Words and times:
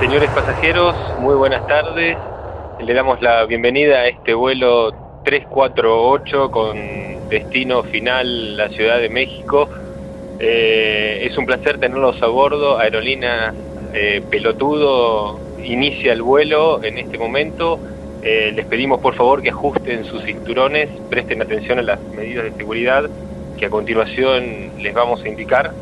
Señores 0.00 0.28
pasajeros, 0.30 0.94
muy 1.20 1.34
buenas 1.36 1.66
tardes. 1.66 2.18
Le 2.80 2.92
damos 2.92 3.22
la 3.22 3.46
bienvenida 3.46 4.00
a 4.00 4.08
este 4.08 4.34
vuelo 4.34 4.92
348 5.24 6.50
con 6.50 7.28
destino 7.30 7.82
final 7.82 8.58
la 8.58 8.68
Ciudad 8.68 8.98
de 8.98 9.08
México. 9.08 9.70
Eh, 10.38 11.22
es 11.22 11.38
un 11.38 11.46
placer 11.46 11.78
tenerlos 11.78 12.22
a 12.22 12.26
bordo. 12.26 12.78
Aerolínea 12.78 13.54
eh, 13.94 14.22
Pelotudo 14.30 15.40
inicia 15.64 16.12
el 16.12 16.20
vuelo 16.20 16.84
en 16.84 16.98
este 16.98 17.16
momento. 17.16 17.80
Eh, 18.22 18.52
les 18.54 18.66
pedimos 18.66 19.00
por 19.00 19.14
favor 19.14 19.42
que 19.42 19.48
ajusten 19.48 20.04
sus 20.04 20.22
cinturones, 20.24 20.90
presten 21.08 21.40
atención 21.40 21.78
a 21.78 21.82
las 21.82 22.02
medidas 22.14 22.44
de 22.44 22.52
seguridad 22.52 23.08
que 23.58 23.64
a 23.64 23.70
continuación 23.70 24.72
les 24.78 24.92
vamos 24.92 25.22
a 25.24 25.28
indicar. 25.28 25.72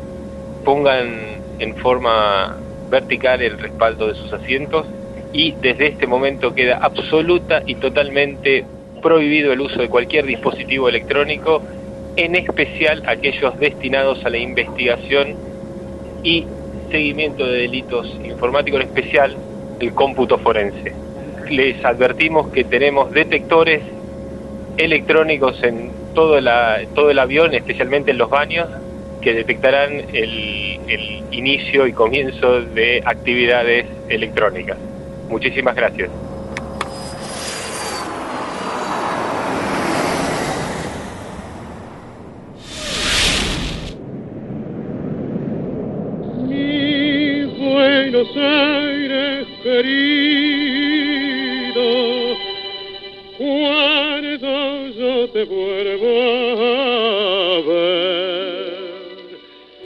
Pongan 0.63 1.41
en 1.59 1.75
forma 1.75 2.55
vertical 2.89 3.41
el 3.41 3.57
respaldo 3.59 4.07
de 4.07 4.15
sus 4.15 4.31
asientos 4.33 4.85
y 5.33 5.53
desde 5.61 5.87
este 5.87 6.07
momento 6.07 6.53
queda 6.53 6.77
absoluta 6.77 7.61
y 7.65 7.75
totalmente 7.75 8.65
prohibido 9.01 9.51
el 9.53 9.61
uso 9.61 9.81
de 9.81 9.89
cualquier 9.89 10.25
dispositivo 10.25 10.89
electrónico, 10.89 11.61
en 12.15 12.35
especial 12.35 13.03
aquellos 13.05 13.59
destinados 13.59 14.23
a 14.25 14.29
la 14.29 14.37
investigación 14.37 15.35
y 16.23 16.45
seguimiento 16.89 17.45
de 17.45 17.57
delitos 17.59 18.07
informáticos, 18.23 18.81
en 18.81 18.87
especial 18.87 19.35
el 19.79 19.93
cómputo 19.93 20.37
forense. 20.37 20.93
Les 21.49 21.83
advertimos 21.83 22.47
que 22.51 22.63
tenemos 22.63 23.11
detectores 23.11 23.81
electrónicos 24.77 25.61
en 25.63 25.91
todo, 26.13 26.39
la, 26.39 26.79
todo 26.95 27.11
el 27.11 27.19
avión, 27.19 27.53
especialmente 27.53 28.11
en 28.11 28.17
los 28.17 28.29
baños, 28.29 28.67
que 29.25 29.33
detectarán 29.33 29.91
el, 30.13 30.79
el 30.87 31.23
inicio 31.31 31.87
y 31.87 31.93
comienzo 31.93 32.61
de 32.61 33.01
actividades 33.03 33.87
electrónicas. 34.07 34.77
Muchísimas 35.29 35.75
gracias. 35.75 36.11
Buenos 47.57 48.29
Aires 48.37 49.47
querido, 49.63 50.67
cuando 53.39 54.87
yo 54.89 55.29
te 55.29 55.43
vuelvo 55.45 56.44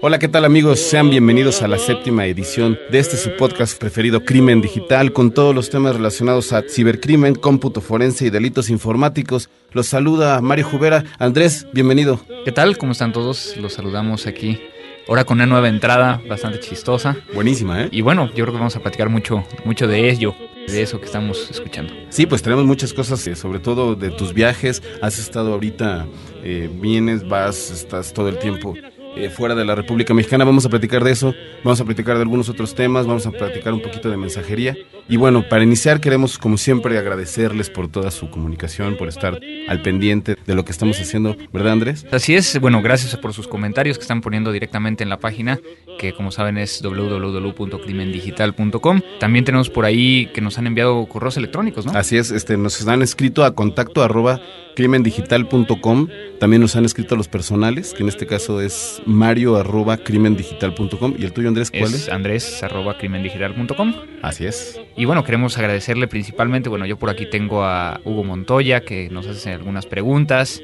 Hola, 0.02 0.18
¿qué 0.18 0.30
tal 0.30 0.46
amigos? 0.46 0.80
Sean 0.80 1.10
bienvenidos 1.10 1.62
a 1.62 1.68
la 1.68 1.78
séptima 1.78 2.26
edición 2.26 2.80
de 2.90 3.00
este 3.00 3.18
su 3.18 3.36
podcast 3.36 3.78
preferido 3.78 4.24
Crimen 4.24 4.62
Digital 4.62 5.12
con 5.12 5.32
todos 5.34 5.54
los 5.54 5.70
temas 5.70 5.94
relacionados 5.94 6.54
a 6.54 6.62
cibercrimen, 6.62 7.36
cómputo 7.36 7.82
forense 7.82 8.26
y 8.26 8.30
delitos 8.30 8.70
informáticos. 8.70 9.50
Los 9.74 9.88
saluda 9.88 10.40
Mario 10.40 10.70
Jubera. 10.70 11.04
Andrés, 11.20 11.68
bienvenido. 11.74 12.22
¿Qué 12.46 12.54
tal? 12.54 12.78
¿Cómo 12.78 12.94
están 12.94 13.12
todos? 13.12 13.58
Los 13.58 13.74
saludamos 13.74 14.26
aquí. 14.26 14.62
Ahora 15.10 15.26
con 15.26 15.36
una 15.36 15.48
nueva 15.48 15.68
entrada 15.68 16.22
bastante 16.30 16.62
chistosa. 16.62 17.18
Buenísima, 17.34 17.84
¿eh? 17.84 17.90
Y 17.92 18.00
bueno, 18.00 18.28
yo 18.28 18.46
creo 18.46 18.54
que 18.54 18.60
vamos 18.60 18.78
a 18.78 18.80
platicar 18.80 19.10
mucho, 19.10 19.44
mucho 19.66 19.86
de 19.86 20.10
ello, 20.10 20.34
de 20.66 20.82
eso 20.82 21.02
que 21.02 21.08
estamos 21.08 21.50
escuchando. 21.52 21.94
Sí, 22.08 22.26
pues 22.26 22.42
tenemos 22.42 22.64
muchas 22.64 22.94
cosas, 22.94 23.28
eh, 23.28 23.36
sobre 23.36 23.60
todo 23.60 23.96
de 23.96 24.12
tus 24.12 24.34
viajes. 24.34 24.82
Has 25.02 25.20
estado 25.20 25.52
ahorita, 25.52 26.06
eh, 26.42 26.70
vienes, 26.72 27.28
vas, 27.28 27.70
estás 27.70 28.14
todo 28.14 28.30
el 28.30 28.40
tiempo 28.40 28.76
eh, 29.24 29.30
fuera 29.30 29.56
de 29.56 29.66
la 29.66 29.76
República 29.76 30.14
Mexicana. 30.14 30.46
Vamos 30.46 30.66
a 30.66 30.70
platicar 30.70 31.04
de 31.04 31.12
eso, 31.12 31.34
vamos 31.64 31.80
a 31.82 31.86
platicar 31.86 32.16
de 32.16 32.24
algunos 32.24 32.50
otros 32.50 32.76
temas, 32.76 33.06
vamos 33.06 33.26
a 33.26 33.32
platicar 33.32 33.74
un 33.74 33.82
poquito 33.82 34.10
de 34.10 34.18
mensajería. 34.18 34.78
Y 35.08 35.18
bueno, 35.18 35.48
para 35.48 35.64
iniciar 35.64 36.00
queremos 36.00 36.38
como 36.38 36.58
siempre 36.58 36.98
agradecerles 36.98 37.70
por 37.70 37.88
toda 37.88 38.12
su 38.12 38.30
comunicación, 38.30 38.98
por 38.98 39.08
estar 39.08 39.40
al 39.68 39.82
pendiente 39.82 40.36
de 40.46 40.56
lo 40.56 40.66
que 40.66 40.72
estamos 40.72 41.00
haciendo, 41.00 41.36
¿verdad 41.52 41.74
Andrés? 41.74 42.06
Así 42.12 42.36
es, 42.36 42.60
bueno, 42.60 42.82
gracias 42.82 43.16
por 43.18 43.34
sus 43.34 43.48
comentarios 43.48 43.98
que 43.98 44.04
están 44.04 44.22
poniendo 44.22 44.52
directamente 44.52 45.04
en 45.04 45.10
la 45.10 45.18
página, 45.18 45.60
que 45.98 46.14
como 46.14 46.32
saben 46.32 46.58
es 46.58 46.82
www.crimendigital.com. 46.82 49.02
También 49.20 49.46
tenemos 49.46 49.70
por 49.70 49.86
ahí 49.86 50.30
que 50.34 50.42
nos 50.42 50.58
han 50.58 50.68
enviado 50.68 51.06
correos 51.08 51.38
electrónicos, 51.38 51.86
¿no? 51.86 51.94
Así 51.94 52.18
es, 52.18 52.32
este, 52.32 52.58
nos 52.58 52.86
han 52.88 53.02
escrito 53.02 53.44
a 53.44 53.56
contacto 53.56 54.04
arroba 54.04 54.42
crimendigital.com, 54.80 56.08
también 56.40 56.62
nos 56.62 56.78
han 56.78 56.86
escrito 56.86 57.18
los 57.18 57.28
personales, 57.28 57.94
que 57.94 58.02
en 58.02 58.08
este 58.08 58.26
caso 58.26 58.62
es 58.62 59.02
mario 59.06 59.58
arroba 59.58 59.98
crimendigital.com 59.98 61.16
y 61.20 61.26
el 61.26 61.34
tuyo 61.34 61.50
Andrés, 61.50 61.70
¿cuál 61.70 61.84
es? 61.84 62.04
Es 62.04 62.10
andrés 62.10 62.64
arroba 62.64 62.98
crimendigital.com. 62.98 63.94
Así 64.22 64.46
es. 64.46 64.80
Y 64.96 65.04
bueno, 65.04 65.26
queremos 65.26 65.58
agradecerle 65.58 66.08
principalmente, 66.08 66.70
bueno, 66.70 66.86
yo 66.86 66.96
por 66.96 67.10
aquí 67.10 67.30
tengo 67.30 67.66
a 67.66 68.00
Hugo 68.06 68.24
Montoya 68.24 68.80
que 68.86 69.10
nos 69.10 69.28
hace 69.28 69.52
algunas 69.52 69.86
preguntas. 69.86 70.62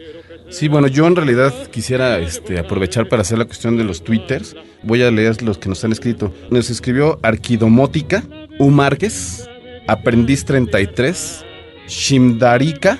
Sí, 0.47 0.69
bueno, 0.69 0.87
yo 0.87 1.07
en 1.07 1.17
realidad 1.17 1.53
quisiera 1.69 2.17
este, 2.19 2.57
aprovechar 2.57 3.09
para 3.09 3.21
hacer 3.21 3.37
la 3.37 3.43
cuestión 3.43 3.75
de 3.75 3.83
los 3.83 4.01
twitters. 4.01 4.55
Voy 4.81 5.03
a 5.03 5.11
leer 5.11 5.41
los 5.41 5.57
que 5.57 5.67
nos 5.67 5.83
han 5.83 5.91
escrito. 5.91 6.33
Nos 6.49 6.69
escribió 6.69 7.19
Arquidomótica, 7.21 8.23
U 8.59 8.69
Márquez, 8.69 9.49
Aprendiz 9.89 10.45
33, 10.45 11.43
Shimdarika, 11.89 12.97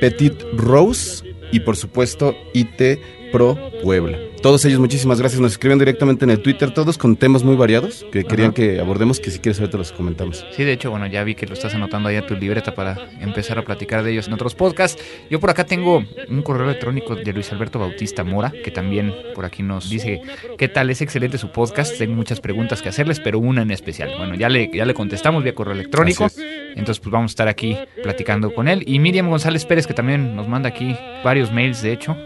Petit 0.00 0.34
Rose 0.54 1.24
y 1.52 1.60
por 1.60 1.76
supuesto 1.76 2.34
IT 2.54 3.00
Pro 3.32 3.56
Puebla. 3.82 4.18
Todos 4.42 4.64
ellos, 4.64 4.78
muchísimas 4.78 5.18
gracias. 5.18 5.40
Nos 5.40 5.52
escriben 5.52 5.80
directamente 5.80 6.24
en 6.24 6.30
el 6.30 6.40
Twitter, 6.40 6.72
todos 6.72 6.96
con 6.96 7.16
temas 7.16 7.42
muy 7.42 7.56
variados 7.56 8.06
que 8.12 8.22
querían 8.22 8.50
Ajá. 8.50 8.54
que 8.54 8.80
abordemos, 8.80 9.18
que 9.18 9.32
si 9.32 9.40
quieres 9.40 9.58
ahorita 9.58 9.78
los 9.78 9.90
comentamos. 9.90 10.46
Sí, 10.52 10.62
de 10.62 10.72
hecho, 10.72 10.90
bueno, 10.90 11.08
ya 11.08 11.24
vi 11.24 11.34
que 11.34 11.44
lo 11.46 11.54
estás 11.54 11.74
anotando 11.74 12.08
ahí 12.08 12.14
a 12.16 12.24
tu 12.24 12.36
libreta 12.36 12.72
para 12.74 12.96
empezar 13.20 13.58
a 13.58 13.62
platicar 13.62 14.04
de 14.04 14.12
ellos 14.12 14.28
en 14.28 14.34
otros 14.34 14.54
podcasts. 14.54 15.02
Yo 15.28 15.40
por 15.40 15.50
acá 15.50 15.64
tengo 15.66 16.04
un 16.28 16.42
correo 16.42 16.66
electrónico 16.66 17.16
de 17.16 17.32
Luis 17.32 17.50
Alberto 17.52 17.80
Bautista 17.80 18.22
Mora, 18.22 18.52
que 18.62 18.70
también 18.70 19.12
por 19.34 19.44
aquí 19.44 19.64
nos 19.64 19.90
dice, 19.90 20.22
¿qué 20.56 20.68
tal? 20.68 20.88
Es 20.90 21.02
excelente 21.02 21.36
su 21.36 21.50
podcast, 21.50 21.98
tengo 21.98 22.14
muchas 22.14 22.40
preguntas 22.40 22.80
que 22.80 22.90
hacerles, 22.90 23.18
pero 23.18 23.40
una 23.40 23.62
en 23.62 23.72
especial. 23.72 24.12
Bueno, 24.18 24.36
ya 24.36 24.48
le, 24.48 24.70
ya 24.72 24.84
le 24.84 24.94
contestamos 24.94 25.42
vía 25.42 25.54
correo 25.54 25.74
electrónico, 25.74 26.28
entonces 26.76 27.00
pues 27.00 27.10
vamos 27.10 27.30
a 27.30 27.32
estar 27.32 27.48
aquí 27.48 27.76
platicando 28.04 28.54
con 28.54 28.68
él. 28.68 28.84
Y 28.86 29.00
Miriam 29.00 29.28
González 29.28 29.64
Pérez, 29.64 29.88
que 29.88 29.94
también 29.94 30.36
nos 30.36 30.46
manda 30.46 30.68
aquí 30.68 30.96
varios 31.24 31.50
mails, 31.50 31.82
de 31.82 31.92
hecho, 31.92 32.16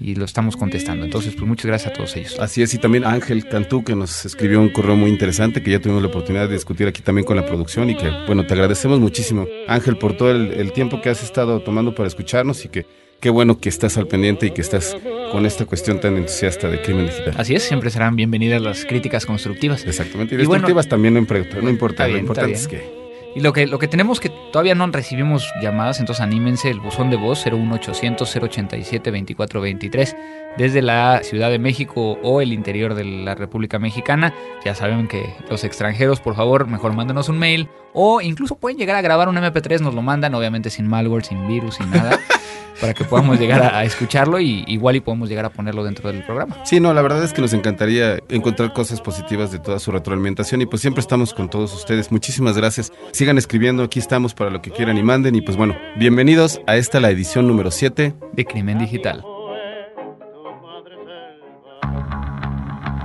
y 0.00 0.14
lo 0.14 0.24
estamos 0.24 0.56
contestando. 0.56 1.04
Entonces, 1.04 1.34
pues 1.34 1.46
muchas 1.46 1.66
gracias 1.66 1.92
a 1.92 1.94
todos 1.96 2.16
ellos. 2.16 2.38
Así 2.38 2.62
es, 2.62 2.72
y 2.74 2.78
también 2.78 3.04
Ángel 3.04 3.48
Cantú, 3.48 3.82
que 3.84 3.94
nos 3.96 4.24
escribió 4.24 4.60
un 4.60 4.68
correo 4.68 4.96
muy 4.96 5.10
interesante, 5.10 5.62
que 5.62 5.70
ya 5.72 5.80
tuvimos 5.80 6.02
la 6.02 6.08
oportunidad 6.08 6.48
de 6.48 6.54
discutir 6.54 6.86
aquí 6.86 7.02
también 7.02 7.24
con 7.24 7.36
la 7.36 7.44
producción 7.46 7.90
y 7.90 7.96
que, 7.96 8.08
bueno, 8.26 8.46
te 8.46 8.54
agradecemos 8.54 9.00
muchísimo, 9.00 9.46
Ángel, 9.66 9.96
por 9.98 10.16
todo 10.16 10.30
el, 10.30 10.52
el 10.52 10.72
tiempo 10.72 11.00
que 11.00 11.10
has 11.10 11.22
estado 11.22 11.60
tomando 11.60 11.94
para 11.94 12.06
escucharnos 12.06 12.64
y 12.64 12.68
que 12.68 12.86
qué 13.20 13.30
bueno 13.30 13.58
que 13.58 13.68
estás 13.68 13.98
al 13.98 14.06
pendiente 14.06 14.46
y 14.46 14.50
que 14.52 14.60
estás 14.60 14.96
con 15.32 15.44
esta 15.44 15.66
cuestión 15.66 16.00
tan 16.00 16.16
entusiasta 16.16 16.68
de 16.68 16.80
crimen 16.80 17.06
digital. 17.06 17.34
Así 17.36 17.54
es, 17.56 17.64
siempre 17.64 17.90
serán 17.90 18.14
bienvenidas 18.14 18.62
las 18.62 18.84
críticas 18.84 19.26
constructivas. 19.26 19.84
Exactamente, 19.84 20.34
y 20.36 20.38
Y 20.38 20.44
bueno- 20.44 20.52
destructivas 20.62 20.88
también 20.88 21.14
no 21.14 21.20
importa, 21.20 21.56
no 21.60 21.68
importa, 21.68 22.06
lo 22.06 22.16
importante 22.18 22.52
es 22.52 22.68
que... 22.68 22.97
Y 23.38 23.40
lo 23.40 23.52
que, 23.52 23.68
lo 23.68 23.78
que 23.78 23.86
tenemos 23.86 24.18
que 24.18 24.30
todavía 24.30 24.74
no 24.74 24.84
recibimos 24.88 25.48
llamadas, 25.62 26.00
entonces 26.00 26.20
anímense, 26.20 26.70
el 26.70 26.80
buzón 26.80 27.08
de 27.08 27.16
voz 27.16 27.46
01800 27.46 28.34
087 28.34 29.12
2423 29.12 30.16
desde 30.56 30.82
la 30.82 31.20
Ciudad 31.22 31.48
de 31.48 31.60
México 31.60 32.18
o 32.20 32.40
el 32.40 32.52
interior 32.52 32.94
de 32.94 33.04
la 33.04 33.36
República 33.36 33.78
Mexicana. 33.78 34.34
Ya 34.64 34.74
saben 34.74 35.06
que 35.06 35.36
los 35.48 35.62
extranjeros, 35.62 36.18
por 36.18 36.34
favor, 36.34 36.66
mejor 36.66 36.94
mándenos 36.94 37.28
un 37.28 37.38
mail 37.38 37.68
o 37.94 38.20
incluso 38.20 38.56
pueden 38.56 38.76
llegar 38.76 38.96
a 38.96 39.02
grabar 39.02 39.28
un 39.28 39.36
MP3, 39.36 39.82
nos 39.82 39.94
lo 39.94 40.02
mandan, 40.02 40.34
obviamente 40.34 40.68
sin 40.68 40.88
malware, 40.88 41.24
sin 41.24 41.46
virus, 41.46 41.76
sin 41.76 41.92
nada, 41.92 42.18
para 42.80 42.94
que 42.94 43.04
podamos 43.04 43.38
llegar 43.38 43.62
a, 43.62 43.78
a 43.78 43.84
escucharlo 43.84 44.40
y 44.40 44.64
igual 44.66 44.96
y 44.96 45.00
podemos 45.00 45.28
llegar 45.28 45.44
a 45.44 45.50
ponerlo 45.50 45.84
dentro 45.84 46.10
del 46.10 46.22
programa. 46.24 46.64
Sí, 46.64 46.80
no, 46.80 46.92
la 46.94 47.02
verdad 47.02 47.22
es 47.22 47.32
que 47.32 47.40
nos 47.40 47.52
encantaría 47.52 48.18
encontrar 48.28 48.72
cosas 48.72 49.00
positivas 49.00 49.50
de 49.50 49.58
toda 49.58 49.78
su 49.78 49.90
retroalimentación 49.90 50.62
y 50.62 50.66
pues 50.66 50.82
siempre 50.82 51.00
estamos 51.00 51.34
con 51.34 51.48
todos 51.48 51.74
ustedes. 51.74 52.10
Muchísimas 52.10 52.56
gracias. 52.56 52.92
Sigan 53.12 53.38
escribiendo, 53.38 53.82
aquí 53.82 53.98
estamos 53.98 54.34
para 54.34 54.50
lo 54.50 54.62
que 54.62 54.70
quieran 54.70 54.98
y 54.98 55.02
manden 55.02 55.34
y 55.34 55.40
pues 55.40 55.56
bueno, 55.56 55.76
bienvenidos 55.96 56.60
a 56.66 56.76
esta 56.76 57.00
la 57.00 57.10
edición 57.10 57.46
número 57.46 57.70
7. 57.70 58.14
De 58.32 58.44
Crimen 58.44 58.78
Digital. 58.78 59.24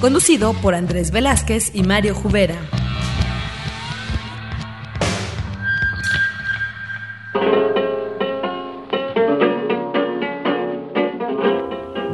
conducido 0.00 0.52
por 0.54 0.74
Andrés 0.74 1.10
Velázquez 1.10 1.70
y 1.74 1.82
Mario 1.82 2.14
Jubera. 2.14 2.56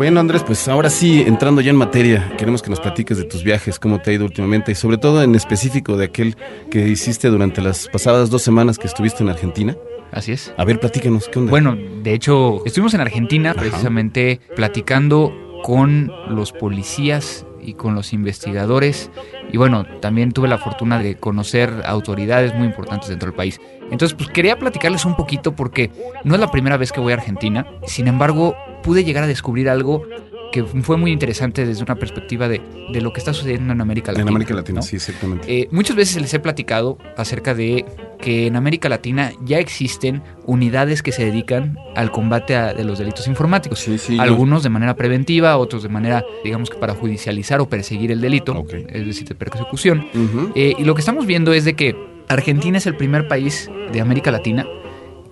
Bueno, 0.03 0.19
Andrés, 0.19 0.43
pues 0.45 0.67
ahora 0.67 0.91
sí, 0.91 1.23
entrando 1.25 1.61
ya 1.61 1.71
en 1.71 1.77
materia, 1.77 2.33
queremos 2.37 2.61
que 2.61 2.71
nos 2.71 2.81
platiques 2.81 3.19
de 3.19 3.23
tus 3.23 3.45
viajes, 3.45 3.79
cómo 3.79 4.01
te 4.01 4.11
ha 4.11 4.15
ido 4.15 4.25
últimamente 4.25 4.73
y 4.73 4.75
sobre 4.75 4.99
todo 4.99 5.23
en 5.23 5.37
específico 5.37 5.97
de 5.97 6.07
aquel 6.07 6.37
que 6.73 6.89
hiciste 6.89 7.29
durante 7.29 7.63
las 7.63 7.87
pasadas 7.87 8.29
dos 8.29 8.43
semanas 8.43 8.81
que 8.81 8.89
estuviste 8.89 9.23
en 9.23 9.29
Argentina. 9.29 9.77
Así 10.11 10.33
es. 10.33 10.53
A 10.57 10.65
ver, 10.65 10.81
platícanos, 10.81 11.29
¿qué 11.29 11.39
onda? 11.39 11.51
Bueno, 11.51 11.77
de 12.03 12.15
hecho, 12.15 12.65
estuvimos 12.67 12.95
en 12.95 13.01
Argentina 13.01 13.55
precisamente 13.55 14.41
platicando 14.57 15.33
con 15.63 16.11
los 16.29 16.51
policías 16.51 17.47
y 17.63 17.75
con 17.75 17.95
los 17.95 18.13
investigadores. 18.13 19.11
Y 19.53 19.57
bueno, 19.57 19.87
también 20.01 20.33
tuve 20.33 20.49
la 20.49 20.59
fortuna 20.59 20.99
de 20.99 21.17
conocer 21.17 21.83
autoridades 21.87 22.55
muy 22.55 22.67
importantes 22.67 23.09
dentro 23.09 23.29
del 23.29 23.37
país. 23.37 23.61
Entonces, 23.91 24.15
pues 24.15 24.31
quería 24.31 24.59
platicarles 24.59 25.05
un 25.05 25.17
poquito 25.17 25.55
porque 25.55 25.91
no 26.25 26.35
es 26.35 26.41
la 26.41 26.51
primera 26.51 26.77
vez 26.77 26.93
que 26.93 27.01
voy 27.01 27.13
a 27.13 27.17
Argentina. 27.17 27.67
Sin 27.87 28.09
embargo, 28.09 28.57
pude 28.83 29.05
llegar 29.05 29.25
a 29.25 29.27
descubrir 29.27 29.69
algo 29.69 30.05
que 30.53 30.63
fue 30.65 30.97
muy 30.97 31.11
interesante 31.11 31.67
desde 31.67 31.83
una 31.83 31.97
perspectiva 31.97 32.47
de, 32.47 32.61
de 32.93 33.01
lo 33.01 33.13
que 33.13 33.19
está 33.21 33.33
sucediendo 33.33 33.73
en 33.73 33.81
América 33.81 34.13
Latina. 34.13 34.23
en 34.23 34.29
América 34.29 34.55
Latina, 34.55 34.77
¿no? 34.77 34.83
sí, 34.83 34.97
exactamente. 34.97 35.47
Eh, 35.53 35.69
muchas 35.73 35.97
veces 35.97 36.21
les 36.23 36.33
he 36.35 36.39
platicado 36.39 36.99
acerca 37.17 37.55
de 37.55 37.85
que 38.21 38.47
en 38.47 38.55
América 38.55 38.89
Latina 38.89 39.33
ya 39.45 39.59
existen 39.59 40.23
unidades 40.47 41.03
que 41.03 41.11
se 41.11 41.25
dedican 41.25 41.77
al 41.97 42.13
combate 42.13 42.55
a- 42.55 42.73
de 42.75 42.85
los 42.85 42.99
delitos 42.99 43.27
informáticos. 43.27 43.81
sí, 43.81 43.99
sí. 43.99 44.15
yo- 44.17 44.23
Algunos 44.23 44.63
de 44.63 44.69
manera 44.69 44.95
preventiva, 44.95 45.57
otros 45.57 45.83
de 45.83 45.89
manera, 45.89 46.25
digamos 46.45 46.71
que 46.71 46.77
para 46.77 46.95
judicializar 46.95 47.61
o 47.61 47.69
perseguir 47.69 48.13
el 48.13 48.21
delito, 48.21 48.65
es 48.89 49.07
decir, 49.07 49.27
de 49.27 49.35
persecución. 49.35 50.07
Eh, 50.55 50.75
y 50.79 50.85
lo 50.85 50.95
que 50.95 51.01
estamos 51.01 51.27
viendo 51.27 51.53
es 51.53 51.65
de 51.65 51.75
que 51.75 51.97
Argentina 52.29 52.79
es 52.79 52.87
el 52.87 52.97
primer 52.97 53.27
país 53.27 53.71
de 53.93 54.01
América 54.01 54.31
Latina 54.31 54.67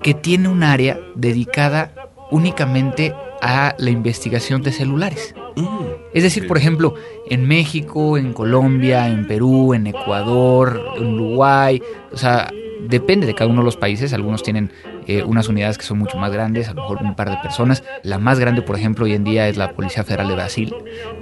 que 0.02 0.14
tiene 0.14 0.48
un 0.48 0.62
área 0.62 0.98
dedicada 1.14 1.92
únicamente 2.30 3.14
a 3.40 3.74
la 3.78 3.90
investigación 3.90 4.62
de 4.62 4.72
celulares. 4.72 5.34
Mm. 5.56 5.78
Es 6.12 6.22
decir, 6.22 6.46
por 6.46 6.58
ejemplo, 6.58 6.94
en 7.28 7.46
México, 7.46 8.16
en 8.16 8.32
Colombia, 8.32 9.08
en 9.08 9.26
Perú, 9.26 9.74
en 9.74 9.86
Ecuador, 9.86 10.80
en 10.96 11.14
Uruguay, 11.14 11.82
o 12.12 12.16
sea, 12.16 12.52
depende 12.88 13.26
de 13.26 13.34
cada 13.34 13.50
uno 13.50 13.60
de 13.60 13.64
los 13.64 13.76
países. 13.76 14.12
Algunos 14.12 14.42
tienen 14.42 14.72
eh, 15.06 15.22
unas 15.22 15.48
unidades 15.48 15.78
que 15.78 15.84
son 15.84 15.98
mucho 15.98 16.18
más 16.18 16.32
grandes, 16.32 16.68
a 16.68 16.74
lo 16.74 16.82
mejor 16.82 16.98
un 17.02 17.16
par 17.16 17.30
de 17.30 17.36
personas. 17.38 17.82
La 18.02 18.18
más 18.18 18.38
grande, 18.38 18.62
por 18.62 18.76
ejemplo, 18.76 19.04
hoy 19.04 19.14
en 19.14 19.24
día 19.24 19.48
es 19.48 19.56
la 19.56 19.72
Policía 19.72 20.04
Federal 20.04 20.28
de 20.28 20.34
Brasil, 20.34 20.74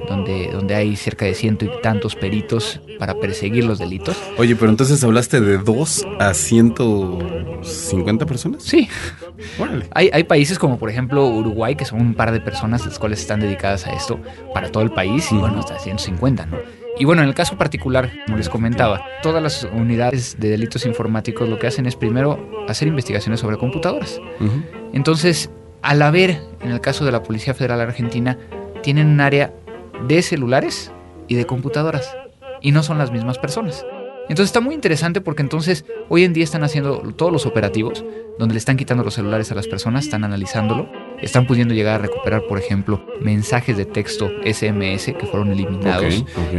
donde, 0.08 0.50
donde 0.52 0.75
hay 0.75 0.96
cerca 0.96 1.25
de 1.25 1.34
ciento 1.34 1.64
y 1.64 1.70
tantos 1.82 2.14
peritos 2.14 2.81
para 2.99 3.14
perseguir 3.14 3.64
los 3.64 3.78
delitos. 3.78 4.16
Oye, 4.37 4.56
pero 4.56 4.70
entonces 4.70 5.02
hablaste 5.05 5.40
de 5.40 5.58
dos 5.58 6.06
a 6.19 6.34
150 6.34 8.26
personas. 8.26 8.62
Sí, 8.62 8.88
Órale. 9.58 9.87
Hay, 9.93 10.11
hay 10.12 10.25
países 10.25 10.58
como 10.58 10.78
por 10.78 10.90
ejemplo 10.90 11.26
Uruguay, 11.26 11.76
que 11.76 11.84
son 11.84 12.00
un 12.00 12.14
par 12.14 12.32
de 12.32 12.40
personas 12.40 12.84
las 12.84 12.99
cuales 12.99 13.20
están 13.20 13.40
dedicadas 13.40 13.87
a 13.87 13.93
esto 13.93 14.20
para 14.52 14.70
todo 14.70 14.82
el 14.82 14.90
país 14.90 15.31
y 15.32 15.37
bueno, 15.37 15.61
hasta 15.61 15.78
150, 15.78 16.46
¿no? 16.46 16.58
Y 16.99 17.05
bueno, 17.05 17.23
en 17.23 17.29
el 17.29 17.35
caso 17.35 17.56
particular, 17.56 18.11
como 18.27 18.39
les 18.39 18.49
comentaba, 18.49 19.05
todas 19.23 19.43
las 19.43 19.65
unidades 19.73 20.37
de 20.39 20.49
delitos 20.49 20.85
informáticos 20.85 21.49
lo 21.49 21.59
que 21.59 21.69
hacen 21.69 21.87
es 21.87 21.95
primero 21.95 22.65
hacer 22.69 22.89
investigaciones 22.89 23.41
sobre 23.41 23.56
computadoras. 23.56 24.21
Entonces, 24.93 25.50
al 25.83 26.03
haber, 26.03 26.41
en 26.61 26.73
el 26.73 26.81
caso 26.81 27.05
de 27.05 27.12
la 27.12 27.23
Policía 27.23 27.55
Federal 27.55 27.81
Argentina, 27.81 28.37
tienen 28.83 29.09
un 29.09 29.21
área 29.21 29.55
de 30.06 30.23
celulares 30.23 30.93
y 31.29 31.37
de 31.37 31.47
computadoras. 31.47 32.17
Y 32.61 32.73
no 32.73 32.83
son 32.83 32.99
las 32.99 33.12
mismas 33.12 33.39
personas. 33.39 33.87
Entonces 34.28 34.46
está 34.46 34.60
muy 34.60 34.75
interesante 34.75 35.20
porque 35.20 35.42
entonces 35.42 35.84
hoy 36.08 36.25
en 36.25 36.32
día 36.32 36.44
están 36.44 36.62
haciendo 36.64 36.98
todos 37.16 37.32
los 37.32 37.46
operativos 37.46 38.04
donde 38.38 38.54
le 38.54 38.58
están 38.58 38.76
quitando 38.76 39.02
los 39.02 39.14
celulares 39.14 39.50
a 39.50 39.54
las 39.54 39.66
personas, 39.66 40.04
están 40.04 40.22
analizándolo, 40.22 40.88
están 41.22 41.46
pudiendo 41.46 41.75
llegar 41.75 41.96
a 41.96 41.98
recuperar, 41.98 42.42
por 42.48 42.58
ejemplo, 42.58 43.04
mensajes 43.20 43.76
de 43.76 43.84
texto 43.84 44.30
SMS 44.44 45.06
que 45.19 45.26
fueron 45.26 45.50
eliminados 45.50 46.04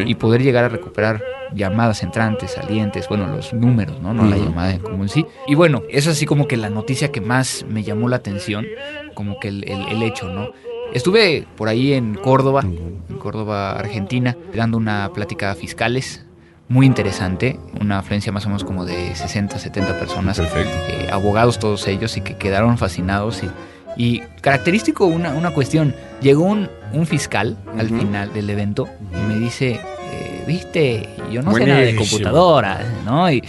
y 0.10 0.16
poder 0.16 0.42
llegar 0.44 0.66
a 0.66 0.69
recuperar 0.69 1.24
llamadas 1.54 2.04
entrantes, 2.04 2.51
salientes, 2.51 3.07
bueno, 3.07 3.27
los 3.27 3.54
números, 3.54 4.01
¿no? 4.01 4.13
No 4.13 4.25
la 4.25 4.38
llamada 4.38 4.71
en 4.74 4.80
común 4.80 5.07
sí. 5.07 5.25
Y 5.48 5.56
bueno, 5.56 5.83
es 5.89 6.07
así 6.07 6.25
como 6.25 6.48
que 6.48 6.57
la 6.57 6.69
noticia 6.69 7.12
que 7.12 7.21
más 7.21 7.66
me 7.69 7.83
llamó 7.83 8.10
la 8.10 8.18
atención, 8.18 8.66
como 9.13 9.39
que 9.39 9.48
el, 9.48 9.63
el- 9.69 9.88
el 9.89 10.04
hecho, 10.04 10.27
¿no? 10.31 10.51
Estuve 10.94 11.45
por 11.56 11.68
ahí 11.69 11.94
en 11.94 12.16
Córdoba, 12.16 12.62
en 13.10 13.18
Córdoba, 13.19 13.74
Argentina, 13.74 14.36
dando 14.56 14.77
una 14.77 15.12
plática 15.13 15.51
a 15.51 15.56
fiscales 15.56 16.25
muy 16.69 16.86
interesante, 16.86 17.60
una 17.81 18.00
afluencia 18.00 18.31
más 18.31 18.45
o 18.45 18.50
menos 18.50 18.63
como 18.63 18.86
de 18.86 19.16
60, 19.16 19.57
70 19.60 19.98
personas 20.00 20.38
Perfecto. 20.38 20.71
eh, 20.89 21.10
abogados 21.12 21.57
todos 21.60 21.88
ellos 21.88 22.16
y 22.18 22.21
que 22.21 22.36
quedaron 22.38 22.77
fascinados 22.77 23.42
y, 23.44 23.50
y 23.98 24.19
característico 24.42 25.06
una, 25.06 25.31
una 25.31 25.50
cuestión, 25.51 25.95
llegó 26.21 26.44
un, 26.44 26.69
un 26.94 27.06
fiscal 27.07 27.57
al 27.77 27.88
final 27.89 28.31
del 28.33 28.50
evento 28.51 28.88
y 29.12 29.27
me 29.27 29.39
dice, 29.39 29.80
eh, 30.12 30.44
viste, 30.48 31.10
yo 31.31 31.42
no 31.42 31.51
sé 31.56 31.66
nada 31.66 31.81
de 31.81 31.95
computadoras, 31.95 32.86
¿no? 33.04 33.31
Y, 33.31 33.44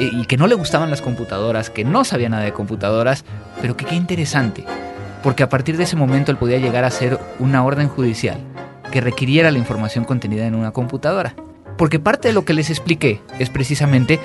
y- 0.00 0.20
y 0.22 0.24
que 0.24 0.36
no 0.38 0.46
le 0.46 0.54
gustaban 0.54 0.88
las 0.90 1.02
computadoras, 1.02 1.68
que 1.68 1.84
no 1.84 2.04
sabía 2.04 2.30
nada 2.30 2.42
de 2.44 2.52
computadoras, 2.52 3.24
pero 3.60 3.76
que 3.76 3.84
qué 3.84 3.94
interesante, 3.94 4.64
porque 5.22 5.42
a 5.42 5.48
partir 5.50 5.76
de 5.76 5.84
ese 5.84 5.94
momento 5.96 6.30
él 6.32 6.38
podía 6.38 6.56
llegar 6.58 6.84
a 6.84 6.88
hacer 6.88 7.18
una 7.38 7.62
orden 7.64 7.88
judicial 7.88 8.38
que 8.90 9.02
requiriera 9.02 9.50
la 9.50 9.58
información 9.58 10.04
contenida 10.04 10.46
en 10.46 10.54
una 10.54 10.70
computadora. 10.72 11.34
Porque 11.82 11.98
parte 11.98 12.28
de 12.28 12.32
lo 12.32 12.44
que 12.44 12.54
les 12.54 12.70
expliqué 12.70 13.20
es 13.40 13.50
precisamente 13.50 14.20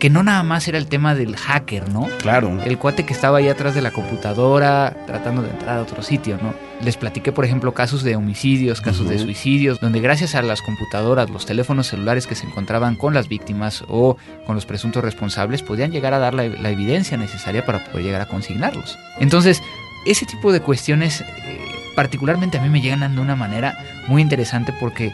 que 0.00 0.10
no 0.10 0.24
nada 0.24 0.42
más 0.42 0.66
era 0.66 0.78
el 0.78 0.88
tema 0.88 1.14
del 1.14 1.36
hacker, 1.36 1.88
¿no? 1.90 2.08
Claro. 2.18 2.60
El 2.64 2.76
cuate 2.76 3.06
que 3.06 3.12
estaba 3.12 3.38
ahí 3.38 3.48
atrás 3.48 3.76
de 3.76 3.82
la 3.82 3.92
computadora 3.92 4.96
tratando 5.06 5.42
de 5.42 5.50
entrar 5.50 5.78
a 5.78 5.82
otro 5.82 6.02
sitio, 6.02 6.40
¿no? 6.42 6.54
Les 6.82 6.96
platiqué, 6.96 7.30
por 7.30 7.44
ejemplo, 7.44 7.72
casos 7.72 8.02
de 8.02 8.16
homicidios, 8.16 8.80
casos 8.80 9.08
de 9.08 9.16
suicidios, 9.20 9.78
donde 9.78 10.00
gracias 10.00 10.34
a 10.34 10.42
las 10.42 10.60
computadoras, 10.60 11.30
los 11.30 11.46
teléfonos 11.46 11.86
celulares 11.86 12.26
que 12.26 12.34
se 12.34 12.48
encontraban 12.48 12.96
con 12.96 13.14
las 13.14 13.28
víctimas 13.28 13.84
o 13.86 14.16
con 14.44 14.56
los 14.56 14.66
presuntos 14.66 15.04
responsables, 15.04 15.62
podían 15.62 15.92
llegar 15.92 16.14
a 16.14 16.18
dar 16.18 16.34
la, 16.34 16.48
la 16.48 16.70
evidencia 16.70 17.16
necesaria 17.16 17.64
para 17.64 17.84
poder 17.84 18.06
llegar 18.06 18.22
a 18.22 18.26
consignarlos. 18.26 18.98
Entonces, 19.20 19.62
ese 20.04 20.26
tipo 20.26 20.50
de 20.50 20.58
cuestiones, 20.58 21.20
eh, 21.20 21.60
particularmente 21.94 22.58
a 22.58 22.60
mí 22.60 22.68
me 22.68 22.80
llegan 22.80 23.14
de 23.14 23.20
una 23.20 23.36
manera 23.36 23.78
muy 24.08 24.20
interesante 24.20 24.72
porque 24.80 25.12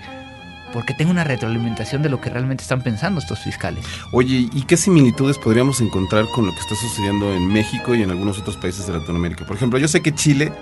porque 0.75 0.93
tengo 0.93 1.13
una 1.13 1.23
retroalimentación 1.23 2.03
de 2.03 2.09
lo 2.09 2.21
que 2.21 2.31
realmente 2.31 2.63
están 2.63 2.83
pensando 2.83 3.21
estos 3.21 3.39
fiscales. 3.39 3.87
Oye, 4.11 4.49
¿y 4.53 4.63
qué 4.63 4.77
similitudes 4.77 5.39
podríamos 5.39 5.81
encontrar 5.81 6.27
con 6.35 6.47
lo 6.47 6.53
que 6.53 6.59
está 6.59 6.75
sucediendo 6.75 7.33
en 7.33 7.47
México 7.47 7.95
y 7.95 8.03
en 8.03 8.11
algunos 8.11 8.41
otros 8.41 8.57
países 8.57 8.89
de 8.89 8.95
Latinoamérica? 8.95 9.47
Por 9.47 9.55
ejemplo, 9.55 9.79
yo 9.79 9.87
sé 9.87 10.03
que 10.03 10.13
Chile 10.13 10.53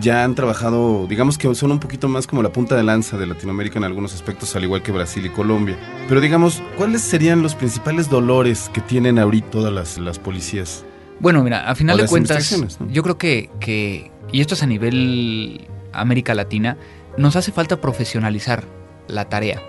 ya 0.00 0.24
han 0.24 0.34
trabajado, 0.34 1.06
digamos 1.06 1.36
que 1.36 1.54
son 1.54 1.70
un 1.70 1.80
poquito 1.80 2.08
más 2.08 2.26
como 2.26 2.42
la 2.42 2.50
punta 2.50 2.76
de 2.76 2.82
lanza 2.82 3.18
de 3.18 3.26
Latinoamérica 3.26 3.78
en 3.78 3.84
algunos 3.84 4.14
aspectos, 4.14 4.56
al 4.56 4.64
igual 4.64 4.82
que 4.82 4.90
Brasil 4.90 5.26
y 5.26 5.28
Colombia. 5.28 5.76
Pero 6.08 6.22
digamos, 6.22 6.62
¿cuáles 6.78 7.02
serían 7.02 7.42
los 7.42 7.54
principales 7.54 8.08
dolores 8.08 8.70
que 8.72 8.80
tienen 8.80 9.18
ahorita 9.18 9.50
todas 9.50 9.72
las, 9.72 9.98
las 9.98 10.18
policías? 10.18 10.86
Bueno, 11.20 11.44
mira, 11.44 11.68
a 11.68 11.74
final 11.74 11.98
de 11.98 12.06
cuentas, 12.06 12.58
yo 12.88 13.02
creo 13.02 13.18
que, 13.18 13.50
que, 13.60 14.10
y 14.32 14.40
esto 14.40 14.54
es 14.54 14.62
a 14.62 14.66
nivel 14.66 15.68
América 15.92 16.34
Latina, 16.34 16.78
nos 17.18 17.36
hace 17.36 17.52
falta 17.52 17.82
profesionalizar 17.82 18.77
la 19.08 19.26
tarea. 19.26 19.62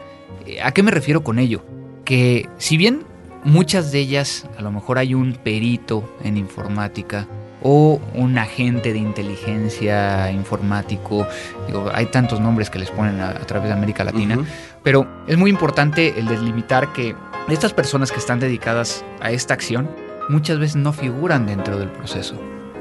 Eh, 0.46 0.62
¿A 0.62 0.72
qué 0.72 0.84
me 0.84 0.92
refiero 0.92 1.24
con 1.24 1.40
ello? 1.40 1.66
Que 2.06 2.48
si 2.58 2.78
bien 2.78 3.04
muchas 3.44 3.92
de 3.92 4.00
ellas, 4.00 4.48
a 4.58 4.62
lo 4.62 4.72
mejor 4.72 4.98
hay 4.98 5.14
un 5.14 5.34
perito 5.34 6.16
en 6.24 6.38
informática 6.38 7.28
o 7.62 8.00
un 8.14 8.38
agente 8.38 8.94
de 8.94 9.00
inteligencia 9.00 10.32
informático, 10.32 11.28
digo, 11.68 11.90
hay 11.94 12.06
tantos 12.06 12.40
nombres 12.40 12.70
que 12.70 12.80
les 12.80 12.90
ponen 12.90 13.20
a, 13.20 13.30
a 13.30 13.46
través 13.46 13.68
de 13.68 13.74
América 13.74 14.04
Latina, 14.04 14.38
pero 14.82 15.08
es 15.28 15.38
muy 15.38 15.50
importante 15.50 16.18
el 16.18 16.28
delimitar 16.28 16.94
que 16.94 17.16
estas 17.50 17.74
personas 17.74 18.12
que 18.12 18.20
están 18.20 18.40
dedicadas 18.40 19.04
a 19.20 19.32
esta 19.32 19.54
acción 19.54 19.90
muchas 20.30 20.60
veces 20.60 20.78
no 20.78 20.94
figuran 20.94 21.48
dentro 21.48 21.78
del 21.78 21.90
proceso. 21.90 22.36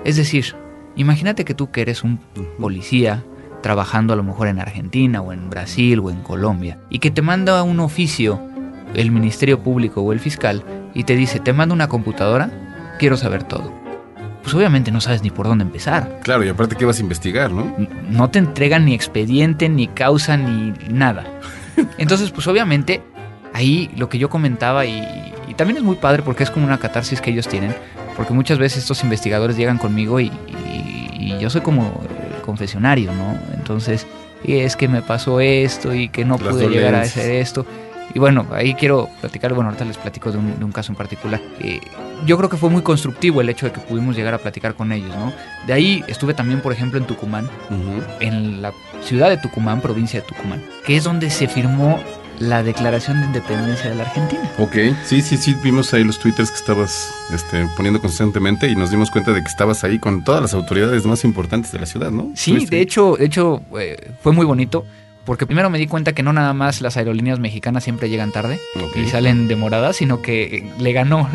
Es 0.05 0.17
decir, 0.17 0.55
imagínate 0.95 1.45
que 1.45 1.55
tú 1.55 1.71
que 1.71 1.81
eres 1.81 2.05
un 2.05 2.19
policía 2.61 3.25
trabajando 3.63 4.13
a 4.13 4.17
lo 4.17 4.23
mejor 4.23 4.49
en 4.49 4.61
Argentina 4.61 5.21
o 5.21 5.33
en 5.33 5.51
Brasil 5.51 5.99
o 6.01 6.11
en 6.11 6.21
Colombia 6.23 6.79
y 6.91 6.99
que 7.01 7.11
te 7.11 7.23
manda 7.23 7.63
un 7.63 7.81
oficio 7.81 8.41
el 8.95 9.11
Ministerio 9.11 9.61
Público 9.63 10.01
o 10.01 10.13
el 10.13 10.21
fiscal 10.21 10.63
y 10.95 11.05
te 11.05 11.15
dice, 11.17 11.41
te 11.41 11.53
mando 11.53 11.75
una 11.75 11.89
computadora, 11.89 12.51
quiero 12.99 13.17
saber 13.17 13.43
todo. 13.43 13.73
Pues 14.43 14.55
obviamente 14.55 14.91
no 14.91 15.01
sabes 15.01 15.23
ni 15.23 15.31
por 15.31 15.47
dónde 15.47 15.65
empezar. 15.65 16.21
Claro, 16.23 16.43
y 16.45 16.49
aparte 16.49 16.75
que 16.77 16.85
vas 16.87 16.99
a 16.99 17.03
investigar, 17.03 17.51
¿no? 17.51 17.75
No 18.09 18.31
te 18.31 18.39
entregan 18.39 18.85
ni 18.87 18.95
expediente, 18.95 19.69
ni 19.69 19.89
causa, 19.89 20.37
ni 20.39 20.73
nada. 20.91 21.25
Entonces, 21.99 22.31
pues 22.31 22.47
obviamente, 22.47 23.03
ahí 23.53 23.91
lo 23.97 24.09
que 24.09 24.19
yo 24.19 24.31
comentaba 24.31 24.87
y, 24.87 25.03
y 25.49 25.55
también 25.55 25.77
es 25.77 25.83
muy 25.83 25.97
padre 25.97 26.23
porque 26.23 26.45
es 26.45 26.51
como 26.51 26.65
una 26.65 26.79
catarsis 26.79 27.21
que 27.21 27.31
ellos 27.31 27.47
tienen, 27.47 27.75
porque 28.17 28.33
muchas 28.33 28.59
veces 28.59 28.79
estos 28.85 29.03
investigadores 29.03 29.57
llegan 29.59 29.77
conmigo 29.79 30.19
y, 30.21 30.27
y- 30.47 30.95
y 31.21 31.39
yo 31.41 31.51
soy 31.51 31.61
como 31.61 32.01
confesionario, 32.49 33.13
¿no? 33.13 33.39
Entonces, 33.53 34.07
y 34.43 34.55
es 34.61 34.75
que 34.75 34.89
me 34.89 35.03
pasó 35.03 35.39
esto 35.39 35.93
y 35.93 36.09
que 36.09 36.25
no 36.25 36.39
Las 36.39 36.49
pude 36.49 36.69
llegar 36.71 36.95
a 36.95 37.03
hacer 37.03 37.31
esto. 37.31 37.67
Y 38.15 38.19
bueno, 38.19 38.47
ahí 38.53 38.73
quiero 38.73 39.07
platicar, 39.21 39.53
bueno, 39.53 39.69
ahorita 39.69 39.85
les 39.85 39.99
platico 39.99 40.33
de 40.33 40.39
un, 40.39 40.59
de 40.59 40.65
un 40.65 40.73
caso 40.73 40.91
en 40.91 40.97
particular. 40.97 41.43
Eh, 41.61 41.79
yo 42.25 42.39
creo 42.39 42.49
que 42.49 42.57
fue 42.57 42.71
muy 42.71 42.81
constructivo 42.81 43.43
el 43.43 43.51
hecho 43.51 43.67
de 43.67 43.73
que 43.73 43.81
pudimos 43.81 44.17
llegar 44.17 44.33
a 44.33 44.39
platicar 44.39 44.73
con 44.73 44.93
ellos, 44.93 45.15
¿no? 45.15 45.31
De 45.67 45.75
ahí 45.75 46.03
estuve 46.09 46.33
también, 46.33 46.63
por 46.63 46.73
ejemplo, 46.73 46.99
en 46.99 47.05
Tucumán, 47.05 47.51
en 48.21 48.63
la 48.63 48.73
ciudad 49.03 49.29
de 49.29 49.37
Tucumán, 49.37 49.83
provincia 49.83 50.23
de 50.23 50.27
Tucumán, 50.27 50.65
que 50.87 50.97
es 50.97 51.05
donde 51.05 51.29
se 51.29 51.49
firmó 51.49 52.01
la 52.41 52.63
Declaración 52.63 53.21
de 53.21 53.27
Independencia 53.27 53.91
de 53.91 53.97
la 53.97 54.05
Argentina. 54.05 54.43
Ok, 54.59 54.77
sí, 55.05 55.23
sí, 55.23 55.37
sí, 55.37 55.55
vimos 55.63 55.93
ahí 55.95 56.05
los 56.05 56.19
twitters 56.19 56.51
que 56.51 56.57
estabas 56.57 57.11
este, 57.33 57.67
poniendo 57.77 58.01
constantemente 58.01 58.69
y 58.69 58.77
nos 58.77 58.91
dimos 58.91 59.11
cuenta 59.11 59.33
de 59.33 59.43
que 59.43 59.49
estabas 59.49 59.85
ahí 59.85 59.99
con 59.99 60.25
todas 60.25 60.41
las 60.43 60.55
autoridades 60.55 61.05
más 61.07 61.25
importantes 61.25 61.73
de 61.73 61.79
la 61.81 61.87
ciudad, 61.87 62.11
¿no? 62.11 62.31
Sí, 62.35 62.67
de 62.67 62.81
hecho, 62.81 63.17
de 63.17 63.27
hecho 63.27 63.63
eh, 63.79 64.13
fue 64.23 64.33
muy 64.33 64.47
bonito. 64.47 64.85
Porque 65.25 65.45
primero 65.45 65.69
me 65.69 65.77
di 65.77 65.87
cuenta 65.87 66.15
que 66.15 66.23
no 66.23 66.33
nada 66.33 66.55
más 66.55 66.81
las 66.81 66.97
aerolíneas 66.97 67.39
mexicanas 67.39 67.85
siempre 67.85 68.09
llegan 68.09 68.33
tarde 68.33 68.59
y 68.97 69.05
salen 69.09 69.47
demoradas, 69.47 69.97
sino 69.97 70.23
que 70.23 70.45
eh, 70.45 70.73
le 70.79 70.93
ganó 70.95 71.29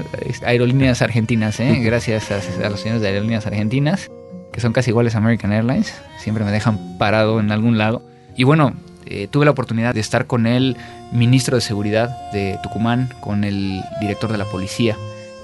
aerolíneas 0.43 1.03
argentinas, 1.03 1.59
¿eh? 1.59 1.75
gracias 1.79 2.31
a, 2.31 2.65
a 2.65 2.69
los 2.71 2.79
señores 2.79 3.03
de 3.03 3.09
aerolíneas 3.09 3.45
argentinas, 3.45 4.09
que 4.51 4.61
son 4.61 4.73
casi 4.73 4.89
iguales 4.89 5.13
a 5.13 5.19
American 5.19 5.53
Airlines, 5.53 5.93
siempre 6.17 6.43
me 6.43 6.51
dejan 6.51 6.97
parado 6.97 7.39
en 7.39 7.51
algún 7.51 7.77
lado. 7.77 8.01
Y 8.35 8.45
bueno, 8.45 8.73
eh, 9.05 9.27
tuve 9.29 9.45
la 9.45 9.51
oportunidad 9.51 9.93
de 9.93 9.99
estar 9.99 10.27
con 10.27 10.47
el 10.47 10.77
ministro 11.11 11.55
de 11.55 11.61
Seguridad 11.61 12.31
de 12.31 12.59
Tucumán, 12.63 13.09
con 13.19 13.43
el 13.43 13.81
director 14.01 14.31
de 14.31 14.37
la 14.37 14.45
policía, 14.45 14.97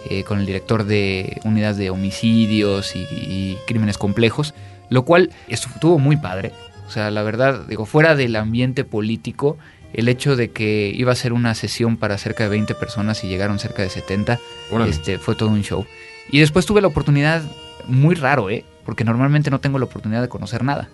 eh, 0.09 0.23
con 0.23 0.39
el 0.39 0.45
director 0.45 0.85
de 0.85 1.39
unidades 1.43 1.77
de 1.77 1.89
homicidios 1.89 2.95
y, 2.95 2.99
y 2.99 3.57
crímenes 3.67 3.97
complejos, 3.97 4.53
lo 4.89 5.03
cual 5.03 5.31
estuvo 5.47 5.99
muy 5.99 6.17
padre. 6.17 6.51
O 6.87 6.91
sea, 6.91 7.11
la 7.11 7.21
verdad, 7.21 7.65
digo, 7.67 7.85
fuera 7.85 8.15
del 8.15 8.35
ambiente 8.35 8.83
político, 8.83 9.57
el 9.93 10.07
hecho 10.07 10.35
de 10.35 10.51
que 10.51 10.91
iba 10.95 11.11
a 11.11 11.15
ser 11.15 11.33
una 11.33 11.55
sesión 11.55 11.97
para 11.97 12.17
cerca 12.17 12.43
de 12.43 12.49
20 12.49 12.75
personas 12.75 13.23
y 13.23 13.27
llegaron 13.27 13.59
cerca 13.59 13.81
de 13.81 13.89
70, 13.89 14.39
Órale. 14.71 14.91
este, 14.91 15.17
fue 15.17 15.35
todo 15.35 15.49
un 15.49 15.63
show. 15.63 15.85
Y 16.31 16.39
después 16.39 16.65
tuve 16.65 16.81
la 16.81 16.87
oportunidad, 16.87 17.41
muy 17.87 18.15
raro, 18.15 18.49
¿eh? 18.49 18.65
Porque 18.85 19.03
normalmente 19.03 19.49
no 19.49 19.59
tengo 19.59 19.79
la 19.79 19.85
oportunidad 19.85 20.21
de 20.21 20.29
conocer 20.29 20.63
nada. 20.63 20.89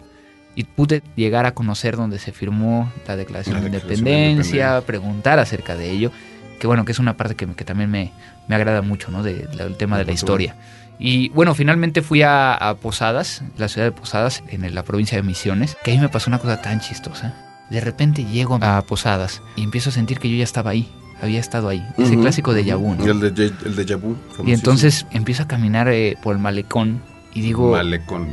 Y 0.55 0.63
pude 0.63 1.03
llegar 1.15 1.45
a 1.45 1.53
conocer 1.53 1.97
donde 1.97 2.17
se 2.17 2.31
firmó 2.31 2.91
la 3.07 3.15
Declaración, 3.17 3.55
La 3.55 3.62
de, 3.62 3.69
Declaración 3.71 4.05
de 4.05 4.12
independencia, 4.12 4.81
preguntar 4.81 5.39
acerca 5.39 5.75
de 5.75 5.91
ello. 5.91 6.12
Que 6.59 6.67
bueno, 6.67 6.85
que 6.85 6.93
es 6.93 7.00
una 7.00 7.17
parte 7.17 7.35
que, 7.35 7.45
que 7.47 7.65
también 7.65 7.91
me, 7.91 8.12
me 8.47 8.55
agrada 8.55 8.81
mucho, 8.81 9.12
¿no? 9.12 9.21
De- 9.24 9.47
del 9.47 9.75
tema 9.75 9.97
de 9.97 10.05
la 10.05 10.13
historia. 10.13 10.55
Y 10.97 11.27
bueno, 11.29 11.53
finalmente 11.55 12.01
fui 12.01 12.21
a, 12.21 12.53
a 12.53 12.75
Posadas, 12.75 13.43
la 13.57 13.67
ciudad 13.67 13.85
de 13.85 13.91
Posadas, 13.91 14.41
en 14.47 14.74
la 14.74 14.83
provincia 14.83 15.17
de 15.17 15.24
Misiones, 15.24 15.75
que 15.83 15.91
ahí 15.91 16.00
me 16.00 16.07
pasó 16.07 16.29
una 16.29 16.39
cosa 16.39 16.62
tan 16.62 16.79
chistosa. 16.79 17.33
De 17.69 17.81
repente 17.81 18.24
llego 18.24 18.57
a 18.62 18.81
Posadas 18.83 19.41
y 19.57 19.63
empiezo 19.63 19.89
a 19.89 19.91
sentir 19.91 20.19
que 20.19 20.29
yo 20.29 20.38
ya 20.38 20.45
estaba 20.45 20.69
ahí, 20.71 20.88
había 21.21 21.41
estado 21.41 21.67
ahí. 21.67 21.85
Ese 21.97 22.17
clásico 22.17 22.53
de 22.53 22.63
Yabú, 22.63 22.95
¿no? 22.95 23.05
Y 23.05 23.09
el 23.09 23.19
de, 23.19 23.51
el 23.65 23.75
de 23.75 23.85
Yabu. 23.85 24.15
Y 24.45 24.53
entonces 24.53 25.05
empiezo 25.12 25.43
a 25.43 25.47
caminar 25.50 25.89
eh, 25.89 26.15
por 26.24 26.33
el 26.33 26.41
malecón 26.41 27.01
y 27.33 27.41
digo, 27.41 27.71
Malecón. 27.74 28.29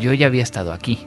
Yo 0.00 0.12
ya 0.12 0.26
había 0.26 0.42
estado 0.42 0.72
aquí. 0.72 1.06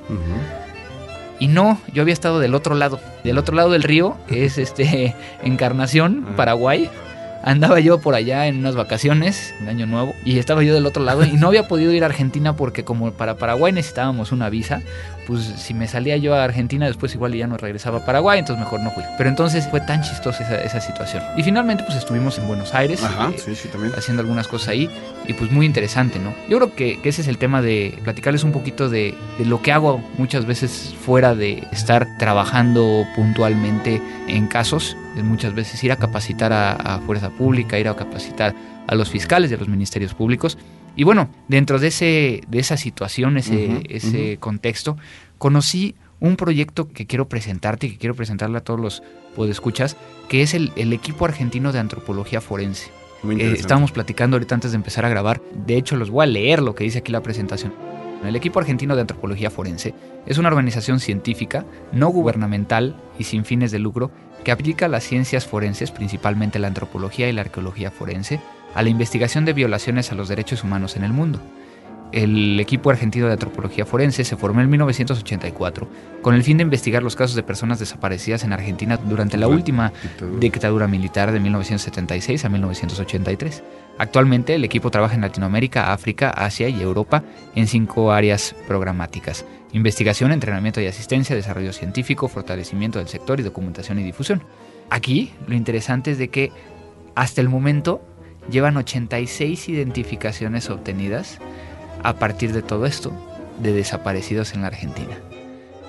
Y 1.40 1.48
no, 1.48 1.80
yo 1.94 2.02
había 2.04 2.14
estado 2.14 2.40
del 2.40 2.56
otro 2.56 2.76
lado. 2.76 3.00
Del 3.24 3.38
otro 3.38 3.56
lado 3.56 3.72
del 3.72 3.84
río, 3.84 4.16
que 4.28 4.46
es 4.46 4.58
este 4.58 5.16
Encarnación, 5.44 6.26
Ah. 6.30 6.36
Paraguay. 6.38 6.90
Andaba 7.44 7.80
yo 7.82 8.00
por 8.00 8.16
allá 8.16 8.48
en 8.48 8.60
unas 8.60 8.76
vacaciones, 8.76 9.54
en 9.60 9.68
Año 9.68 9.86
Nuevo, 9.86 10.16
y 10.24 10.40
estaba 10.40 10.64
yo 10.64 10.74
del 10.74 10.86
otro 10.86 11.04
lado 11.04 11.26
y 11.26 11.34
no 11.34 11.48
había 11.48 11.68
podido 11.68 11.92
ir 11.92 12.04
a 12.04 12.06
Argentina 12.06 12.56
porque 12.56 12.86
como 12.86 13.12
para 13.12 13.36
Paraguay 13.36 13.74
necesitábamos 13.74 14.32
una 14.32 14.50
visa, 14.50 14.82
pues 15.28 15.42
si 15.42 15.74
me 15.74 15.88
salía 15.88 16.16
yo 16.18 16.36
a 16.36 16.44
Argentina 16.44 16.86
después 16.86 17.14
igual 17.14 17.34
ya 17.34 17.48
no 17.48 17.58
regresaba 17.58 18.00
a 18.00 18.06
Paraguay, 18.06 18.40
entonces 18.40 18.64
mejor 18.64 18.80
no 18.80 18.92
fui. 18.92 19.04
Pero 19.18 19.30
entonces 19.30 19.68
fue 19.70 19.82
tan 19.82 20.02
chistosa 20.02 20.44
esa, 20.44 20.62
esa 20.62 20.82
situación. 20.82 21.24
Y 21.36 21.44
finalmente 21.44 21.84
pues 21.84 21.98
estuvimos 21.98 22.38
en 22.40 22.48
Buenos 22.48 22.74
Aires. 22.74 23.04
Ajá, 23.04 23.30
eh, 23.30 23.38
sí, 23.38 23.56
sí, 23.56 23.68
también. 23.68 23.94
haciendo 23.98 24.22
algunas 24.22 24.48
cosas 24.48 24.70
ahí 24.70 24.90
y 25.28 25.34
pues 25.34 25.52
muy 25.52 25.66
interesante, 25.66 26.20
¿no? 26.20 26.34
Yo 26.50 26.58
creo 26.58 26.76
que, 26.76 27.02
que 27.02 27.10
ese 27.10 27.22
es 27.22 27.28
el 27.28 27.38
tema 27.38 27.62
de 27.62 27.98
platicarles 28.04 28.44
un 28.44 28.52
poquito 28.54 28.90
de, 28.90 29.16
de 29.38 29.46
lo 29.46 29.62
que 29.62 29.72
hago 29.72 30.02
muchas 30.18 30.46
veces 30.46 30.96
fuera 31.06 31.36
de 31.36 31.68
estar 31.72 32.08
trabajando 32.18 33.06
puntualmente 33.16 34.02
en 34.28 34.48
casos, 34.48 34.96
muchas 35.22 35.54
veces 35.54 35.84
ir 35.84 35.92
a 35.92 35.98
capacitar 35.98 36.52
a, 36.54 36.72
a 36.74 37.00
fuerza 37.00 37.30
pública, 37.30 37.78
ir 37.78 37.88
a 37.88 37.96
capacitar 37.96 38.56
a 38.88 38.96
los 38.96 39.10
fiscales 39.10 39.52
de 39.52 39.58
los 39.58 39.68
ministerios 39.68 40.14
públicos. 40.14 40.58
Y 40.96 41.04
bueno, 41.04 41.30
dentro 41.48 41.80
de, 41.80 41.88
ese, 41.88 42.42
de 42.48 42.60
esa 42.60 42.78
situación, 42.78 43.38
ese, 43.38 43.84
ese 43.90 44.38
contexto, 44.40 44.98
conocí 45.38 45.96
un 46.20 46.36
proyecto 46.36 46.88
que 46.90 47.06
quiero 47.06 47.28
presentarte 47.28 47.88
y 47.88 47.92
que 47.92 47.98
quiero 47.98 48.16
presentarle 48.16 48.58
a 48.58 48.62
todos 48.62 48.80
los 48.80 49.04
podescuchas, 49.36 49.98
que 50.30 50.42
es 50.42 50.54
el, 50.54 50.72
el 50.76 50.94
equipo 50.94 51.26
argentino 51.26 51.72
de 51.72 51.80
antropología 51.80 52.42
forense. 52.42 52.92
Muy 53.24 53.42
Eh, 53.42 53.54
estábamos 53.54 53.92
platicando 53.92 54.36
ahorita 54.36 54.56
antes 54.56 54.72
de 54.72 54.78
empezar 54.78 55.04
a 55.06 55.10
grabar. 55.10 55.42
De 55.66 55.78
hecho, 55.78 55.96
los 55.96 56.10
voy 56.10 56.24
a 56.24 56.28
leer 56.28 56.62
lo 56.62 56.76
que 56.76 56.84
dice 56.84 57.00
aquí 57.00 57.12
la 57.12 57.24
presentación. 57.24 57.74
El 58.24 58.38
equipo 58.38 58.60
argentino 58.60 58.96
de 58.96 59.02
antropología 59.02 59.50
forense 59.50 59.94
es 60.26 60.38
una 60.38 60.48
organización 60.48 61.02
científica, 61.02 61.66
no 61.92 62.08
gubernamental 62.08 62.96
y 63.20 63.26
sin 63.26 63.44
fines 63.44 63.72
de 63.72 63.80
lucro 63.80 64.12
que 64.44 64.52
aplica 64.52 64.88
las 64.88 65.04
ciencias 65.04 65.46
forenses, 65.46 65.92
principalmente 65.92 66.60
la 66.60 66.68
antropología 66.68 67.30
y 67.30 67.34
la 67.34 67.42
arqueología 67.42 67.92
forense, 67.92 68.40
a 68.76 68.82
la 68.82 68.90
investigación 68.90 69.46
de 69.46 69.54
violaciones 69.54 70.12
a 70.12 70.16
los 70.16 70.28
derechos 70.28 70.64
humanos 70.64 70.96
en 70.96 71.04
el 71.04 71.14
mundo. 71.14 71.40
El 72.12 72.60
equipo 72.60 72.92
argentino 72.92 73.26
de 73.26 73.34
antropología 73.34 73.88
forense 73.88 74.24
se 74.24 74.38
formó 74.38 74.62
en 74.62 74.70
1984 74.70 75.88
con 76.22 76.36
el 76.36 76.44
fin 76.44 76.58
de 76.58 76.64
investigar 76.64 77.02
los 77.02 77.16
casos 77.16 77.36
de 77.36 77.42
personas 77.42 77.80
desaparecidas 77.80 78.44
en 78.44 78.54
Argentina 78.54 78.98
durante 78.98 79.36
la 79.36 79.48
última 79.48 79.92
dictadura. 80.04 80.40
dictadura 80.40 80.88
militar 80.88 81.32
de 81.32 81.40
1976 81.40 82.46
a 82.46 82.50
1983. 82.50 83.64
Actualmente 83.98 84.54
el 84.54 84.64
equipo 84.64 84.92
trabaja 84.92 85.16
en 85.16 85.22
Latinoamérica, 85.22 85.92
África, 85.92 86.30
Asia 86.30 86.70
y 86.70 86.84
Europa 86.84 87.24
en 87.56 87.66
cinco 87.66 88.12
áreas 88.12 88.56
programáticas. 88.68 89.44
Investigación, 89.74 90.32
entrenamiento 90.32 90.80
y 90.82 90.88
asistencia, 90.88 91.36
desarrollo 91.36 91.74
científico, 91.74 92.28
fortalecimiento 92.28 93.00
del 93.00 93.08
sector 93.08 93.40
y 93.40 93.44
documentación 93.44 94.00
y 94.00 94.04
difusión. 94.04 94.44
Aquí 94.92 95.34
lo 95.48 95.56
interesante 95.56 96.12
es 96.12 96.20
de 96.20 96.30
que 96.30 96.52
hasta 97.16 97.42
el 97.42 97.50
momento 97.50 98.02
llevan 98.52 98.78
86 98.78 99.70
identificaciones 99.70 100.70
obtenidas 100.70 101.40
a 102.04 102.14
partir 102.14 102.54
de 102.54 102.62
todo 102.62 102.86
esto 102.86 103.12
de 103.62 103.74
desaparecidos 103.74 104.54
en 104.54 104.62
la 104.62 104.68
Argentina. 104.68 105.18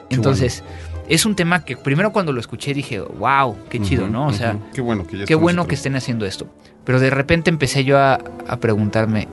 Entonces, 0.08 0.62
es 1.08 1.26
un 1.26 1.36
tema 1.36 1.66
que 1.66 1.76
primero 1.76 2.12
cuando 2.12 2.32
lo 2.32 2.40
escuché 2.40 2.72
dije, 2.72 3.00
wow, 3.00 3.54
qué 3.68 3.80
chido, 3.80 4.08
¿no? 4.08 4.28
O 4.28 4.32
sea, 4.32 4.56
qué 4.72 4.80
bueno 4.80 5.06
que 5.06 5.18
ya 5.18 5.24
qué 5.26 5.34
bueno 5.34 5.66
que 5.66 5.74
estén 5.74 5.96
haciendo 5.96 6.24
esto. 6.24 6.46
Pero 6.84 7.00
de 7.00 7.10
repente 7.10 7.50
empecé 7.50 7.84
yo 7.84 7.98
a, 7.98 8.18
a 8.46 8.56
preguntarme, 8.58 9.28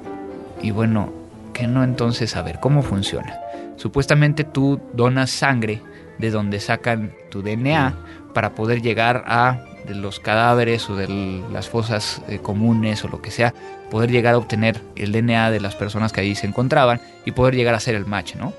y 0.61 0.71
bueno, 0.71 1.13
¿qué 1.53 1.67
no 1.67 1.83
entonces? 1.83 2.35
A 2.35 2.41
ver, 2.41 2.59
¿cómo 2.59 2.81
funciona? 2.81 3.39
Supuestamente 3.75 4.43
tú 4.43 4.79
donas 4.93 5.31
sangre 5.31 5.81
de 6.17 6.31
donde 6.31 6.59
sacan 6.59 7.13
tu 7.29 7.41
DNA 7.41 7.95
para 8.33 8.53
poder 8.53 8.81
llegar 8.81 9.23
a 9.27 9.65
de 9.87 9.95
los 9.95 10.19
cadáveres 10.19 10.89
o 10.89 10.95
de 10.95 11.43
las 11.51 11.69
fosas 11.69 12.21
eh, 12.27 12.39
comunes 12.39 13.03
o 13.03 13.07
lo 13.07 13.21
que 13.21 13.31
sea, 13.31 13.53
poder 13.89 14.11
llegar 14.11 14.35
a 14.35 14.37
obtener 14.37 14.81
el 14.95 15.11
DNA 15.11 15.51
de 15.51 15.59
las 15.59 15.75
personas 15.75 16.13
que 16.13 16.21
ahí 16.21 16.35
se 16.35 16.47
encontraban 16.47 17.01
y 17.25 17.31
poder 17.31 17.55
llegar 17.55 17.73
a 17.73 17.77
hacer 17.77 17.95
el 17.95 18.05
match, 18.05 18.35
¿no? 18.35 18.53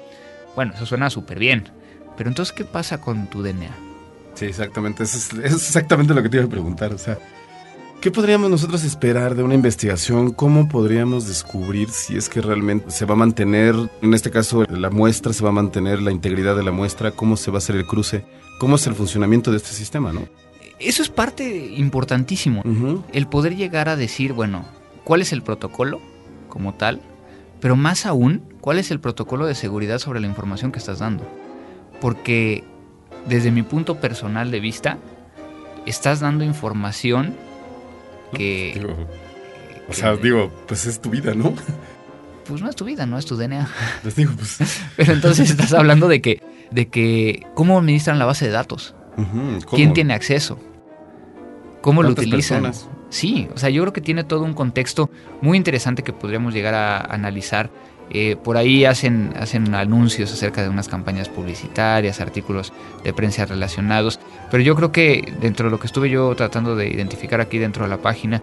Bueno, 0.55 0.73
eso 0.75 0.85
suena 0.85 1.11
súper 1.11 1.39
bien. 1.39 1.69
Pero 2.17 2.29
entonces, 2.29 2.53
¿qué 2.53 2.65
pasa 2.65 3.01
con 3.01 3.29
tu 3.29 3.43
DNA? 3.43 3.71
Sí, 4.35 4.47
exactamente. 4.47 5.05
Eso 5.05 5.17
es, 5.17 5.33
eso 5.33 5.57
es 5.57 5.67
exactamente 5.67 6.13
lo 6.15 6.23
que 6.23 6.29
te 6.29 6.37
iba 6.37 6.47
a 6.47 6.51
preguntar. 6.51 6.93
O 6.93 6.99
sea, 6.99 7.19
¿qué 8.03 8.11
podríamos 8.11 8.51
nosotros 8.51 8.83
esperar 8.83 9.37
de 9.37 9.45
una 9.45 9.55
investigación? 9.55 10.33
¿Cómo 10.33 10.69
podríamos 10.69 11.29
descubrir 11.29 11.89
si 11.89 12.17
es 12.17 12.29
que 12.29 12.41
realmente 12.41 12.91
se 12.91 13.05
va 13.05 13.15
a 13.15 13.17
mantener, 13.17 13.77
en 14.03 14.13
este 14.13 14.29
caso, 14.29 14.65
la 14.65 14.91
muestra, 14.91 15.33
se 15.33 15.45
va 15.45 15.51
a 15.51 15.53
mantener 15.53 16.03
la 16.03 16.11
integridad 16.11 16.57
de 16.57 16.65
la 16.65 16.73
muestra? 16.73 17.13
¿Cómo 17.13 17.37
se 17.37 17.53
va 17.53 17.59
a 17.59 17.59
hacer 17.59 17.77
el 17.77 17.87
cruce? 17.87 18.27
¿Cómo 18.59 18.75
es 18.75 18.85
el 18.89 18.95
funcionamiento 18.95 19.53
de 19.53 19.59
este 19.59 19.71
sistema, 19.71 20.13
no? 20.13 20.23
Eso 20.81 21.01
es 21.01 21.11
parte 21.11 21.75
importantísimo. 21.77 22.65
El 23.13 23.29
poder 23.29 23.55
llegar 23.55 23.89
a 23.89 23.95
decir, 23.95 24.33
bueno, 24.33 24.65
cuál 25.05 25.23
es 25.23 25.33
el 25.33 25.43
protocolo 25.43 26.01
como 26.49 26.75
tal, 26.75 27.01
pero 27.61 27.77
más 27.77 28.05
aún, 28.05 28.43
cuál 28.61 28.81
es 28.81 28.91
el 28.91 28.99
protocolo 28.99 29.47
de 29.47 29.55
seguridad 29.55 30.01
sobre 30.01 30.19
la 30.19 30.27
información 30.27 30.73
que 30.73 30.81
estás 30.81 30.99
dando. 30.99 31.25
Porque 32.01 32.65
desde 33.29 33.53
mi 33.53 33.63
punto 33.63 34.01
personal 34.01 34.51
de 34.51 34.59
vista, 34.59 34.99
estás 35.87 36.19
dando 36.19 36.43
información 36.43 37.37
que, 38.33 38.73
Digo, 38.75 38.97
o 39.89 39.93
sea, 39.93 40.17
digo, 40.17 40.51
pues 40.67 40.87
es 40.87 41.01
tu 41.01 41.11
vida, 41.11 41.35
¿no? 41.35 41.55
pues 42.45 42.61
no 42.61 42.69
es 42.69 42.77
tu 42.77 42.85
vida, 42.85 43.07
no 43.07 43.19
es 43.19 43.27
tu 43.27 43.37
DNA. 43.37 43.69
Les 44.05 44.17
digo, 44.17 44.33
pues. 44.37 44.59
Pero 44.97 45.13
entonces 45.13 45.51
estás 45.51 45.73
hablando 45.73 46.09
de 46.09 46.21
que, 46.21 46.43
de 46.71 46.89
que, 46.89 47.47
¿cómo 47.55 47.79
administran 47.79 48.19
la 48.19 48.25
base 48.25 48.47
de 48.47 48.53
datos? 48.53 48.95
¿Quién 49.71 49.93
tiene 49.93 50.15
acceso? 50.15 50.59
¿Cómo 51.83 52.03
lo 52.03 52.09
¿Cuántas 52.09 52.27
utilizan? 52.27 52.63
personas? 52.63 52.89
Sí, 53.11 53.49
o 53.55 53.59
sea, 53.59 53.69
yo 53.69 53.83
creo 53.83 53.93
que 53.93 54.01
tiene 54.01 54.25
todo 54.25 54.43
un 54.43 54.55
contexto 54.55 55.11
muy 55.43 55.59
interesante 55.59 56.03
que 56.03 56.13
podríamos 56.13 56.55
llegar 56.55 56.75
a 56.75 56.99
analizar. 56.99 57.71
Eh, 58.11 58.37
por 58.37 58.57
ahí 58.57 58.85
hacen, 58.85 59.35
hacen 59.39 59.75
anuncios 59.75 60.33
acerca 60.33 60.63
de 60.63 60.69
unas 60.69 60.89
campañas 60.89 61.29
publicitarias, 61.29 62.21
artículos 62.21 62.73
de 63.05 63.13
prensa 63.13 63.45
relacionados, 63.45 64.19
Pero 64.53 64.63
yo 64.63 64.77
creo 64.77 64.93
que 64.93 65.33
dentro 65.41 65.65
de 65.65 65.71
lo 65.71 65.81
que 65.81 65.87
estuve 65.87 66.11
yo 66.11 66.37
tratando 66.37 66.77
de 66.77 66.87
identificar 66.87 67.41
aquí 67.41 67.57
dentro 67.57 67.85
de 67.85 67.89
la 67.89 67.97
página, 67.97 68.43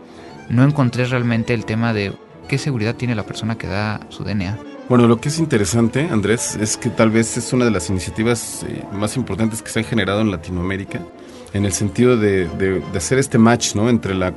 no 0.50 0.64
encontré 0.64 1.06
realmente 1.06 1.54
el 1.54 1.66
tema 1.66 1.94
de 1.94 2.14
qué 2.48 2.58
seguridad 2.58 2.96
tiene 2.96 3.14
la 3.14 3.28
persona 3.28 3.60
que 3.60 3.68
da 3.68 4.00
su 4.10 4.24
DNA. 4.24 4.58
Bueno, 4.90 5.08
lo 5.08 5.22
que 5.22 5.30
es 5.30 5.38
interesante, 5.38 6.10
Andrés, 6.10 6.56
es 6.60 6.78
que 6.78 6.90
tal 6.90 7.12
vez 7.12 7.38
es 7.38 7.54
una 7.54 7.66
de 7.66 7.70
las 7.70 7.92
iniciativas 7.92 8.66
eh, 8.68 8.84
más 8.92 9.18
importantes 9.18 9.62
que 9.62 9.70
se 9.70 9.78
han 9.78 9.86
generado 9.86 10.22
en 10.22 10.32
Latinoamérica, 10.32 11.00
en 11.54 11.66
el 11.66 11.74
sentido 11.74 12.18
de, 12.18 12.82
hacer 12.96 13.20
este 13.20 13.38
match, 13.38 13.76
¿no? 13.76 13.88
Entre 13.88 14.16
la 14.16 14.34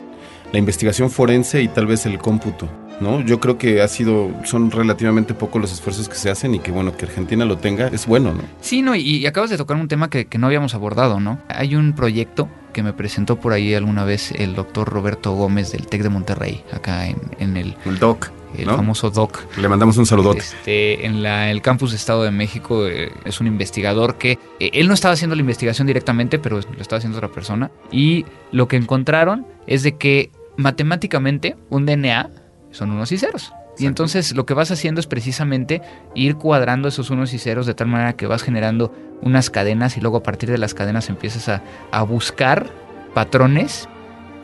investigación 0.53 1.09
forense 1.09 1.63
y 1.63 1.69
tal 1.69 1.87
vez 1.87 2.05
el 2.05 2.19
cómputo, 2.19 2.69
¿no? 3.03 3.21
Yo 3.21 3.41
creo 3.41 3.59
que 3.59 3.83
ha 3.83 3.89
sido, 3.89 4.31
son 4.45 4.71
relativamente 4.71 5.35
pocos 5.35 5.61
los 5.61 5.73
esfuerzos 5.73 6.09
que 6.09 6.15
se 6.15 6.31
hacen 6.31 6.55
y 6.55 6.61
que 6.61 6.71
bueno, 6.71 6.97
que 6.97 7.05
Argentina 7.07 7.45
lo 7.45 7.59
tenga, 7.59 7.89
es 7.89 8.07
bueno, 8.07 8.33
¿no? 8.33 8.43
Sí, 8.61 8.81
no, 8.83 8.95
y, 8.95 9.01
y 9.03 9.27
acabas 9.27 9.51
de 9.51 9.57
tocar 9.59 9.77
un 9.77 9.89
tema 9.89 10.09
que, 10.09 10.27
que 10.27 10.39
no 10.39 10.47
habíamos 10.47 10.75
abordado, 10.75 11.21
¿no? 11.21 11.39
Hay 11.49 11.75
un 11.77 11.93
proyecto 11.95 12.49
que 12.73 12.83
me 12.83 12.93
presentó 12.95 13.37
por 13.39 13.53
ahí 13.53 13.75
alguna 13.75 14.05
vez 14.05 14.33
el 14.33 14.55
doctor 14.55 14.89
Roberto 14.89 15.33
Gómez 15.33 15.73
del 15.73 15.87
TEC 15.87 16.03
de 16.05 16.09
Monterrey, 16.09 16.63
acá 16.73 17.07
en, 17.07 17.19
en 17.39 17.57
el, 17.59 17.77
El 17.85 17.99
DOC, 17.99 18.31
el 18.57 18.67
¿no? 18.67 18.77
famoso 18.77 19.11
DOC. 19.11 19.59
Le 19.59 19.69
mandamos 19.69 19.99
un 19.99 20.07
saludote. 20.07 20.39
Este, 20.39 21.05
en 21.05 21.23
la- 21.23 21.51
el 21.51 21.61
campus 21.61 21.91
de 21.91 21.97
Estado 21.99 22.23
de 22.23 22.31
México 22.31 22.87
eh, 22.89 23.13
es 23.27 23.41
un 23.43 23.47
investigador 23.47 24.17
que 24.17 24.39
eh, 24.59 24.71
él 24.73 24.89
no 24.89 24.95
estaba 24.95 25.13
haciendo 25.13 25.37
la 25.37 25.41
investigación 25.41 25.87
directamente, 25.87 26.39
pero 26.39 26.57
lo 26.61 26.81
estaba 26.81 26.97
haciendo 26.99 27.19
otra 27.19 27.29
persona. 27.29 27.71
Y 27.91 28.25
lo 28.53 28.69
que 28.69 28.77
encontraron 28.77 29.47
es 29.67 29.83
de 29.83 29.97
que 29.99 30.31
matemáticamente 30.57 31.57
un 31.71 31.85
DNA 31.87 32.31
son 32.73 32.91
unos 32.91 33.13
y 33.13 33.19
ceros. 33.19 33.53
Y 33.79 33.87
entonces 33.87 34.35
lo 34.35 34.45
que 34.45 34.55
vas 34.55 34.71
haciendo 34.71 35.01
es 35.01 35.07
precisamente 35.07 35.81
ir 36.15 36.37
cuadrando 36.37 36.89
esos 36.89 37.11
unos 37.11 37.33
y 37.33 37.39
ceros 37.39 37.67
de 37.67 37.75
tal 37.75 37.87
manera 37.87 38.15
que 38.15 38.27
vas 38.27 38.43
generando 38.43 38.93
unas 39.23 39.49
cadenas 39.49 39.97
y 39.97 40.01
luego 40.01 40.19
a 40.19 40.23
partir 40.23 40.51
de 40.51 40.59
las 40.59 40.75
cadenas 40.75 41.09
empiezas 41.09 41.49
a, 41.49 41.63
a 41.91 42.03
buscar 42.03 42.71
patrones 43.15 43.89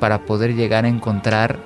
para 0.01 0.25
poder 0.25 0.55
llegar 0.55 0.85
a 0.85 0.89
encontrar 0.89 1.59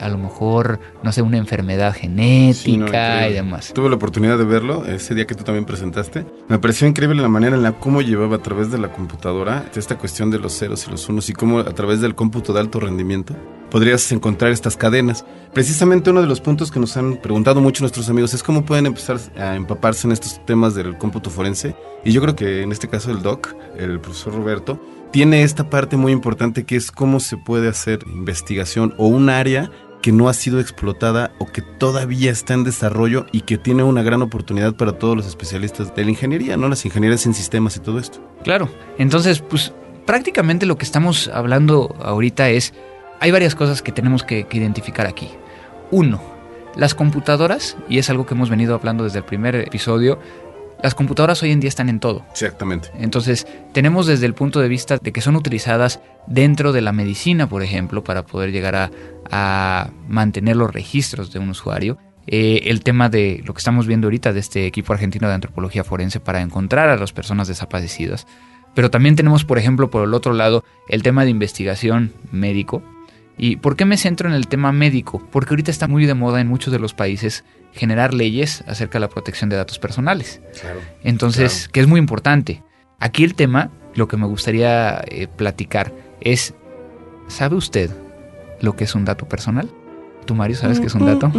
a 0.00 0.08
lo 0.08 0.18
mejor, 0.18 0.80
no 1.02 1.12
sé, 1.12 1.22
una 1.22 1.36
enfermedad 1.36 1.94
genética 1.94 2.54
Sí, 2.54 2.76
no, 2.76 2.86
y 2.86 3.32
demás. 3.32 3.72
Tuve 3.74 3.88
la 3.88 3.96
oportunidad 3.96 4.38
de 4.38 4.44
verlo 4.44 4.84
ese 4.86 5.14
día 5.14 5.26
que 5.26 5.34
tú 5.34 5.44
también 5.44 5.64
presentaste. 5.64 6.26
Me 6.48 6.58
pareció 6.58 6.88
increíble 6.88 7.20
la 7.20 7.28
manera 7.28 7.56
en 7.56 7.62
la 7.62 7.72
cómo 7.72 8.02
llevaba 8.02 8.36
a 8.36 8.42
través 8.42 8.70
de 8.70 8.78
la 8.78 8.92
computadora 8.92 9.64
esta 9.74 9.98
cuestión 9.98 10.30
de 10.30 10.38
los 10.38 10.58
ceros 10.58 10.86
y 10.86 10.90
los 10.90 11.08
unos 11.08 11.28
y 11.30 11.32
cómo 11.32 11.60
a 11.60 11.74
través 11.74 12.00
del 12.00 12.14
cómputo 12.14 12.52
de 12.52 12.60
alto 12.60 12.80
rendimiento 12.80 13.34
podrías 13.70 14.10
encontrar 14.12 14.50
estas 14.50 14.76
cadenas. 14.76 15.24
Precisamente 15.54 16.10
uno 16.10 16.20
de 16.20 16.26
los 16.26 16.40
puntos 16.40 16.70
que 16.70 16.80
nos 16.80 16.96
han 16.96 17.16
preguntado 17.16 17.60
mucho 17.60 17.82
nuestros 17.82 18.08
amigos 18.08 18.34
es 18.34 18.42
cómo 18.42 18.64
pueden 18.64 18.86
empezar 18.86 19.18
a 19.38 19.54
empaparse 19.54 20.06
en 20.06 20.12
estos 20.12 20.44
temas 20.44 20.74
del 20.74 20.98
cómputo 20.98 21.30
forense. 21.30 21.74
Y 22.04 22.12
yo 22.12 22.20
creo 22.20 22.36
que 22.36 22.62
en 22.62 22.72
este 22.72 22.88
caso 22.88 23.10
el 23.10 23.22
doc, 23.22 23.54
el 23.76 24.00
profesor 24.00 24.34
Roberto, 24.34 24.80
tiene 25.12 25.42
esta 25.42 25.68
parte 25.68 25.96
muy 25.96 26.12
importante 26.12 26.64
que 26.64 26.76
es 26.76 26.92
cómo 26.92 27.18
se 27.20 27.36
puede 27.36 27.68
hacer 27.68 28.00
investigación 28.06 28.94
o 28.96 29.06
un 29.08 29.28
área 29.28 29.70
que 30.00 30.12
no 30.12 30.28
ha 30.28 30.34
sido 30.34 30.60
explotada 30.60 31.32
o 31.38 31.46
que 31.46 31.62
todavía 31.62 32.30
está 32.30 32.54
en 32.54 32.64
desarrollo 32.64 33.26
y 33.32 33.42
que 33.42 33.58
tiene 33.58 33.82
una 33.82 34.02
gran 34.02 34.22
oportunidad 34.22 34.74
para 34.74 34.92
todos 34.92 35.16
los 35.16 35.26
especialistas 35.26 35.94
de 35.94 36.04
la 36.04 36.10
ingeniería, 36.10 36.56
¿no? 36.56 36.68
Las 36.68 36.84
ingenierías 36.84 37.26
en 37.26 37.34
sistemas 37.34 37.76
y 37.76 37.80
todo 37.80 37.98
esto. 37.98 38.20
Claro. 38.42 38.68
Entonces, 38.98 39.40
pues 39.40 39.72
prácticamente 40.06 40.66
lo 40.66 40.78
que 40.78 40.84
estamos 40.84 41.28
hablando 41.28 41.94
ahorita 42.02 42.48
es, 42.50 42.72
hay 43.20 43.30
varias 43.30 43.54
cosas 43.54 43.82
que 43.82 43.92
tenemos 43.92 44.22
que, 44.22 44.44
que 44.44 44.58
identificar 44.58 45.06
aquí. 45.06 45.28
Uno, 45.90 46.20
las 46.76 46.94
computadoras, 46.94 47.76
y 47.88 47.98
es 47.98 48.10
algo 48.10 48.26
que 48.26 48.34
hemos 48.34 48.48
venido 48.48 48.74
hablando 48.74 49.04
desde 49.04 49.18
el 49.18 49.24
primer 49.24 49.54
episodio, 49.56 50.18
las 50.82 50.94
computadoras 50.94 51.42
hoy 51.42 51.50
en 51.50 51.60
día 51.60 51.68
están 51.68 51.88
en 51.88 52.00
todo. 52.00 52.24
Exactamente. 52.30 52.90
Entonces, 52.98 53.46
tenemos 53.72 54.06
desde 54.06 54.26
el 54.26 54.34
punto 54.34 54.60
de 54.60 54.68
vista 54.68 54.98
de 54.98 55.12
que 55.12 55.20
son 55.20 55.36
utilizadas 55.36 56.00
dentro 56.26 56.72
de 56.72 56.80
la 56.80 56.92
medicina, 56.92 57.48
por 57.48 57.62
ejemplo, 57.62 58.04
para 58.04 58.24
poder 58.24 58.52
llegar 58.52 58.76
a, 58.76 58.90
a 59.30 59.90
mantener 60.08 60.56
los 60.56 60.72
registros 60.72 61.32
de 61.32 61.38
un 61.38 61.50
usuario. 61.50 61.98
Eh, 62.26 62.62
el 62.70 62.82
tema 62.82 63.08
de 63.08 63.42
lo 63.44 63.54
que 63.54 63.58
estamos 63.58 63.86
viendo 63.86 64.06
ahorita 64.06 64.32
de 64.32 64.40
este 64.40 64.66
equipo 64.66 64.92
argentino 64.92 65.26
de 65.26 65.34
antropología 65.34 65.84
forense 65.84 66.20
para 66.20 66.40
encontrar 66.40 66.88
a 66.88 66.96
las 66.96 67.12
personas 67.12 67.48
desaparecidas. 67.48 68.26
Pero 68.74 68.90
también 68.90 69.16
tenemos, 69.16 69.44
por 69.44 69.58
ejemplo, 69.58 69.90
por 69.90 70.04
el 70.04 70.14
otro 70.14 70.32
lado, 70.32 70.64
el 70.88 71.02
tema 71.02 71.24
de 71.24 71.30
investigación 71.30 72.12
médico. 72.30 72.82
¿Y 73.42 73.56
por 73.56 73.74
qué 73.74 73.86
me 73.86 73.96
centro 73.96 74.28
en 74.28 74.34
el 74.34 74.48
tema 74.48 74.70
médico? 74.70 75.26
Porque 75.32 75.54
ahorita 75.54 75.70
está 75.70 75.88
muy 75.88 76.04
de 76.04 76.12
moda 76.12 76.42
en 76.42 76.46
muchos 76.46 76.74
de 76.74 76.78
los 76.78 76.92
países 76.92 77.42
generar 77.72 78.12
leyes 78.12 78.62
acerca 78.66 78.98
de 78.98 79.00
la 79.00 79.08
protección 79.08 79.48
de 79.48 79.56
datos 79.56 79.78
personales. 79.78 80.42
Claro. 80.60 80.80
Entonces, 81.04 81.60
Claro. 81.60 81.72
que 81.72 81.80
es 81.80 81.86
muy 81.86 82.00
importante. 82.00 82.62
Aquí 82.98 83.24
el 83.24 83.34
tema, 83.34 83.70
lo 83.94 84.08
que 84.08 84.18
me 84.18 84.26
gustaría 84.26 85.02
eh, 85.08 85.26
platicar 85.26 85.90
es, 86.20 86.52
¿sabe 87.28 87.56
usted 87.56 87.90
lo 88.60 88.76
que 88.76 88.84
es 88.84 88.94
un 88.94 89.06
dato 89.06 89.26
personal? 89.26 89.70
¿Tú, 90.26 90.34
Mario, 90.34 90.56
sabes 90.56 90.78
qué 90.78 90.88
es 90.88 90.94
un 90.94 91.06
dato? 91.06 91.32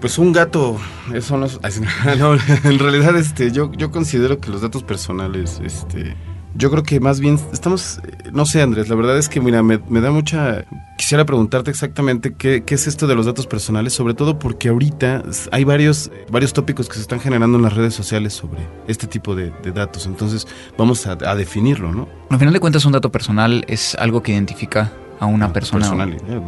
Pues 0.00 0.16
un 0.16 0.32
gato, 0.32 0.78
eso 1.12 1.36
no 1.36 1.44
es... 1.44 1.60
no, 2.18 2.32
en 2.34 2.78
realidad, 2.78 3.14
este, 3.18 3.50
yo, 3.52 3.70
yo 3.72 3.90
considero 3.90 4.40
que 4.40 4.50
los 4.50 4.62
datos 4.62 4.82
personales, 4.84 5.60
este... 5.62 6.16
Yo 6.54 6.70
creo 6.70 6.82
que 6.82 6.98
más 7.00 7.20
bien 7.20 7.38
estamos, 7.52 8.00
eh, 8.04 8.30
no 8.32 8.44
sé 8.44 8.60
Andrés, 8.60 8.88
la 8.88 8.96
verdad 8.96 9.16
es 9.18 9.28
que 9.28 9.40
mira, 9.40 9.62
me, 9.62 9.78
me 9.88 10.00
da 10.00 10.10
mucha... 10.10 10.64
Quisiera 10.98 11.24
preguntarte 11.24 11.70
exactamente 11.70 12.34
qué, 12.34 12.64
qué 12.64 12.74
es 12.74 12.86
esto 12.86 13.06
de 13.06 13.14
los 13.14 13.24
datos 13.24 13.46
personales, 13.46 13.92
sobre 13.92 14.14
todo 14.14 14.38
porque 14.38 14.68
ahorita 14.68 15.22
hay 15.52 15.64
varios, 15.64 16.10
varios 16.30 16.52
tópicos 16.52 16.88
que 16.88 16.96
se 16.96 17.00
están 17.02 17.20
generando 17.20 17.56
en 17.56 17.62
las 17.62 17.74
redes 17.74 17.94
sociales 17.94 18.32
sobre 18.34 18.60
este 18.88 19.06
tipo 19.06 19.34
de, 19.34 19.52
de 19.62 19.72
datos, 19.72 20.06
entonces 20.06 20.46
vamos 20.76 21.06
a, 21.06 21.12
a 21.12 21.34
definirlo, 21.36 21.92
¿no? 21.92 22.08
Al 22.28 22.38
final 22.38 22.52
de 22.52 22.60
cuentas, 22.60 22.84
un 22.84 22.92
dato 22.92 23.10
personal 23.12 23.64
es 23.68 23.94
algo 23.94 24.22
que 24.22 24.32
identifica 24.32 24.92
a 25.20 25.26
una 25.26 25.46
Ah, 25.46 25.52
persona 25.52 25.86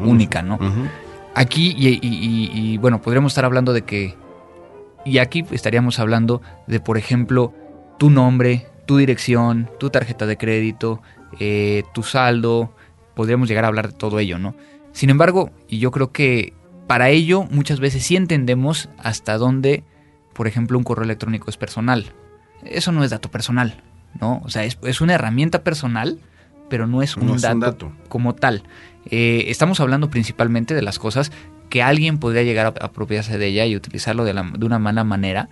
única, 0.04 0.42
¿no? 0.42 0.58
Aquí, 1.34 1.74
y, 1.78 1.88
y- 1.88 1.98
y- 2.02 2.50
y, 2.74 2.76
bueno, 2.78 3.00
podríamos 3.00 3.32
estar 3.32 3.44
hablando 3.46 3.72
de 3.72 3.82
que. 3.82 4.14
Y 5.04 5.18
aquí 5.18 5.44
estaríamos 5.50 5.98
hablando 5.98 6.42
de, 6.66 6.78
por 6.78 6.98
ejemplo, 6.98 7.54
tu 7.98 8.10
nombre, 8.10 8.66
tu 8.86 8.96
dirección, 8.96 9.68
tu 9.78 9.90
tarjeta 9.90 10.26
de 10.26 10.36
crédito, 10.36 11.00
eh, 11.40 11.84
tu 11.94 12.02
saldo. 12.02 12.74
Podríamos 13.14 13.48
llegar 13.48 13.64
a 13.64 13.68
hablar 13.68 13.88
de 13.92 13.94
todo 13.98 14.18
ello, 14.18 14.38
¿no? 14.38 14.54
Sin 14.92 15.10
embargo, 15.10 15.50
y 15.68 15.78
yo 15.78 15.90
creo 15.90 16.12
que 16.12 16.52
para 16.86 17.10
ello 17.10 17.44
muchas 17.50 17.80
veces 17.80 18.02
sí 18.04 18.16
entendemos 18.16 18.88
hasta 18.98 19.38
dónde, 19.38 19.84
por 20.34 20.46
ejemplo, 20.46 20.76
un 20.78 20.84
correo 20.84 21.04
electrónico 21.04 21.48
es 21.50 21.56
personal. 21.56 22.12
Eso 22.64 22.92
no 22.92 23.02
es 23.04 23.10
dato 23.10 23.30
personal, 23.30 23.82
¿no? 24.20 24.40
O 24.44 24.48
sea, 24.50 24.64
es, 24.64 24.78
es 24.82 25.00
una 25.00 25.14
herramienta 25.14 25.62
personal, 25.62 26.18
pero 26.68 26.86
no 26.86 27.02
es 27.02 27.16
un, 27.16 27.26
No 27.26 27.34
es 27.36 27.42
dato, 27.42 27.54
un 27.54 27.60
dato. 27.60 27.92
como 28.08 28.34
tal. 28.34 28.62
Eh, 29.10 29.44
estamos 29.48 29.80
hablando 29.80 30.10
principalmente 30.10 30.74
de 30.74 30.82
las 30.82 30.98
cosas 30.98 31.32
que 31.70 31.82
alguien 31.82 32.18
podría 32.18 32.42
llegar 32.42 32.66
a 32.66 32.84
apropiarse 32.86 33.36
de 33.38 33.46
ella 33.46 33.64
y 33.66 33.74
utilizarlo 33.76 34.24
de, 34.24 34.34
la- 34.34 34.50
de 34.56 34.64
una 34.66 34.78
mala 34.78 35.04
manera 35.04 35.48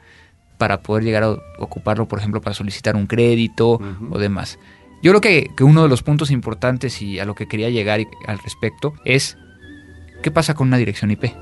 para 0.60 0.82
poder 0.82 1.02
llegar 1.04 1.22
a 1.22 1.30
ocuparlo, 1.58 2.06
por 2.06 2.18
ejemplo, 2.18 2.42
para 2.42 2.52
solicitar 2.52 2.94
un 2.94 3.06
crédito 3.06 3.80
o 4.10 4.18
demás. 4.18 4.58
Yo 5.02 5.10
creo 5.12 5.22
que, 5.22 5.50
que 5.56 5.64
uno 5.64 5.82
de 5.82 5.88
los 5.88 6.02
puntos 6.02 6.30
importantes 6.30 7.00
y 7.00 7.18
a 7.18 7.24
lo 7.24 7.34
que 7.34 7.48
quería 7.48 7.70
llegar 7.70 8.00
al 8.26 8.38
respecto 8.40 8.92
es 9.06 9.38
qué 10.22 10.30
pasa 10.30 10.52
con 10.52 10.68
una 10.68 10.76
dirección 10.76 11.10
IP. 11.10 11.32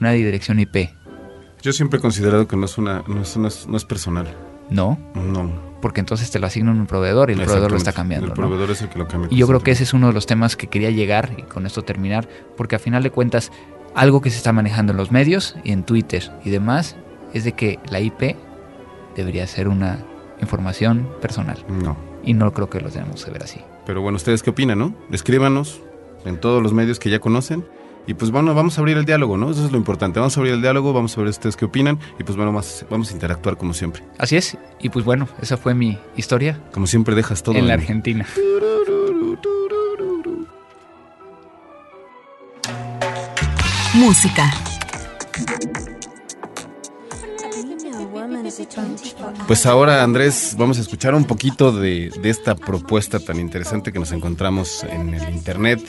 Una 0.00 0.12
dirección 0.12 0.60
IP, 0.60 0.88
Yo 1.62 1.72
siempre 1.72 1.98
he 1.98 2.00
considerado 2.00 2.46
que 2.46 2.56
no 2.56 2.66
es 2.66 2.78
una, 2.78 3.02
no 3.08 3.22
es, 3.22 3.36
no 3.36 3.48
es- 3.48 3.66
no 3.66 3.76
es 3.76 3.84
personal. 3.84 4.28
¿no? 4.70 4.96
No. 5.16 5.50
Porque 5.82 5.98
entonces 5.98 6.30
te 6.30 6.38
lo 6.38 6.46
asigna 6.46 6.70
un 6.70 6.86
proveedor 6.86 7.30
y 7.30 7.32
el 7.32 7.40
proveedor 7.40 7.72
lo 7.72 7.76
está 7.78 7.92
cambiando. 7.92 8.26
El 8.26 8.30
¿no? 8.30 8.34
proveedor 8.36 8.70
es 8.70 8.82
el 8.82 8.88
que 8.90 8.98
lo 9.00 9.08
cambia. 9.08 9.28
Y 9.32 9.36
yo 9.36 9.46
creo 9.48 9.60
que 9.60 9.72
ese 9.72 9.82
es 9.82 9.92
uno 9.94 10.06
de 10.08 10.12
los 10.12 10.26
temas 10.26 10.54
que 10.54 10.68
quería 10.68 10.90
llegar 10.90 11.34
y 11.36 11.42
con 11.42 11.66
esto 11.66 11.82
terminar, 11.82 12.28
porque 12.56 12.76
a 12.76 12.78
final 12.78 13.02
de 13.02 13.10
cuentas, 13.10 13.50
algo 13.96 14.20
que 14.20 14.30
se 14.30 14.36
está 14.36 14.52
manejando 14.52 14.92
en 14.92 14.98
los 14.98 15.10
medios 15.10 15.56
y 15.64 15.72
en 15.72 15.82
Twitter 15.84 16.30
y 16.44 16.50
demás 16.50 16.94
es 17.34 17.44
de 17.44 17.52
que 17.52 17.78
la 17.90 18.00
IP 18.00 18.36
debería 19.16 19.46
ser 19.46 19.68
una 19.68 19.98
información 20.40 21.08
personal. 21.20 21.64
No. 21.68 21.96
Y 22.24 22.34
no 22.34 22.52
creo 22.52 22.68
que 22.70 22.80
lo 22.80 22.90
tenemos 22.90 23.24
que 23.24 23.30
ver 23.30 23.42
así. 23.42 23.60
Pero 23.86 24.02
bueno, 24.02 24.16
¿ustedes 24.16 24.42
qué 24.42 24.50
opinan, 24.50 24.78
no? 24.78 24.94
Escríbanos 25.10 25.80
en 26.24 26.38
todos 26.38 26.62
los 26.62 26.72
medios 26.72 26.98
que 26.98 27.10
ya 27.10 27.18
conocen. 27.20 27.64
Y 28.06 28.14
pues 28.14 28.30
bueno, 28.30 28.54
vamos 28.54 28.78
a 28.78 28.80
abrir 28.80 28.96
el 28.96 29.04
diálogo, 29.04 29.36
¿no? 29.36 29.50
Eso 29.50 29.64
es 29.66 29.70
lo 29.70 29.76
importante. 29.76 30.18
Vamos 30.18 30.36
a 30.36 30.40
abrir 30.40 30.54
el 30.54 30.62
diálogo, 30.62 30.92
vamos 30.94 31.16
a 31.16 31.20
ver 31.20 31.28
ustedes 31.28 31.56
qué 31.56 31.66
opinan. 31.66 31.98
Y 32.18 32.24
pues 32.24 32.36
bueno, 32.36 32.52
más, 32.52 32.86
vamos 32.90 33.10
a 33.10 33.12
interactuar 33.12 33.56
como 33.58 33.74
siempre. 33.74 34.02
Así 34.18 34.36
es. 34.36 34.56
Y 34.80 34.88
pues 34.88 35.04
bueno, 35.04 35.28
esa 35.42 35.56
fue 35.58 35.74
mi 35.74 35.98
historia 36.16 36.58
Como 36.72 36.86
siempre 36.86 37.14
dejas 37.14 37.42
todo 37.42 37.54
en 37.56 37.66
la 37.66 37.74
en- 37.74 37.80
Argentina. 37.80 38.26
Música. 43.94 44.50
Pues 49.46 49.66
ahora, 49.66 50.02
Andrés, 50.02 50.54
vamos 50.58 50.78
a 50.78 50.80
escuchar 50.80 51.14
un 51.14 51.24
poquito 51.24 51.72
de, 51.72 52.10
esta 52.24 52.54
propuesta 52.54 53.18
tan 53.18 53.38
interesante 53.38 53.92
que 53.92 53.98
nos 53.98 54.12
encontramos 54.12 54.84
en 54.84 55.14
el 55.14 55.28
internet. 55.34 55.80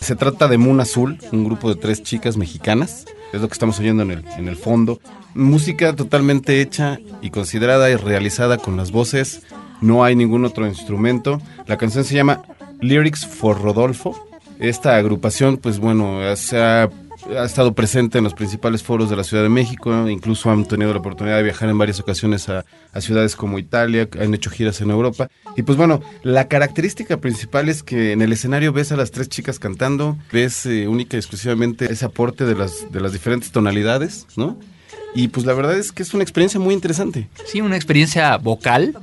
Se 0.00 0.16
trata 0.16 0.48
de 0.48 0.58
Moon 0.58 0.80
Azul, 0.80 1.18
un 1.32 1.44
grupo 1.44 1.68
de 1.68 1.76
tres 1.76 2.02
chicas 2.02 2.36
mexicanas. 2.36 3.04
Es 3.32 3.40
lo 3.40 3.48
que 3.48 3.52
estamos 3.52 3.78
oyendo 3.78 4.02
en 4.02 4.10
el, 4.10 4.24
en 4.36 4.48
el 4.48 4.56
fondo. 4.56 5.00
Música 5.34 5.94
totalmente 5.94 6.60
hecha 6.60 6.98
y 7.22 7.30
considerada 7.30 7.90
y 7.90 7.96
realizada 7.96 8.58
con 8.58 8.76
las 8.76 8.90
voces 8.90 9.42
no 9.80 10.04
hay 10.04 10.14
ningún 10.14 10.44
otro 10.44 10.66
instrumento. 10.66 11.40
La 11.66 11.76
canción 11.76 12.04
se 12.04 12.14
llama 12.14 12.42
Lyrics 12.80 13.26
for 13.26 13.60
Rodolfo. 13.60 14.26
Esta 14.58 14.96
agrupación, 14.96 15.56
pues 15.56 15.78
bueno, 15.78 16.20
se 16.36 16.58
ha, 16.58 16.90
ha 17.36 17.44
estado 17.44 17.72
presente 17.74 18.18
en 18.18 18.24
los 18.24 18.34
principales 18.34 18.82
foros 18.82 19.10
de 19.10 19.16
la 19.16 19.24
Ciudad 19.24 19.42
de 19.42 19.48
México, 19.48 20.08
incluso 20.08 20.50
han 20.50 20.64
tenido 20.66 20.92
la 20.92 20.98
oportunidad 21.00 21.36
de 21.36 21.42
viajar 21.42 21.68
en 21.68 21.78
varias 21.78 22.00
ocasiones 22.00 22.48
a, 22.48 22.64
a 22.92 23.00
ciudades 23.00 23.36
como 23.36 23.58
Italia, 23.58 24.08
han 24.20 24.34
hecho 24.34 24.50
giras 24.50 24.80
en 24.80 24.90
Europa. 24.90 25.28
Y 25.56 25.62
pues 25.62 25.76
bueno, 25.78 26.00
la 26.22 26.48
característica 26.48 27.18
principal 27.18 27.68
es 27.68 27.82
que 27.82 28.12
en 28.12 28.22
el 28.22 28.32
escenario 28.32 28.72
ves 28.72 28.92
a 28.92 28.96
las 28.96 29.10
tres 29.10 29.28
chicas 29.28 29.58
cantando, 29.58 30.16
ves 30.32 30.66
eh, 30.66 30.88
única 30.88 31.16
y 31.16 31.20
exclusivamente 31.20 31.90
ese 31.92 32.04
aporte 32.04 32.44
de 32.44 32.54
las, 32.54 32.90
de 32.90 33.00
las 33.00 33.12
diferentes 33.12 33.50
tonalidades, 33.52 34.26
¿no? 34.36 34.58
Y 35.14 35.28
pues 35.28 35.44
la 35.44 35.54
verdad 35.54 35.76
es 35.76 35.90
que 35.92 36.02
es 36.04 36.14
una 36.14 36.22
experiencia 36.22 36.60
muy 36.60 36.72
interesante. 36.74 37.28
Sí, 37.46 37.60
una 37.60 37.76
experiencia 37.76 38.36
vocal 38.36 38.94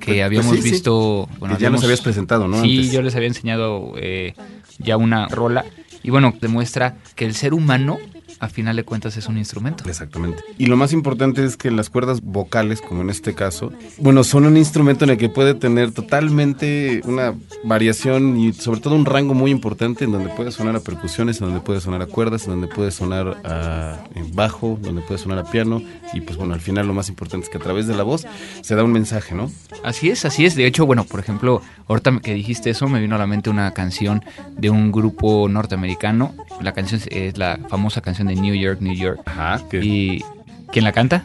que 0.00 0.06
Pues, 0.12 0.22
habíamos 0.24 0.48
pues 0.48 0.60
sí, 0.60 0.66
sí. 0.66 0.72
visto. 0.72 1.28
Que 1.32 1.40
ya 1.40 1.46
nos 1.48 1.54
habíamos- 1.56 1.84
habías 1.84 2.00
presentado, 2.02 2.48
¿no? 2.48 2.60
Sí, 2.62 2.76
Antes. 2.78 2.92
yo 2.92 3.00
les 3.02 3.14
había 3.14 3.28
enseñado 3.28 3.92
eh, 3.96 4.34
ya 4.78 4.96
una 4.96 5.28
rola. 5.28 5.64
Y 6.04 6.10
bueno, 6.10 6.34
demuestra 6.38 6.96
que 7.16 7.24
el 7.24 7.34
ser 7.34 7.54
humano, 7.54 7.98
a 8.44 8.48
final 8.48 8.76
de 8.76 8.84
cuentas, 8.84 9.16
es 9.16 9.26
un 9.28 9.38
instrumento. 9.38 9.84
Exactamente. 9.88 10.42
Y 10.58 10.66
lo 10.66 10.76
más 10.76 10.92
importante 10.92 11.44
es 11.44 11.56
que 11.56 11.70
las 11.70 11.90
cuerdas 11.90 12.20
vocales, 12.22 12.80
como 12.80 13.02
en 13.02 13.10
este 13.10 13.34
caso, 13.34 13.72
bueno, 13.98 14.24
son 14.24 14.46
un 14.46 14.56
instrumento 14.56 15.04
en 15.04 15.10
el 15.10 15.16
que 15.16 15.28
puede 15.28 15.54
tener 15.54 15.92
totalmente 15.92 17.00
una 17.04 17.34
variación 17.64 18.38
y 18.38 18.52
sobre 18.52 18.80
todo 18.80 18.94
un 18.94 19.06
rango 19.06 19.34
muy 19.34 19.50
importante 19.50 20.04
en 20.04 20.12
donde 20.12 20.28
puede 20.30 20.52
sonar 20.52 20.76
a 20.76 20.80
percusiones, 20.80 21.40
en 21.40 21.46
donde 21.46 21.60
puede 21.60 21.80
sonar 21.80 22.02
a 22.02 22.06
cuerdas, 22.06 22.44
en 22.44 22.50
donde 22.50 22.68
puede 22.68 22.90
sonar 22.90 23.40
a 23.44 24.04
bajo, 24.32 24.78
donde 24.80 25.02
puede 25.02 25.18
sonar 25.18 25.38
a 25.38 25.44
piano 25.44 25.82
y 26.12 26.20
pues 26.20 26.36
bueno, 26.36 26.54
al 26.54 26.60
final 26.60 26.86
lo 26.86 26.94
más 26.94 27.08
importante 27.08 27.46
es 27.46 27.50
que 27.50 27.58
a 27.58 27.60
través 27.60 27.86
de 27.86 27.94
la 27.94 28.02
voz 28.02 28.26
se 28.62 28.74
da 28.74 28.84
un 28.84 28.92
mensaje, 28.92 29.34
¿no? 29.34 29.50
Así 29.82 30.10
es, 30.10 30.24
así 30.24 30.44
es. 30.44 30.54
De 30.54 30.66
hecho, 30.66 30.86
bueno, 30.86 31.04
por 31.04 31.20
ejemplo, 31.20 31.62
ahorita 31.88 32.20
que 32.20 32.34
dijiste 32.34 32.70
eso, 32.70 32.88
me 32.88 33.00
vino 33.00 33.16
a 33.16 33.18
la 33.18 33.26
mente 33.26 33.50
una 33.50 33.72
canción 33.72 34.24
de 34.56 34.70
un 34.70 34.92
grupo 34.92 35.48
norteamericano. 35.48 36.34
La 36.60 36.72
canción 36.72 37.00
es 37.10 37.36
la 37.38 37.58
famosa 37.68 38.00
canción 38.00 38.28
de 38.28 38.34
New 38.36 38.54
York, 38.54 38.80
New 38.80 38.94
York. 38.94 39.20
Ajá. 39.26 39.60
Que 39.68 39.80
¿Y 39.84 40.24
quién 40.72 40.84
la 40.84 40.92
canta? 40.92 41.22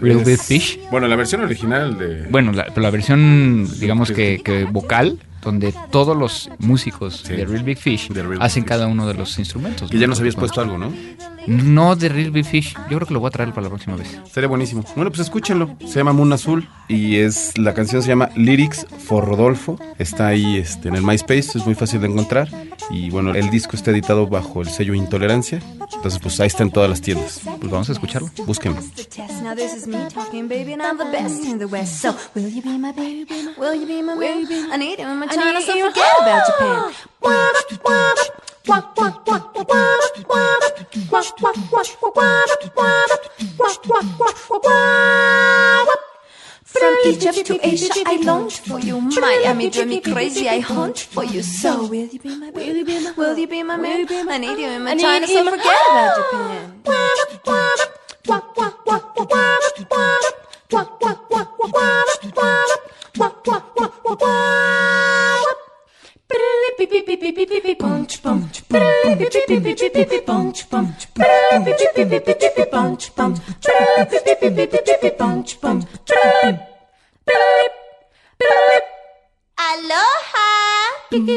Real 0.00 0.20
es- 0.20 0.26
Big 0.26 0.38
Fish. 0.38 0.80
Bueno, 0.90 1.06
la 1.08 1.16
versión 1.16 1.42
original 1.42 1.96
de 1.98 2.26
Bueno, 2.30 2.52
la, 2.52 2.64
pero 2.66 2.80
la 2.82 2.90
versión, 2.90 3.68
digamos 3.78 4.10
que, 4.10 4.40
que 4.44 4.64
vocal, 4.64 5.18
donde 5.42 5.74
todos 5.90 6.16
los 6.16 6.50
músicos 6.58 7.22
Sí. 7.26 7.34
de 7.34 7.44
Real 7.44 7.64
Big 7.64 7.78
Fish 7.78 8.08
Real 8.08 8.28
Big 8.28 8.42
hacen 8.42 8.62
Fish. 8.62 8.68
cada 8.68 8.86
uno 8.86 9.06
de 9.06 9.14
los 9.14 9.38
instrumentos. 9.38 9.90
que 9.90 9.96
¿no? 9.96 10.00
ya 10.00 10.06
nos 10.06 10.20
habías 10.20 10.36
puesto 10.36 10.60
algo, 10.60 10.78
¿no? 10.78 10.92
No 11.46 11.96
de 11.96 12.08
Real 12.08 12.30
Big 12.30 12.44
Fish. 12.44 12.74
Yo 12.88 12.96
creo 12.98 13.06
que 13.08 13.14
lo 13.14 13.20
voy 13.20 13.28
a 13.28 13.30
traer 13.32 13.50
para 13.50 13.62
la 13.62 13.68
próxima 13.68 13.96
vez. 13.96 14.16
Sería 14.32 14.48
buenísimo. 14.48 14.84
Bueno, 14.94 15.10
pues 15.10 15.20
escúchenlo. 15.22 15.76
Se 15.86 15.94
llama 15.98 16.12
Moon 16.12 16.32
Azul 16.32 16.68
y 16.88 17.16
es 17.16 17.58
la 17.58 17.74
canción 17.74 18.00
se 18.02 18.08
llama 18.08 18.30
Lyrics 18.36 18.86
for 19.06 19.24
Rodolfo. 19.26 19.78
Está 19.98 20.28
ahí 20.28 20.56
este, 20.56 20.88
en 20.88 20.94
el 20.94 21.02
MySpace, 21.02 21.58
es 21.58 21.66
muy 21.66 21.74
fácil 21.74 22.00
de 22.00 22.06
encontrar. 22.06 22.48
Y 22.90 23.10
bueno, 23.10 23.34
el 23.34 23.50
disco 23.50 23.74
está 23.76 23.90
editado 23.90 24.26
bajo 24.28 24.62
el 24.62 24.68
sello 24.68 24.94
Intolerancia. 24.94 25.60
Entonces, 25.94 26.20
pues 26.20 26.38
ahí 26.40 26.46
está 26.46 26.62
en 26.62 26.70
todas 26.70 26.88
las 26.90 27.00
tiendas. 27.00 27.40
Pues 27.58 27.70
vamos 27.70 27.88
a 27.88 27.92
escucharlo. 27.92 28.30
Búsquenlo. 28.46 28.80
I 35.32 35.36
need 35.36 35.56
us 35.56 35.64
forget 35.64 36.20
about 36.20 36.44
Japan. 36.46 36.92
From 46.72 46.96
Egypt 47.06 47.46
to 47.46 47.58
Asia, 47.66 47.88
I 48.04 48.16
longed 48.22 48.52
for 48.52 48.78
you. 48.78 49.00
Miami 49.00 49.70
drove 49.70 49.88
me 49.88 50.00
crazy, 50.00 50.48
I 50.48 50.60
hunt 50.60 50.98
for 50.98 51.24
you. 51.24 51.42
So 51.42 51.86
will 51.86 52.06
you 52.06 52.18
be 52.18 52.36
my 52.36 52.50
baby? 52.50 52.82
Will 53.16 53.38
you 53.38 53.46
be 53.46 53.62
my, 53.62 53.78
will 53.78 53.96
you 53.98 54.06
be 54.06 54.12
my 54.22 54.26
man? 54.28 54.28
I 54.28 54.38
need 54.38 54.58
you 54.58 54.68
in 54.68 54.82
my 54.84 54.96
China, 54.96 55.26
so 55.26 55.44
forget 55.44 55.64
about 55.64 56.12
oh. 56.12 56.16
Japan. 56.20 56.82
Wah, 56.84 57.14
wah, 57.46 57.76
wah, 58.26 58.26
wah, 58.26 58.42
wah, 58.56 58.70
wah, 58.80 58.92
wah, 58.92 59.02
wah, 63.18 63.32
wah, 63.76 63.90
wah, 64.04 64.16
wah. 64.20 65.11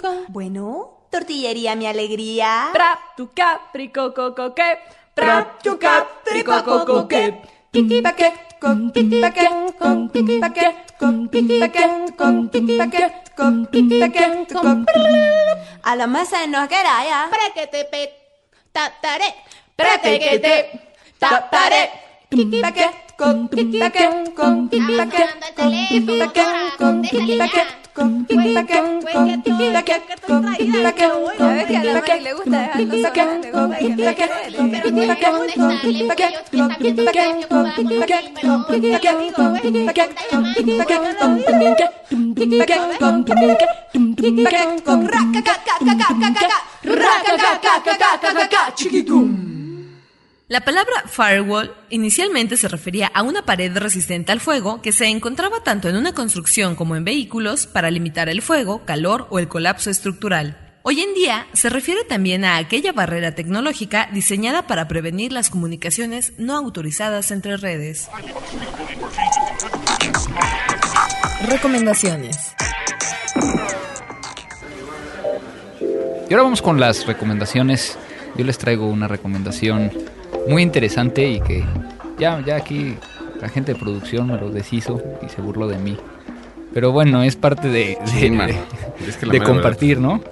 go. 0.00 0.08
Bueno, 0.28 1.06
tortillería 1.10 1.76
mi 1.76 1.86
alegría. 1.86 2.70
Pra 2.72 2.98
tu 3.16 3.30
caprico 3.34 4.12
coco 4.14 4.54
que 4.54 4.78
trap, 5.14 5.62
chucap, 5.62 6.24
tricococoque, 6.26 7.22
piqui 7.70 8.02
paquet, 8.02 8.34
con 8.60 8.90
piqui 8.90 9.20
paquet, 9.20 9.78
con 9.78 10.08
piqui 10.10 10.40
paquet, 10.40 10.74
con 10.98 11.28
piqui 11.28 11.58
paquet, 11.60 12.16
con 12.18 12.48
piqui 12.50 12.76
paquet, 12.78 13.12
con 13.36 13.66
piqui 13.70 14.00
paquet, 14.00 14.52
con 14.52 14.84
A 15.82 15.96
la 15.96 16.06
mesa 16.06 16.46
nos 16.46 16.66
queda 16.68 17.04
ya. 17.04 17.30
Prequetepe, 17.30 18.02
tatare, 18.72 19.28
prequetepe, 19.76 20.54
tatare, 21.18 21.82
piqui 22.28 22.60
paquet, 22.60 23.14
con 23.16 23.48
piqui 23.48 23.78
paquet, 23.78 24.34
con 24.34 24.68
piqui 24.68 24.96
paquet, 24.96 25.30
con 25.54 25.72
piqui 25.88 26.18
paquet, 26.18 26.50
con 26.78 27.02
piqui 27.02 27.38
paquet. 27.38 27.83
Chiquitum. 48.76 49.63
La 50.54 50.60
palabra 50.60 51.02
firewall 51.08 51.74
inicialmente 51.90 52.56
se 52.56 52.68
refería 52.68 53.08
a 53.12 53.24
una 53.24 53.44
pared 53.44 53.76
resistente 53.76 54.30
al 54.30 54.38
fuego 54.38 54.80
que 54.82 54.92
se 54.92 55.06
encontraba 55.06 55.64
tanto 55.64 55.88
en 55.88 55.96
una 55.96 56.12
construcción 56.12 56.76
como 56.76 56.94
en 56.94 57.02
vehículos 57.02 57.66
para 57.66 57.90
limitar 57.90 58.28
el 58.28 58.40
fuego, 58.40 58.84
calor 58.84 59.26
o 59.30 59.40
el 59.40 59.48
colapso 59.48 59.90
estructural. 59.90 60.78
Hoy 60.82 61.00
en 61.00 61.12
día 61.12 61.48
se 61.54 61.70
refiere 61.70 62.04
también 62.04 62.44
a 62.44 62.56
aquella 62.58 62.92
barrera 62.92 63.34
tecnológica 63.34 64.08
diseñada 64.12 64.68
para 64.68 64.86
prevenir 64.86 65.32
las 65.32 65.50
comunicaciones 65.50 66.34
no 66.38 66.54
autorizadas 66.56 67.32
entre 67.32 67.56
redes. 67.56 68.08
Recomendaciones. 71.48 72.54
Y 76.30 76.32
ahora 76.32 76.44
vamos 76.44 76.62
con 76.62 76.78
las 76.78 77.04
recomendaciones. 77.06 77.98
Yo 78.36 78.44
les 78.44 78.56
traigo 78.56 78.86
una 78.86 79.08
recomendación 79.08 79.90
muy 80.48 80.62
interesante 80.62 81.28
y 81.28 81.40
que 81.40 81.64
ya, 82.18 82.42
ya 82.44 82.56
aquí 82.56 82.96
la 83.40 83.48
gente 83.48 83.72
de 83.74 83.78
producción 83.78 84.26
me 84.28 84.36
lo 84.38 84.50
deshizo 84.50 85.02
y 85.24 85.28
se 85.28 85.40
burló 85.42 85.66
de 85.68 85.78
mí. 85.78 85.96
Pero 86.72 86.92
bueno, 86.92 87.22
es 87.22 87.36
parte 87.36 87.68
de, 87.68 87.96
de- 88.04 88.06
Sí, 88.06 88.30
mano. 88.30 88.52
de- 88.52 89.08
Es 89.08 89.16
que 89.16 89.26
la 89.26 89.32
de 89.32 89.38
mera 89.40 89.50
compartir, 89.52 90.00
¿no? 90.00 90.22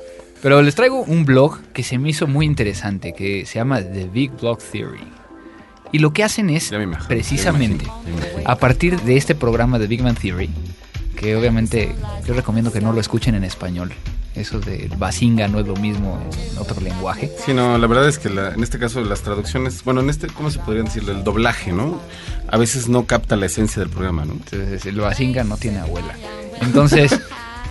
Pero 0.43 0.61
les 0.61 0.75
traigo 0.75 1.03
un 1.03 1.25
blog 1.25 1.61
que 1.73 1.83
se 1.85 1.99
me 1.99 2.09
hizo 2.11 2.27
muy 2.27 2.47
interesante, 2.47 3.13
que 3.13 3.47
se 3.47 3.57
llama 3.61 3.81
The 3.81 4.09
Big 4.13 4.33
Blog 4.41 4.59
Theory. 4.59 5.05
Y 5.93 5.99
lo 5.99 6.13
que 6.13 6.25
hacen 6.25 6.51
es 6.51 6.73
imagino, 6.73 7.07
precisamente 7.07 7.85
imagino, 7.85 8.43
a 8.51 8.57
partir 8.57 8.99
de 9.03 9.17
este 9.17 9.35
programa 9.35 9.79
de 9.79 9.87
Big 9.87 10.03
Bang 10.03 10.19
Theory, 10.19 10.49
que 11.17 11.37
obviamente 11.37 11.95
yo 12.27 12.35
recomiendo 12.35 12.73
que 12.73 12.81
no 12.81 12.93
lo 12.93 13.01
escuchen 13.01 13.35
en 13.35 13.45
español. 13.45 13.93
Eso 14.35 14.61
de 14.61 14.91
Basinga 14.97 15.47
no 15.47 15.61
es 15.61 15.67
lo 15.67 15.77
mismo 15.77 16.19
en 16.53 16.59
otro 16.59 16.81
lenguaje. 16.81 17.31
Sí, 17.45 17.53
no, 17.53 17.77
la 17.77 17.87
verdad 17.87 18.09
es 18.09 18.19
que 18.19 18.31
la- 18.31 18.55
en 18.55 18.63
este 18.63 18.79
caso 18.79 19.03
las 19.03 19.21
traducciones, 19.21 19.85
bueno, 19.85 20.01
en 20.01 20.09
este, 20.09 20.27
¿cómo 20.29 20.51
se 20.51 20.59
podría 20.59 20.83
decir? 20.85 21.05
El 21.09 21.23
doblaje, 21.23 21.71
¿no? 21.73 22.01
A 22.49 22.57
veces 22.57 22.89
no 22.89 23.05
capta 23.05 23.37
la 23.37 23.45
esencia 23.47 23.81
del 23.81 23.91
programa, 23.91 24.25
¿no? 24.25 24.33
Entonces 24.33 24.87
el 24.87 24.97
Basinga 25.01 25.45
no 25.45 25.59
tiene 25.59 25.81
abuela. 25.81 26.15
Entonces, 26.63 27.13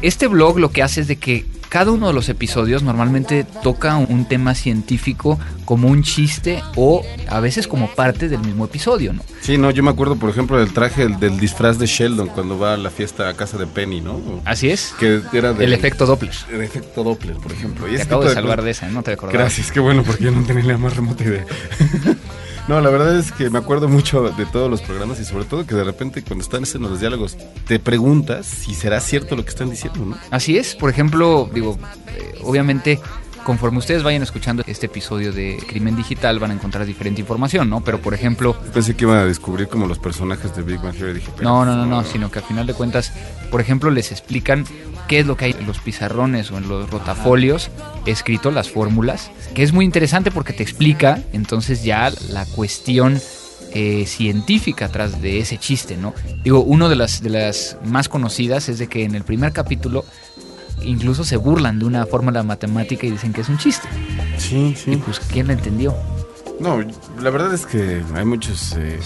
este 0.03 0.27
blog 0.27 0.59
lo 0.59 0.69
que 0.71 0.83
hace 0.83 1.01
es 1.01 1.07
de 1.07 1.15
que 1.15 1.45
cada 1.71 1.91
uno 1.91 2.07
de 2.07 2.13
los 2.13 2.27
episodios 2.27 2.83
normalmente 2.83 3.45
toca 3.63 3.95
un 3.95 4.25
tema 4.27 4.55
científico 4.55 5.39
como 5.63 5.87
un 5.87 6.03
chiste 6.03 6.61
o 6.75 7.01
a 7.29 7.39
veces 7.39 7.65
como 7.65 7.87
parte 7.95 8.27
del 8.27 8.41
mismo 8.41 8.65
episodio, 8.65 9.13
¿no? 9.13 9.23
Sí, 9.39 9.57
no, 9.57 9.71
yo 9.71 9.81
me 9.81 9.89
acuerdo, 9.89 10.17
por 10.17 10.29
ejemplo, 10.29 10.57
del 10.59 10.73
traje 10.73 11.03
del, 11.03 11.17
del 11.17 11.39
disfraz 11.39 11.79
de 11.79 11.85
Sheldon 11.85 12.27
cuando 12.27 12.59
va 12.59 12.73
a 12.73 12.77
la 12.77 12.89
fiesta 12.89 13.29
a 13.29 13.35
casa 13.35 13.57
de 13.57 13.67
Penny, 13.67 14.01
¿no? 14.01 14.19
Así 14.43 14.69
es. 14.69 14.93
Que 14.99 15.21
era 15.31 15.53
del- 15.53 15.69
El 15.69 15.73
efecto 15.73 16.05
Doppler. 16.05 16.33
El 16.51 16.59
efecto 16.61 17.05
Doppler, 17.05 17.37
por 17.37 17.53
ejemplo. 17.53 17.87
Y 17.87 17.95
Te 17.95 18.01
acabo 18.01 18.25
de 18.25 18.33
salvar 18.33 18.61
de 18.63 18.71
esa, 18.71 18.89
no 18.89 19.01
te 19.01 19.13
acordaba. 19.13 19.39
Gracias, 19.39 19.71
qué 19.71 19.79
bueno, 19.79 20.03
porque 20.03 20.25
yo 20.25 20.31
no 20.31 20.43
tenía 20.43 20.65
la 20.65 20.77
más 20.77 20.93
remota 20.93 21.23
idea. 21.23 21.45
No, 22.67 22.79
la 22.79 22.89
verdad 22.89 23.17
es 23.17 23.31
que 23.31 23.49
me 23.49 23.57
acuerdo 23.57 23.87
mucho 23.87 24.29
de 24.29 24.45
todos 24.45 24.69
los 24.69 24.81
programas 24.81 25.19
y 25.19 25.25
sobre 25.25 25.45
todo 25.45 25.65
que 25.65 25.75
de 25.75 25.83
repente 25.83 26.23
cuando 26.23 26.43
están 26.43 26.63
en 26.73 26.81
los 26.83 26.99
diálogos 26.99 27.37
te 27.67 27.79
preguntas 27.79 28.45
si 28.45 28.73
será 28.73 28.99
cierto 28.99 29.35
lo 29.35 29.43
que 29.43 29.49
están 29.49 29.69
diciendo, 29.69 30.05
¿no? 30.05 30.17
Así 30.29 30.57
es, 30.57 30.75
por 30.75 30.89
ejemplo, 30.89 31.49
digo, 31.53 31.77
eh, 32.15 32.39
obviamente 32.43 32.99
conforme 33.43 33.79
ustedes 33.79 34.03
vayan 34.03 34.21
escuchando 34.21 34.63
este 34.67 34.85
episodio 34.85 35.33
de 35.33 35.61
Crimen 35.67 35.95
Digital 35.95 36.39
van 36.39 36.51
a 36.51 36.53
encontrar 36.53 36.85
diferente 36.85 37.21
información, 37.21 37.69
¿no? 37.69 37.81
Pero 37.81 37.99
por 37.99 38.13
ejemplo, 38.13 38.55
Pensé 38.73 38.95
que 38.95 39.05
iban 39.05 39.17
a 39.17 39.25
descubrir 39.25 39.67
como 39.67 39.87
los 39.87 39.99
personajes 39.99 40.55
de 40.55 40.61
Big 40.61 40.79
Bang 40.79 40.95
Theory. 40.95 41.13
Dije, 41.15 41.31
no, 41.41 41.65
no, 41.65 41.75
no, 41.75 41.85
no, 41.85 42.03
sino 42.03 42.29
que 42.29 42.39
al 42.39 42.45
final 42.45 42.67
de 42.67 42.73
cuentas, 42.73 43.11
por 43.49 43.61
ejemplo, 43.61 43.89
les 43.89 44.11
explican 44.11 44.65
qué 45.11 45.19
es 45.19 45.25
lo 45.27 45.35
que 45.35 45.43
hay 45.43 45.55
en 45.59 45.67
los 45.67 45.79
pizarrones 45.79 46.51
o 46.51 46.57
en 46.57 46.69
los 46.69 46.89
rotafolios 46.89 47.69
escrito, 48.05 48.49
las 48.49 48.69
fórmulas, 48.69 49.29
que 49.53 49.61
es 49.61 49.73
muy 49.73 49.83
interesante 49.83 50.31
porque 50.31 50.53
te 50.53 50.63
explica 50.63 51.21
entonces 51.33 51.83
ya 51.83 52.09
la 52.29 52.45
cuestión 52.45 53.19
eh, 53.73 54.05
científica 54.07 54.85
atrás 54.85 55.21
de 55.21 55.39
ese 55.39 55.57
chiste, 55.57 55.97
¿no? 55.97 56.13
Digo, 56.45 56.61
una 56.61 56.87
de 56.87 56.95
las, 56.95 57.21
de 57.21 57.29
las 57.29 57.75
más 57.83 58.07
conocidas 58.07 58.69
es 58.69 58.79
de 58.79 58.87
que 58.87 59.03
en 59.03 59.13
el 59.15 59.25
primer 59.25 59.51
capítulo 59.51 60.05
incluso 60.81 61.25
se 61.25 61.35
burlan 61.35 61.77
de 61.77 61.83
una 61.85 62.05
fórmula 62.05 62.41
matemática 62.43 63.05
y 63.05 63.11
dicen 63.11 63.33
que 63.33 63.41
es 63.41 63.49
un 63.49 63.57
chiste. 63.57 63.89
Sí, 64.37 64.71
Y 64.71 64.75
sí. 64.75 64.95
pues, 65.03 65.19
¿quién 65.19 65.47
la 65.47 65.53
entendió? 65.53 65.93
No, 66.61 66.79
la 67.21 67.29
verdad 67.31 67.53
es 67.53 67.65
que 67.65 68.01
hay 68.15 68.23
muchos... 68.23 68.77
eh, 68.77 68.97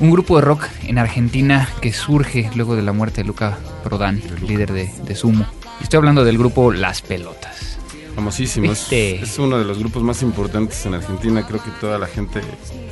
un 0.00 0.10
grupo 0.10 0.36
de 0.36 0.42
rock 0.42 0.64
en 0.86 0.98
Argentina 0.98 1.68
que 1.80 1.92
surge 1.92 2.50
luego 2.54 2.76
de 2.76 2.82
la 2.82 2.92
muerte 2.92 3.22
de 3.22 3.26
Luca 3.26 3.58
Prodan, 3.82 4.22
líder 4.46 4.72
de, 4.72 4.90
de 5.04 5.14
Sumo. 5.14 5.46
Estoy 5.82 5.98
hablando 5.98 6.24
del 6.24 6.38
grupo 6.38 6.72
Las 6.72 7.02
Pelotas. 7.02 7.78
Famosísimo. 8.14 8.72
Es, 8.72 8.80
¿Viste? 8.80 9.22
es 9.22 9.38
uno 9.38 9.58
de 9.58 9.64
los 9.64 9.78
grupos 9.78 10.02
más 10.02 10.22
importantes 10.22 10.84
en 10.86 10.94
Argentina. 10.94 11.46
Creo 11.46 11.62
que 11.62 11.70
toda 11.80 11.98
la 11.98 12.06
gente 12.06 12.40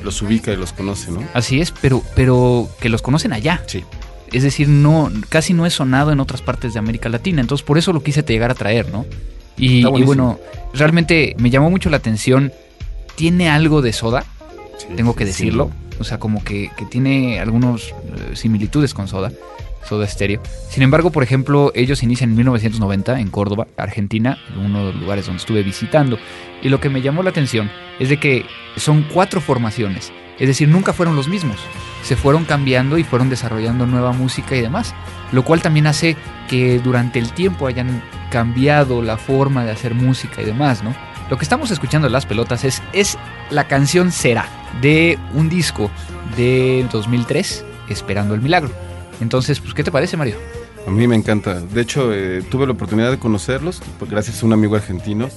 los 0.04 0.22
ubica 0.22 0.52
y 0.52 0.56
los 0.56 0.72
conoce, 0.72 1.10
¿no? 1.10 1.22
Así 1.34 1.60
es, 1.60 1.72
pero, 1.72 2.02
pero 2.14 2.68
que 2.80 2.88
los 2.88 3.02
conocen 3.02 3.32
allá. 3.32 3.62
Sí. 3.66 3.84
Es 4.32 4.42
decir, 4.42 4.68
no, 4.68 5.10
casi 5.28 5.52
no 5.52 5.66
es 5.66 5.74
sonado 5.74 6.12
en 6.12 6.20
otras 6.20 6.42
partes 6.42 6.74
de 6.74 6.78
América 6.78 7.08
Latina. 7.08 7.40
Entonces, 7.40 7.64
por 7.64 7.78
eso 7.78 7.92
lo 7.92 8.02
quise 8.02 8.22
te 8.22 8.32
llegar 8.32 8.50
a 8.50 8.54
traer, 8.54 8.88
¿no? 8.90 9.04
Y, 9.56 9.84
bueno, 9.84 10.38
realmente 10.74 11.34
me 11.38 11.50
llamó 11.50 11.70
mucho 11.70 11.90
la 11.90 11.96
atención. 11.96 12.52
Tiene 13.14 13.48
algo 13.48 13.82
de 13.82 13.92
soda, 13.92 14.24
Sí, 14.78 14.86
tengo 14.96 15.14
que 15.14 15.24
decirlo. 15.24 15.70
O 15.98 16.04
sea, 16.04 16.18
como 16.18 16.44
que, 16.44 16.70
que 16.76 16.84
tiene 16.84 17.40
algunas 17.40 17.94
similitudes 18.34 18.92
con 18.92 19.08
soda, 19.08 19.32
soda 19.86 20.04
estéreo. 20.04 20.42
Sin 20.68 20.82
embargo, 20.82 21.10
por 21.10 21.22
ejemplo, 21.22 21.72
ellos 21.74 22.02
inician 22.02 22.30
en 22.30 22.36
1990 22.36 23.20
en 23.20 23.30
Córdoba, 23.30 23.66
Argentina, 23.76 24.38
uno 24.56 24.86
de 24.86 24.92
los 24.92 25.00
lugares 25.00 25.26
donde 25.26 25.40
estuve 25.40 25.62
visitando. 25.62 26.18
Y 26.62 26.68
lo 26.68 26.80
que 26.80 26.90
me 26.90 27.00
llamó 27.00 27.22
la 27.22 27.30
atención 27.30 27.70
es 27.98 28.08
de 28.08 28.18
que 28.18 28.44
son 28.76 29.06
cuatro 29.12 29.40
formaciones. 29.40 30.12
Es 30.38 30.48
decir, 30.48 30.68
nunca 30.68 30.92
fueron 30.92 31.16
los 31.16 31.28
mismos. 31.28 31.56
Se 32.02 32.16
fueron 32.16 32.44
cambiando 32.44 32.98
y 32.98 33.04
fueron 33.04 33.30
desarrollando 33.30 33.86
nueva 33.86 34.12
música 34.12 34.54
y 34.54 34.60
demás. 34.60 34.94
Lo 35.32 35.44
cual 35.44 35.62
también 35.62 35.86
hace 35.86 36.16
que 36.48 36.78
durante 36.78 37.18
el 37.18 37.32
tiempo 37.32 37.66
hayan 37.66 38.02
cambiado 38.30 39.02
la 39.02 39.16
forma 39.16 39.64
de 39.64 39.72
hacer 39.72 39.94
música 39.94 40.42
y 40.42 40.44
demás, 40.44 40.82
¿no? 40.82 40.94
Lo 41.30 41.36
que 41.36 41.44
estamos 41.44 41.70
escuchando 41.72 42.06
en 42.06 42.12
las 42.12 42.24
pelotas 42.24 42.64
es, 42.64 42.82
es 42.92 43.18
la 43.50 43.66
canción 43.66 44.12
Será 44.12 44.48
de 44.80 45.18
un 45.34 45.48
disco 45.48 45.90
de 46.36 46.86
2003, 46.92 47.64
Esperando 47.88 48.34
el 48.34 48.40
Milagro. 48.40 48.70
Entonces, 49.20 49.60
pues, 49.60 49.74
¿qué 49.74 49.82
te 49.82 49.90
parece, 49.90 50.16
Mario? 50.16 50.36
A 50.86 50.90
mí 50.90 51.08
me 51.08 51.16
encanta. 51.16 51.60
De 51.60 51.80
hecho, 51.80 52.12
eh, 52.14 52.42
tuve 52.48 52.66
la 52.66 52.72
oportunidad 52.72 53.10
de 53.10 53.18
conocerlos 53.18 53.82
pues, 53.98 54.10
gracias 54.10 54.42
a 54.42 54.46
un 54.46 54.52
amigo 54.52 54.76
argentino. 54.76 55.28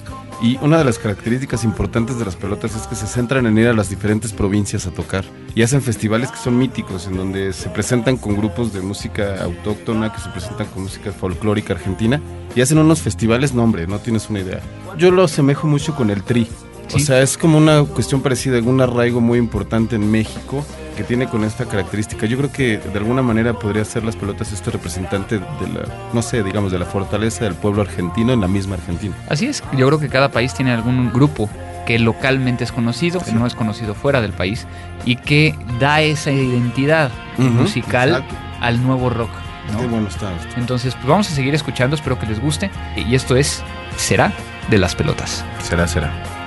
Y 0.41 0.57
una 0.61 0.77
de 0.77 0.85
las 0.85 0.99
características 0.99 1.65
importantes 1.65 2.17
de 2.17 2.23
las 2.25 2.37
pelotas 2.37 2.73
es 2.75 2.87
que 2.87 2.95
se 2.95 3.07
centran 3.07 3.45
en 3.45 3.57
ir 3.57 3.67
a 3.67 3.73
las 3.73 3.89
diferentes 3.89 4.31
provincias 4.31 4.87
a 4.87 4.91
tocar. 4.91 5.25
Y 5.53 5.63
hacen 5.63 5.81
festivales 5.81 6.31
que 6.31 6.37
son 6.37 6.57
míticos, 6.57 7.07
en 7.07 7.17
donde 7.17 7.51
se 7.51 7.69
presentan 7.69 8.15
con 8.15 8.37
grupos 8.37 8.71
de 8.71 8.81
música 8.81 9.43
autóctona, 9.43 10.13
que 10.13 10.21
se 10.21 10.29
presentan 10.29 10.67
con 10.67 10.83
música 10.83 11.11
folclórica 11.11 11.73
argentina. 11.73 12.21
Y 12.55 12.61
hacen 12.61 12.77
unos 12.77 13.01
festivales, 13.01 13.53
no 13.53 13.63
hombre, 13.63 13.85
no 13.85 13.99
tienes 13.99 14.29
una 14.29 14.39
idea. 14.39 14.61
Yo 14.97 15.11
lo 15.11 15.23
asemejo 15.25 15.67
mucho 15.67 15.93
con 15.95 16.09
el 16.09 16.23
tri. 16.23 16.47
O 16.87 16.97
Sí. 16.97 17.01
sea, 17.01 17.21
es 17.21 17.37
como 17.37 17.57
una 17.57 17.83
cuestión 17.83 18.21
parecida, 18.21 18.57
un 18.59 18.81
arraigo 18.81 19.21
muy 19.21 19.37
importante 19.37 19.95
en 19.95 20.09
México 20.09 20.65
que 20.99 21.05
tiene 21.05 21.27
con 21.27 21.45
esta 21.45 21.63
característica. 21.63 22.25
Yo 22.25 22.37
creo 22.37 22.51
que 22.51 22.77
de 22.77 22.97
alguna 22.97 23.21
manera 23.21 23.53
podría 23.53 23.85
ser 23.85 24.03
las 24.03 24.17
pelotas 24.17 24.51
este 24.51 24.69
representante 24.69 25.39
de 25.39 25.67
la, 25.73 25.85
no 26.11 26.21
sé, 26.21 26.43
digamos, 26.43 26.73
de 26.73 26.79
la 26.79 26.83
fortaleza 26.83 27.45
del 27.45 27.55
pueblo 27.55 27.81
argentino 27.81 28.33
en 28.33 28.41
la 28.41 28.49
misma 28.49 28.75
Argentina. 28.75 29.15
Así 29.29 29.45
es, 29.45 29.63
yo 29.77 29.87
creo 29.87 29.97
que 29.97 30.09
cada 30.09 30.27
país 30.27 30.53
tiene 30.53 30.73
algún 30.73 31.13
grupo 31.13 31.49
que 31.85 31.99
localmente 31.99 32.65
es 32.65 32.73
conocido, 32.73 33.21
que 33.21 33.31
no 33.31 33.47
es 33.47 33.55
conocido 33.55 33.95
fuera 33.95 34.19
del 34.19 34.33
país, 34.33 34.67
y 35.05 35.15
que 35.15 35.55
da 35.79 36.01
esa 36.01 36.31
identidad 36.31 37.11
musical 37.37 38.09
exacto. 38.09 38.35
al 38.59 38.83
nuevo 38.83 39.09
rock. 39.09 39.31
¿no? 39.71 39.79
Qué 39.79 39.87
bueno 39.87 40.09
está 40.09 40.35
esto. 40.35 40.53
Entonces, 40.57 40.95
pues 40.95 41.07
vamos 41.07 41.31
a 41.31 41.33
seguir 41.33 41.55
escuchando, 41.55 41.95
espero 41.95 42.19
que 42.19 42.25
les 42.25 42.41
guste. 42.41 42.69
Y 42.97 43.15
esto 43.15 43.37
es 43.37 43.63
Será 43.95 44.33
de 44.69 44.77
las 44.77 44.95
pelotas. 44.95 45.45
Será, 45.63 45.87
será. 45.87 46.38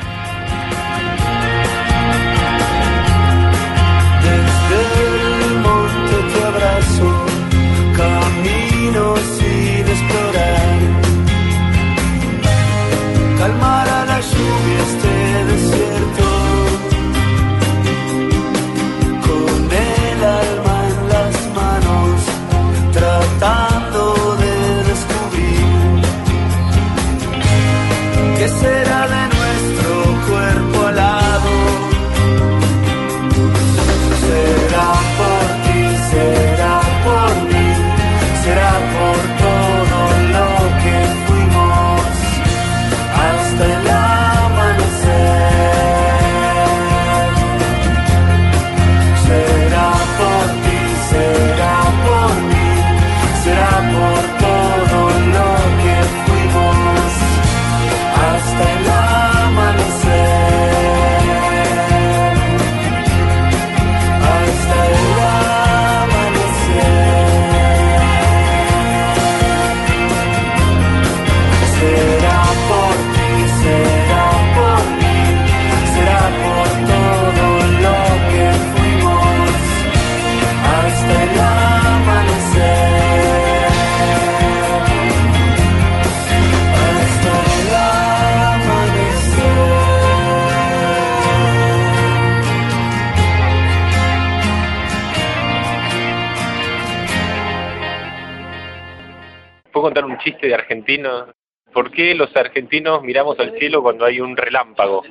Chiste 100.19 100.49
de 100.49 100.55
argentino. 100.55 101.27
¿Por 101.73 101.91
qué 101.91 102.15
los 102.15 102.35
argentinos 102.37 103.03
miramos 103.03 103.39
al 103.39 103.59
cielo 103.59 103.83
cuando 103.83 104.05
hay 104.05 104.21
un 104.21 104.37
relámpago? 104.37 105.03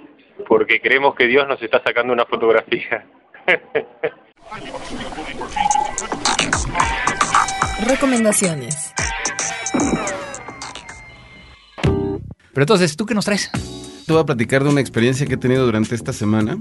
Porque 0.47 0.79
creemos 0.79 1.15
que 1.15 1.27
Dios 1.27 1.47
nos 1.47 1.61
está 1.61 1.81
sacando 1.83 2.13
una 2.13 2.25
fotografía. 2.25 3.05
Recomendaciones. 7.87 8.93
Pero 12.53 12.63
entonces, 12.63 12.97
¿tú 12.97 13.05
qué 13.05 13.15
nos 13.15 13.25
traes? 13.25 13.49
Te 14.05 14.13
voy 14.13 14.21
a 14.21 14.25
platicar 14.25 14.63
de 14.63 14.69
una 14.69 14.81
experiencia 14.81 15.25
que 15.25 15.35
he 15.35 15.37
tenido 15.37 15.65
durante 15.65 15.95
esta 15.95 16.11
semana 16.11 16.57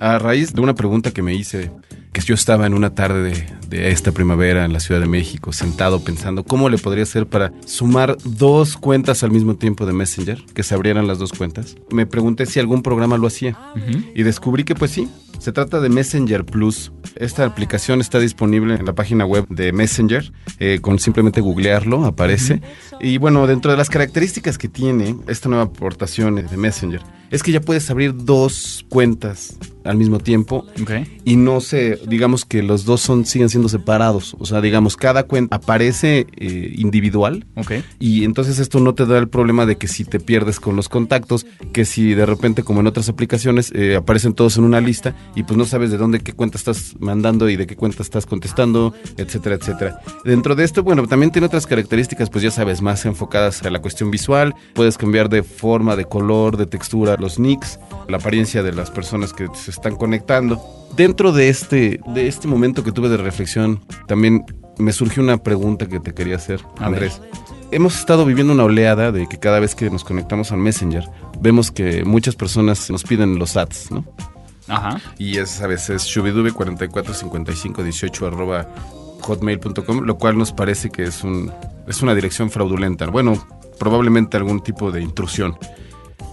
a 0.00 0.18
raíz 0.18 0.54
de 0.54 0.60
una 0.60 0.74
pregunta 0.74 1.12
que 1.12 1.22
me 1.22 1.34
hice, 1.34 1.70
que 2.14 2.22
yo 2.22 2.34
estaba 2.34 2.66
en 2.66 2.74
una 2.74 2.94
tarde 2.94 3.22
de, 3.22 3.46
de 3.68 3.90
esta 3.90 4.12
primavera 4.12 4.64
en 4.64 4.72
la 4.72 4.80
Ciudad 4.80 5.00
de 5.00 5.08
México, 5.08 5.52
sentado 5.52 6.04
pensando 6.04 6.44
cómo 6.44 6.68
le 6.68 6.78
podría 6.78 7.02
hacer 7.02 7.26
para 7.26 7.52
sumar 7.66 8.16
dos 8.24 8.76
cuentas 8.76 9.24
al 9.24 9.32
mismo 9.32 9.56
tiempo 9.56 9.84
de 9.84 9.92
Messenger, 9.92 10.42
que 10.54 10.62
se 10.62 10.74
abrieran 10.74 11.08
las 11.08 11.18
dos 11.18 11.32
cuentas. 11.32 11.76
Me 11.90 12.06
pregunté 12.06 12.46
si 12.46 12.60
algún 12.60 12.82
programa 12.82 13.18
lo 13.18 13.26
hacía 13.26 13.58
y 14.14 14.22
descubrí 14.22 14.62
que 14.64 14.76
pues 14.76 14.92
sí, 14.92 15.08
se 15.44 15.52
trata 15.52 15.78
de 15.80 15.90
Messenger 15.90 16.42
Plus. 16.46 16.90
Esta 17.16 17.44
aplicación 17.44 18.00
está 18.00 18.18
disponible 18.18 18.76
en 18.76 18.86
la 18.86 18.94
página 18.94 19.26
web 19.26 19.46
de 19.50 19.72
Messenger. 19.72 20.32
eh, 20.58 20.78
con 20.80 20.98
simplemente 20.98 21.40
googlearlo 21.42 22.04
aparece. 22.06 22.62
Y 23.00 23.18
bueno, 23.18 23.46
dentro 23.46 23.70
de 23.72 23.76
las 23.76 23.90
características 23.90 24.56
que 24.56 24.68
tiene 24.68 25.16
esta 25.28 25.48
nueva 25.50 25.64
aportación 25.64 26.36
de 26.36 26.56
Messenger, 26.56 27.02
es 27.30 27.42
que 27.42 27.50
ya 27.52 27.60
puedes 27.60 27.90
abrir 27.90 28.14
dos 28.14 28.86
cuentas 28.88 29.56
al 29.84 29.96
mismo 29.96 30.18
tiempo 30.20 30.64
Ok. 30.80 30.92
y 31.24 31.36
no 31.36 31.60
se, 31.60 31.98
digamos 32.06 32.44
que 32.44 32.62
los 32.62 32.84
dos 32.84 33.00
son 33.00 33.26
siguen 33.26 33.48
siendo 33.50 33.68
separados. 33.68 34.36
O 34.38 34.46
sea, 34.46 34.60
digamos, 34.60 34.96
cada 34.96 35.24
cuenta 35.24 35.56
aparece 35.56 36.26
eh, 36.36 36.72
individual 36.76 37.46
Ok. 37.56 37.72
y 37.98 38.24
entonces 38.24 38.60
esto 38.60 38.78
no 38.80 38.94
te 38.94 39.04
da 39.06 39.18
el 39.18 39.28
problema 39.28 39.66
de 39.66 39.76
que 39.76 39.88
si 39.88 40.04
te 40.04 40.20
pierdes 40.20 40.60
con 40.60 40.76
los 40.76 40.88
contactos, 40.88 41.44
que 41.72 41.84
si 41.84 42.14
de 42.14 42.24
repente 42.26 42.62
como 42.62 42.80
en 42.80 42.86
otras 42.86 43.08
aplicaciones 43.08 43.72
eh, 43.74 43.96
aparecen 43.96 44.32
todos 44.34 44.56
en 44.56 44.64
una 44.64 44.80
lista 44.80 45.14
y 45.34 45.42
pues 45.42 45.56
no 45.56 45.64
sabes 45.64 45.90
de 45.90 45.98
dónde 45.98 46.20
qué 46.20 46.32
cuenta 46.32 46.58
estás 46.58 46.94
mandando 46.98 47.48
y 47.48 47.56
de 47.56 47.66
qué 47.66 47.76
cuenta 47.76 48.02
estás 48.02 48.26
contestando, 48.26 48.94
etcétera, 49.16 49.56
etcétera. 49.56 50.00
Dentro 50.24 50.54
de 50.54 50.64
esto, 50.64 50.82
bueno, 50.82 51.06
también 51.06 51.30
tiene 51.30 51.46
otras 51.46 51.66
características, 51.66 52.30
pues 52.30 52.42
ya 52.44 52.50
sabes, 52.50 52.82
más 52.82 53.04
enfocadas 53.04 53.62
a 53.62 53.70
la 53.70 53.80
cuestión 53.80 54.10
visual. 54.10 54.54
Puedes 54.74 54.98
cambiar 54.98 55.28
de 55.28 55.42
forma, 55.42 55.96
de 55.96 56.04
color, 56.04 56.56
de 56.56 56.66
textura, 56.66 57.16
los 57.18 57.38
nicks, 57.38 57.78
la 58.08 58.18
apariencia 58.18 58.62
de 58.62 58.72
las 58.72 58.90
personas 58.90 59.32
que 59.32 59.48
se 59.54 59.70
están 59.70 59.96
conectando. 59.96 60.62
Dentro 60.96 61.32
de 61.32 61.48
este, 61.48 62.00
de 62.14 62.28
este 62.28 62.46
momento 62.46 62.84
que 62.84 62.92
tuve 62.92 63.08
de 63.08 63.16
reflexión, 63.16 63.80
también 64.06 64.44
me 64.78 64.92
surgió 64.92 65.22
una 65.22 65.38
pregunta 65.38 65.86
que 65.86 66.00
te 66.00 66.14
quería 66.14 66.36
hacer, 66.36 66.60
Andrés. 66.78 67.20
Hemos 67.70 67.98
estado 67.98 68.24
viviendo 68.24 68.52
una 68.52 68.64
oleada 68.64 69.10
de 69.10 69.26
que 69.26 69.38
cada 69.38 69.58
vez 69.58 69.74
que 69.74 69.90
nos 69.90 70.04
conectamos 70.04 70.52
al 70.52 70.58
Messenger, 70.58 71.04
vemos 71.40 71.72
que 71.72 72.04
muchas 72.04 72.36
personas 72.36 72.90
nos 72.90 73.02
piden 73.02 73.38
los 73.38 73.56
ads, 73.56 73.90
¿no? 73.90 74.04
Ajá. 74.68 75.00
Y 75.18 75.38
es 75.38 75.60
a 75.60 75.66
veces 75.66 76.04
shubidube445518 76.04 78.26
arroba 78.26 78.68
hotmail.com, 79.20 80.00
lo 80.00 80.18
cual 80.18 80.38
nos 80.38 80.52
parece 80.52 80.90
que 80.90 81.04
es, 81.04 81.24
un, 81.24 81.52
es 81.86 82.02
una 82.02 82.14
dirección 82.14 82.50
fraudulenta. 82.50 83.06
Bueno, 83.06 83.46
probablemente 83.78 84.36
algún 84.36 84.62
tipo 84.62 84.90
de 84.90 85.02
intrusión. 85.02 85.56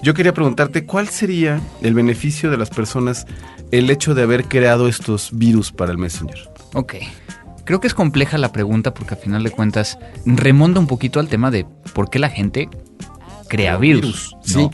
Yo 0.03 0.13
quería 0.13 0.33
preguntarte, 0.33 0.85
¿cuál 0.85 1.09
sería 1.09 1.61
el 1.81 1.93
beneficio 1.93 2.49
de 2.49 2.57
las 2.57 2.69
personas 2.69 3.27
el 3.71 3.89
hecho 3.89 4.15
de 4.15 4.23
haber 4.23 4.45
creado 4.45 4.87
estos 4.87 5.29
virus 5.31 5.71
para 5.71 5.91
el 5.91 5.97
Messenger? 5.97 6.49
Ok. 6.73 6.95
Creo 7.65 7.79
que 7.79 7.87
es 7.87 7.93
compleja 7.93 8.37
la 8.37 8.51
pregunta 8.51 8.93
porque 8.93 9.13
a 9.13 9.17
final 9.17 9.43
de 9.43 9.51
cuentas 9.51 9.99
remonta 10.25 10.79
un 10.79 10.87
poquito 10.87 11.19
al 11.19 11.29
tema 11.29 11.51
de 11.51 11.65
por 11.93 12.09
qué 12.09 12.19
la 12.19 12.29
gente 12.29 12.69
crea 13.47 13.77
virus. 13.77 14.31
¿no? 14.33 14.41
Sí. 14.43 14.69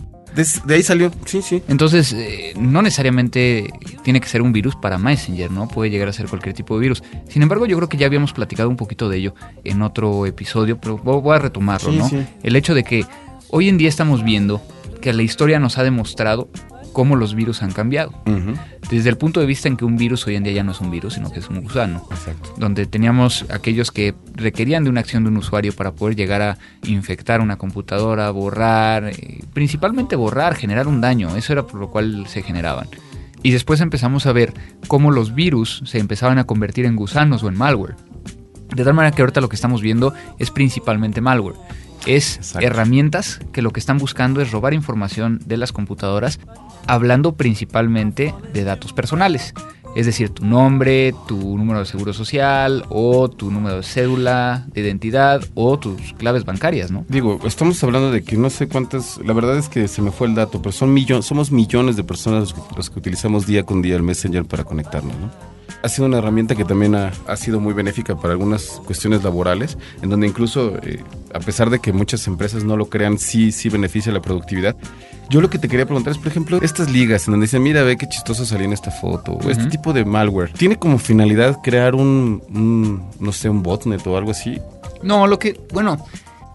De 0.65 0.75
ahí 0.75 0.83
salió, 0.83 1.11
sí, 1.25 1.41
sí. 1.41 1.63
Entonces, 1.67 2.13
eh, 2.13 2.53
no 2.59 2.81
necesariamente 2.81 3.71
tiene 4.03 4.21
que 4.21 4.27
ser 4.27 4.41
un 4.41 4.53
virus 4.53 4.75
para 4.75 4.97
Messenger, 4.97 5.49
¿no? 5.51 5.67
Puede 5.67 5.89
llegar 5.89 6.07
a 6.09 6.13
ser 6.13 6.27
cualquier 6.27 6.53
tipo 6.55 6.75
de 6.75 6.81
virus. 6.81 7.03
Sin 7.27 7.41
embargo, 7.41 7.65
yo 7.65 7.75
creo 7.77 7.89
que 7.89 7.97
ya 7.97 8.05
habíamos 8.05 8.33
platicado 8.33 8.69
un 8.69 8.77
poquito 8.77 9.09
de 9.09 9.17
ello 9.17 9.33
en 9.63 9.81
otro 9.81 10.25
episodio, 10.25 10.79
pero 10.79 10.97
vo- 10.97 11.21
voy 11.21 11.35
a 11.35 11.39
retomarlo, 11.39 11.91
Sí, 11.91 11.97
¿no? 11.97 12.07
sí. 12.09 12.17
El 12.43 12.55
hecho 12.55 12.73
de 12.75 12.83
que 12.83 13.05
hoy 13.49 13.67
en 13.69 13.77
día 13.77 13.89
estamos 13.89 14.23
viendo 14.23 14.61
que 15.01 15.11
la 15.13 15.23
historia 15.23 15.59
nos 15.59 15.77
ha 15.77 15.83
demostrado 15.83 16.49
cómo 16.97 17.15
los 17.15 17.35
virus 17.35 17.61
han 17.61 17.71
cambiado. 17.73 18.11
Desde 18.89 19.09
el 19.09 19.19
punto 19.19 19.39
de 19.39 19.45
vista 19.45 19.67
en 19.67 19.77
que 19.77 19.85
un 19.85 19.97
virus 19.97 20.25
hoy 20.25 20.33
en 20.33 20.41
día 20.41 20.53
ya 20.53 20.63
no 20.63 20.71
es 20.71 20.81
un 20.81 20.89
virus, 20.89 21.13
sino 21.13 21.29
que 21.29 21.37
es 21.37 21.47
un 21.47 21.61
gusano 21.61 22.03
Exacto. 22.09 22.55
donde 22.57 22.87
teníamos 22.87 23.45
aquellos 23.51 23.91
que 23.91 24.15
requerían 24.33 24.83
de 24.83 24.89
una 24.89 25.01
acción 25.01 25.23
de 25.23 25.29
un 25.29 25.37
usuario 25.37 25.73
para 25.73 25.91
poder 25.91 26.15
llegar 26.15 26.41
a 26.41 26.57
infectar 26.87 27.39
una 27.39 27.57
computadora, 27.57 28.31
borrar, 28.31 29.09
eh, 29.09 29.43
principalmente 29.53 30.15
borrar, 30.15 30.55
generar 30.55 30.87
un 30.87 30.99
daño, 30.99 31.35
eso 31.35 31.53
era 31.53 31.67
por 31.67 31.79
lo 31.79 31.91
cual 31.91 32.25
se 32.25 32.41
generaban. 32.41 32.87
Y 33.43 33.51
después 33.51 33.79
empezamos 33.81 34.25
a 34.25 34.31
ver 34.31 34.55
cómo 34.87 35.11
los 35.11 35.35
virus 35.35 35.83
se 35.85 35.99
empezaban 35.99 36.39
a 36.39 36.45
convertir 36.45 36.85
en 36.85 36.95
gusanos 36.95 37.43
o 37.43 37.47
en 37.47 37.59
malware. 37.59 37.93
De 38.75 38.83
tal 38.83 38.95
manera 38.95 39.15
que 39.15 39.21
ahorita 39.21 39.39
lo 39.39 39.49
que 39.49 39.55
estamos 39.55 39.83
viendo 39.83 40.15
es 40.39 40.49
principalmente 40.49 41.21
malware. 41.21 41.57
Es 42.07 42.37
Exacto. 42.37 42.65
herramientas 42.65 43.39
que 43.51 43.61
lo 43.61 43.71
que 43.71 43.79
están 43.79 43.97
buscando 43.97 44.41
es 44.41 44.51
robar 44.51 44.73
información 44.73 45.39
de 45.45 45.57
las 45.57 45.73
computadoras, 45.73 46.39
hablando 46.87 47.33
principalmente 47.33 48.33
de 48.53 48.63
datos 48.63 48.93
personales. 48.93 49.53
Es 49.95 50.05
decir, 50.05 50.29
tu 50.29 50.45
nombre, 50.45 51.13
tu 51.27 51.57
número 51.57 51.79
de 51.79 51.85
seguro 51.85 52.13
social 52.13 52.85
o 52.89 53.29
tu 53.29 53.49
número 53.49 53.77
de 53.77 53.83
cédula 53.83 54.67
de 54.71 54.81
identidad 54.81 55.41
o 55.55 55.79
tus 55.79 56.13
claves 56.13 56.45
bancarias, 56.45 56.91
¿no? 56.91 57.03
Digo, 57.09 57.39
estamos 57.45 57.83
hablando 57.83 58.11
de 58.11 58.23
que 58.23 58.37
no 58.37 58.49
sé 58.49 58.67
cuántas, 58.67 59.17
la 59.25 59.33
verdad 59.33 59.57
es 59.57 59.69
que 59.69 59.87
se 59.87 60.01
me 60.01 60.11
fue 60.11 60.27
el 60.27 60.35
dato, 60.35 60.61
pero 60.61 60.71
son 60.71 60.93
millones, 60.93 61.25
somos 61.25 61.51
millones 61.51 61.95
de 61.95 62.03
personas 62.03 62.41
los 62.41 62.53
que, 62.53 62.61
los 62.75 62.89
que 62.89 62.99
utilizamos 62.99 63.47
día 63.47 63.63
con 63.63 63.81
día 63.81 63.95
el 63.95 64.03
Messenger 64.03 64.45
para 64.45 64.63
conectarnos, 64.63 65.15
¿no? 65.17 65.56
Ha 65.83 65.89
sido 65.89 66.07
una 66.07 66.17
herramienta 66.17 66.55
que 66.55 66.65
también 66.65 66.95
ha, 66.95 67.11
ha 67.27 67.37
sido 67.37 67.59
muy 67.59 67.73
benéfica 67.73 68.15
para 68.15 68.33
algunas 68.33 68.81
cuestiones 68.85 69.23
laborales, 69.23 69.77
en 70.01 70.09
donde 70.09 70.27
incluso, 70.27 70.77
eh, 70.81 71.03
a 71.33 71.39
pesar 71.39 71.69
de 71.69 71.79
que 71.79 71.93
muchas 71.93 72.25
empresas 72.27 72.63
no 72.63 72.75
lo 72.75 72.89
crean, 72.89 73.17
sí, 73.17 73.51
sí 73.51 73.69
beneficia 73.69 74.11
la 74.11 74.21
productividad. 74.21 74.75
Yo 75.29 75.41
lo 75.41 75.49
que 75.49 75.59
te 75.59 75.67
quería 75.67 75.85
preguntar 75.85 76.11
es, 76.11 76.17
por 76.17 76.27
ejemplo, 76.27 76.59
estas 76.61 76.89
ligas 76.89 77.27
en 77.27 77.33
donde 77.33 77.45
dicen, 77.45 77.61
mira, 77.61 77.83
ve 77.83 77.97
qué 77.97 78.07
chistoso 78.07 78.45
salió 78.45 78.65
en 78.65 78.73
esta 78.73 78.91
foto, 78.91 79.33
o 79.33 79.49
este 79.49 79.65
tipo 79.65 79.93
de 79.93 80.05
malware, 80.05 80.51
¿tiene 80.53 80.77
como 80.77 80.97
finalidad 80.99 81.59
crear 81.61 81.95
un, 81.95 82.41
un, 82.49 83.09
no 83.19 83.31
sé, 83.31 83.49
un 83.49 83.61
botnet 83.61 84.05
o 84.07 84.17
algo 84.17 84.31
así? 84.31 84.59
No, 85.03 85.27
lo 85.27 85.37
que, 85.37 85.59
bueno, 85.73 86.03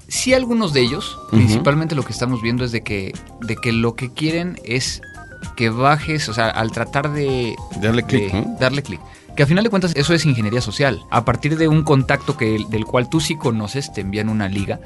sí 0.09 0.35
algunos 0.35 0.73
de 0.73 0.81
ellos, 0.81 1.19
principalmente 1.31 1.95
lo 1.95 2.03
que 2.03 2.13
estamos 2.13 2.43
viendo 2.43 2.65
es 2.65 2.73
de 2.73 2.83
que, 2.83 3.13
de 3.41 3.57
que 3.57 3.73
lo 3.73 3.95
que 3.95 4.11
quieren 4.13 4.59
es 4.65 5.01
que 5.57 5.71
bajes, 5.71 6.29
o 6.29 6.35
sea, 6.35 6.49
al 6.49 6.73
tratar 6.73 7.13
de... 7.13 7.57
Darle 7.81 8.05
clic, 8.05 8.33
¿no? 8.33 8.57
Darle 8.59 8.83
clic. 8.83 9.01
Que 9.37 9.45
a 9.45 9.47
final 9.47 9.65
de 9.65 9.71
cuentas 9.71 9.93
eso 9.97 10.13
es 10.13 10.27
ingeniería 10.27 10.61
social. 10.61 11.01
A 11.11 11.25
partir 11.25 11.57
de 11.57 11.67
un 11.67 11.85
contacto 11.85 12.37
que, 12.37 12.65
del 12.69 12.85
cual 12.85 13.09
tú 13.09 13.19
sí 13.19 13.37
conoces, 13.37 13.93
te 13.93 14.03
envían 14.03 14.29
una 14.29 14.49
liga 14.49 14.79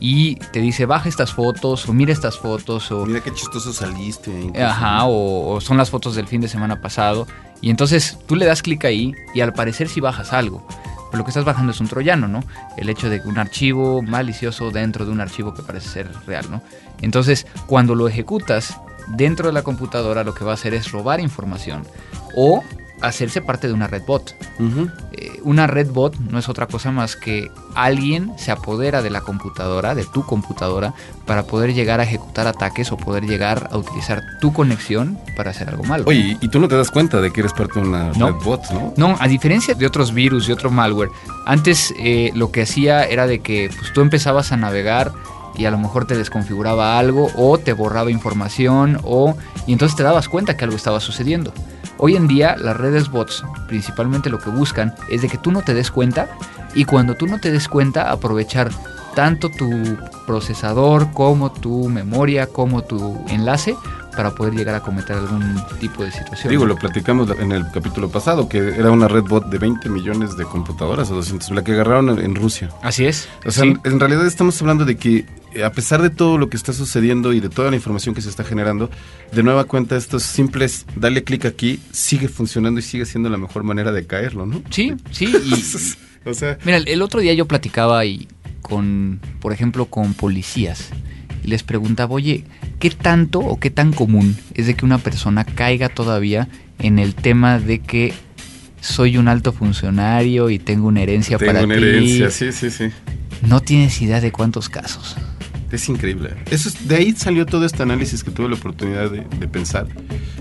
y 0.00 0.36
te 0.36 0.60
dice 0.60 0.86
baja 0.86 1.08
estas 1.08 1.32
fotos 1.32 1.88
o 1.88 1.92
mira 1.92 2.12
estas 2.12 2.36
fotos 2.36 2.90
o... 2.90 3.06
Mira 3.06 3.20
qué 3.20 3.32
chistoso 3.32 3.72
saliste. 3.72 4.30
incluso, 4.30 4.66
Ajá, 4.66 5.04
o, 5.04 5.54
o 5.54 5.60
son 5.60 5.76
las 5.76 5.90
fotos 5.90 6.16
del 6.16 6.26
fin 6.26 6.40
de 6.40 6.48
semana 6.48 6.80
pasado. 6.80 7.28
Y 7.60 7.70
entonces 7.70 8.18
tú 8.26 8.34
le 8.34 8.44
das 8.44 8.62
clic 8.62 8.84
ahí 8.84 9.14
y 9.34 9.40
al 9.40 9.52
parecer 9.52 9.88
sí 9.88 10.00
bajas 10.00 10.32
algo. 10.32 10.66
Pero 11.12 11.18
lo 11.18 11.24
que 11.24 11.30
estás 11.30 11.44
bajando 11.44 11.70
es 11.70 11.80
un 11.80 11.88
troyano, 11.88 12.26
¿no? 12.26 12.42
El 12.76 12.88
hecho 12.88 13.08
de 13.08 13.22
que 13.22 13.28
un 13.28 13.38
archivo 13.38 14.02
malicioso 14.02 14.70
dentro 14.70 15.04
de 15.04 15.12
un 15.12 15.20
archivo 15.20 15.54
que 15.54 15.62
parece 15.62 15.88
ser 15.88 16.10
real, 16.26 16.50
¿no? 16.50 16.62
Entonces, 17.02 17.46
cuando 17.66 17.94
lo 17.94 18.08
ejecutas 18.08 18.80
dentro 19.08 19.46
de 19.46 19.52
la 19.52 19.62
computadora, 19.62 20.24
lo 20.24 20.34
que 20.34 20.44
va 20.44 20.52
a 20.52 20.54
hacer 20.54 20.74
es 20.74 20.90
robar 20.92 21.20
información 21.20 21.84
o 22.36 22.62
hacerse 23.00 23.42
parte 23.42 23.66
de 23.66 23.72
una 23.74 23.88
red 23.88 24.02
bot. 24.06 24.36
Eh, 25.12 25.40
una 25.42 25.66
red 25.66 25.90
bot 25.90 26.16
no 26.20 26.38
es 26.38 26.48
otra 26.48 26.68
cosa 26.68 26.92
más 26.92 27.16
que 27.16 27.50
alguien 27.74 28.30
se 28.38 28.52
apodera 28.52 29.02
de 29.02 29.10
la 29.10 29.22
computadora, 29.22 29.96
de 29.96 30.04
tu 30.04 30.24
computadora, 30.24 30.94
para 31.26 31.42
poder 31.42 31.74
llegar 31.74 31.98
a 31.98 32.04
ejecutar 32.04 32.46
ataques 32.46 32.92
o 32.92 32.96
poder 32.96 33.24
llegar 33.26 33.68
a 33.72 33.76
utilizar 33.76 34.22
tu 34.40 34.52
conexión 34.52 35.18
para 35.36 35.50
hacer 35.50 35.68
algo 35.68 35.82
malo. 35.82 36.04
Oye, 36.06 36.36
y 36.40 36.48
tú 36.48 36.60
no 36.60 36.68
te 36.68 36.76
das 36.76 36.92
cuenta 36.92 37.20
de 37.20 37.32
que 37.32 37.40
eres 37.40 37.52
parte 37.52 37.80
de 37.80 37.88
una 37.88 38.12
No. 38.12 38.28
red 38.28 38.36
bot, 38.44 38.70
¿no? 38.70 38.94
No, 38.96 39.16
a 39.18 39.26
diferencia 39.26 39.74
de 39.74 39.84
otros 39.84 40.14
virus 40.14 40.48
y 40.48 40.52
otro 40.52 40.70
malware, 40.70 41.08
antes 41.44 41.92
eh, 41.98 42.30
lo 42.34 42.52
que 42.52 42.62
hacía 42.62 43.04
era 43.06 43.26
de 43.26 43.40
que 43.40 43.68
pues, 43.76 43.92
tú 43.92 44.00
empezabas 44.00 44.52
a 44.52 44.56
navegar 44.56 45.10
y 45.56 45.64
a 45.66 45.70
lo 45.70 45.78
mejor 45.78 46.06
te 46.06 46.16
desconfiguraba 46.16 46.98
algo 46.98 47.30
o 47.36 47.58
te 47.58 47.72
borraba 47.72 48.10
información 48.10 48.98
o 49.04 49.36
y 49.66 49.72
entonces 49.72 49.96
te 49.96 50.02
dabas 50.02 50.28
cuenta 50.28 50.56
que 50.56 50.64
algo 50.64 50.76
estaba 50.76 51.00
sucediendo. 51.00 51.52
Hoy 51.98 52.16
en 52.16 52.26
día 52.26 52.56
las 52.56 52.76
redes 52.76 53.10
bots 53.10 53.44
principalmente 53.68 54.30
lo 54.30 54.38
que 54.38 54.50
buscan 54.50 54.94
es 55.08 55.22
de 55.22 55.28
que 55.28 55.38
tú 55.38 55.52
no 55.52 55.62
te 55.62 55.74
des 55.74 55.90
cuenta 55.90 56.28
y 56.74 56.84
cuando 56.84 57.14
tú 57.14 57.26
no 57.26 57.38
te 57.38 57.50
des 57.50 57.68
cuenta 57.68 58.10
aprovechar 58.10 58.70
tanto 59.14 59.50
tu 59.50 59.70
procesador 60.26 61.12
como 61.12 61.52
tu 61.52 61.88
memoria 61.88 62.46
como 62.46 62.82
tu 62.82 63.22
enlace 63.28 63.76
para 64.16 64.34
poder 64.34 64.54
llegar 64.54 64.74
a 64.74 64.80
cometer 64.80 65.16
algún 65.16 65.56
tipo 65.80 66.04
de 66.04 66.12
situación. 66.12 66.50
Digo, 66.50 66.66
lo 66.66 66.76
platicamos 66.76 67.30
en 67.38 67.52
el 67.52 67.70
capítulo 67.70 68.10
pasado, 68.10 68.48
que 68.48 68.58
era 68.58 68.90
una 68.90 69.08
red 69.08 69.22
bot 69.24 69.46
de 69.48 69.58
20 69.58 69.88
millones 69.88 70.36
de 70.36 70.44
computadoras 70.44 71.10
o 71.10 71.14
200, 71.14 71.50
la 71.52 71.64
que 71.64 71.72
agarraron 71.72 72.18
en, 72.18 72.34
Rusia. 72.34 72.70
Así 72.82 73.04
es. 73.06 73.28
O 73.46 73.50
sea, 73.50 73.64
sí. 73.64 73.74
en 73.84 74.00
realidad 74.00 74.26
estamos 74.26 74.60
hablando 74.60 74.84
de 74.84 74.96
que 74.96 75.24
eh, 75.54 75.64
a 75.64 75.72
pesar 75.72 76.02
de 76.02 76.10
todo 76.10 76.38
lo 76.38 76.48
que 76.50 76.56
está 76.56 76.72
sucediendo 76.72 77.32
y 77.32 77.40
de 77.40 77.48
toda 77.48 77.70
la 77.70 77.76
información 77.76 78.14
que 78.14 78.20
se 78.22 78.28
está 78.28 78.44
generando, 78.44 78.90
de 79.32 79.42
nueva 79.42 79.64
cuenta 79.64 79.96
estos 79.96 80.22
simples, 80.22 80.86
dale 80.96 81.24
clic 81.24 81.44
aquí, 81.46 81.80
sigue 81.92 82.28
funcionando 82.28 82.80
y 82.80 82.82
sigue 82.82 83.06
siendo 83.06 83.28
la 83.30 83.38
mejor 83.38 83.62
manera 83.62 83.92
de 83.92 84.06
caerlo, 84.06 84.46
¿no? 84.46 84.62
Sí, 84.70 84.94
sí. 85.10 85.26
Y, 85.26 85.54
o 86.28 86.34
sea, 86.34 86.58
Mira, 86.64 86.76
el- 86.78 86.88
el 86.88 87.02
otro 87.02 87.20
día 87.20 87.32
yo 87.34 87.46
platicaba 87.46 88.04
y 88.04 88.28
con, 88.60 89.20
por 89.40 89.52
ejemplo, 89.52 89.86
con 89.86 90.14
policías 90.14 90.90
y 91.44 91.48
les 91.48 91.62
preguntaba, 91.62 92.14
oye, 92.14 92.44
¿qué 92.82 92.90
tanto 92.90 93.38
o 93.38 93.60
qué 93.60 93.70
tan 93.70 93.92
común 93.92 94.36
es 94.54 94.66
de 94.66 94.74
que 94.74 94.84
una 94.84 94.98
persona 94.98 95.44
caiga 95.44 95.88
todavía 95.88 96.48
en 96.80 96.98
el 96.98 97.14
tema 97.14 97.60
de 97.60 97.78
que 97.78 98.12
soy 98.80 99.18
un 99.18 99.28
alto 99.28 99.52
funcionario 99.52 100.50
y 100.50 100.58
tengo 100.58 100.88
una 100.88 101.00
herencia 101.00 101.38
tengo 101.38 101.52
para 101.52 101.64
una 101.64 101.76
ti? 101.76 101.80
herencia, 101.80 102.28
sí, 102.32 102.50
sí, 102.50 102.70
sí. 102.72 102.88
No 103.46 103.60
tienes 103.60 104.02
idea 104.02 104.20
de 104.20 104.32
cuántos 104.32 104.68
casos. 104.68 105.14
Es 105.70 105.88
increíble. 105.88 106.30
Eso 106.50 106.68
es- 106.68 106.88
de 106.88 106.96
ahí 106.96 107.12
salió 107.16 107.46
todo 107.46 107.64
este 107.64 107.84
análisis 107.84 108.24
que 108.24 108.32
tuve 108.32 108.48
la 108.48 108.56
oportunidad 108.56 109.12
de, 109.12 109.26
de 109.38 109.46
pensar. 109.46 109.86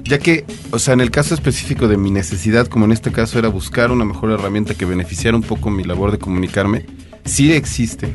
Ya 0.03 0.17
que, 0.17 0.43
o 0.71 0.79
sea, 0.79 0.95
en 0.95 1.01
el 1.01 1.11
caso 1.11 1.35
específico 1.35 1.87
de 1.87 1.95
mi 1.97 2.09
necesidad, 2.09 2.65
como 2.65 2.85
en 2.85 2.91
este 2.91 3.11
caso 3.11 3.37
era 3.37 3.49
buscar 3.49 3.91
una 3.91 4.03
mejor 4.03 4.31
herramienta 4.31 4.73
que 4.73 4.85
beneficiara 4.85 5.37
un 5.37 5.43
poco 5.43 5.69
mi 5.69 5.83
labor 5.83 6.11
de 6.11 6.17
comunicarme, 6.17 6.87
sí 7.23 7.53
existe. 7.53 8.11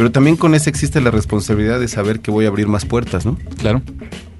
Pero 0.00 0.10
también 0.10 0.38
con 0.38 0.54
esa 0.54 0.70
existe 0.70 0.98
la 1.02 1.10
responsabilidad 1.10 1.78
de 1.78 1.86
saber 1.86 2.20
que 2.20 2.30
voy 2.30 2.46
a 2.46 2.48
abrir 2.48 2.68
más 2.68 2.86
puertas, 2.86 3.26
¿no? 3.26 3.36
Claro. 3.58 3.82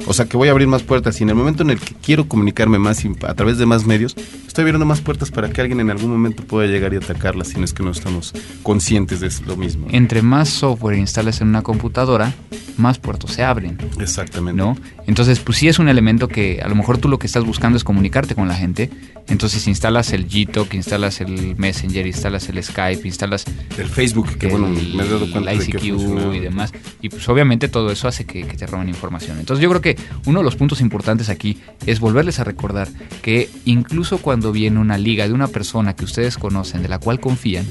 O 0.06 0.12
sea, 0.12 0.26
que 0.26 0.36
voy 0.36 0.48
a 0.48 0.50
abrir 0.52 0.68
más 0.68 0.82
puertas 0.82 1.20
y 1.20 1.22
en 1.22 1.30
el 1.30 1.34
momento 1.34 1.62
en 1.62 1.70
el 1.70 1.80
que 1.80 1.94
quiero 1.94 2.28
comunicarme 2.28 2.78
más 2.78 3.04
y 3.04 3.10
a 3.26 3.34
través 3.34 3.58
de 3.58 3.66
más 3.66 3.86
medios, 3.86 4.16
estoy 4.46 4.62
abriendo 4.62 4.86
más 4.86 5.00
puertas 5.00 5.30
para 5.30 5.50
que 5.50 5.60
alguien 5.60 5.80
en 5.80 5.90
algún 5.90 6.10
momento 6.10 6.42
pueda 6.44 6.66
llegar 6.66 6.92
y 6.94 6.96
atacarlas 6.96 7.48
si 7.48 7.58
no 7.58 7.64
es 7.64 7.72
que 7.72 7.82
no 7.82 7.90
estamos 7.90 8.32
conscientes 8.62 9.20
de 9.20 9.30
lo 9.46 9.56
mismo. 9.56 9.86
Entre 9.90 10.22
más 10.22 10.48
software 10.48 10.98
instales 10.98 11.40
en 11.40 11.48
una 11.48 11.62
computadora, 11.62 12.34
más 12.76 12.98
puertos 12.98 13.32
se 13.32 13.44
abren. 13.44 13.78
Exactamente. 14.00 14.56
¿no? 14.60 14.76
Entonces, 15.06 15.38
pues 15.40 15.58
sí 15.58 15.68
es 15.68 15.78
un 15.78 15.88
elemento 15.88 16.28
que 16.28 16.60
a 16.62 16.68
lo 16.68 16.74
mejor 16.74 16.98
tú 16.98 17.08
lo 17.08 17.18
que 17.18 17.26
estás 17.26 17.44
buscando 17.44 17.76
es 17.76 17.84
comunicarte 17.84 18.34
con 18.34 18.48
la 18.48 18.54
gente. 18.54 18.90
Entonces 19.28 19.68
instalas 19.68 20.12
el 20.12 20.26
Gtalk, 20.26 20.74
instalas 20.74 21.20
el 21.20 21.54
Messenger, 21.56 22.06
instalas 22.06 22.48
el 22.48 22.62
Skype, 22.62 23.06
instalas 23.06 23.44
El 23.78 23.88
Facebook, 23.88 24.36
que 24.38 24.48
bueno, 24.48 24.66
el, 24.66 24.94
me 24.94 25.04
he 25.04 25.08
dado 25.08 25.30
cuenta 25.30 25.52
el 25.52 25.58
de 25.58 25.66
que 25.66 25.86
ICQ 25.86 26.34
y 26.34 26.40
demás. 26.40 26.72
Y 27.00 27.10
pues 27.10 27.28
obviamente 27.28 27.68
todo 27.68 27.92
eso 27.92 28.08
hace 28.08 28.24
que, 28.24 28.46
que 28.46 28.56
te 28.56 28.66
roben 28.66 28.88
información. 28.88 29.38
Entonces 29.38 29.62
yo 29.62 29.68
creo 29.68 29.80
que 29.80 29.89
uno 30.26 30.40
de 30.40 30.44
los 30.44 30.56
puntos 30.56 30.80
importantes 30.80 31.28
aquí 31.28 31.58
es 31.86 32.00
volverles 32.00 32.38
a 32.40 32.44
recordar 32.44 32.88
que 33.22 33.48
incluso 33.64 34.18
cuando 34.18 34.52
viene 34.52 34.78
una 34.78 34.98
liga 34.98 35.26
de 35.26 35.34
una 35.34 35.48
persona 35.48 35.94
que 35.94 36.04
ustedes 36.04 36.38
conocen, 36.38 36.82
de 36.82 36.88
la 36.88 36.98
cual 36.98 37.20
confían, 37.20 37.66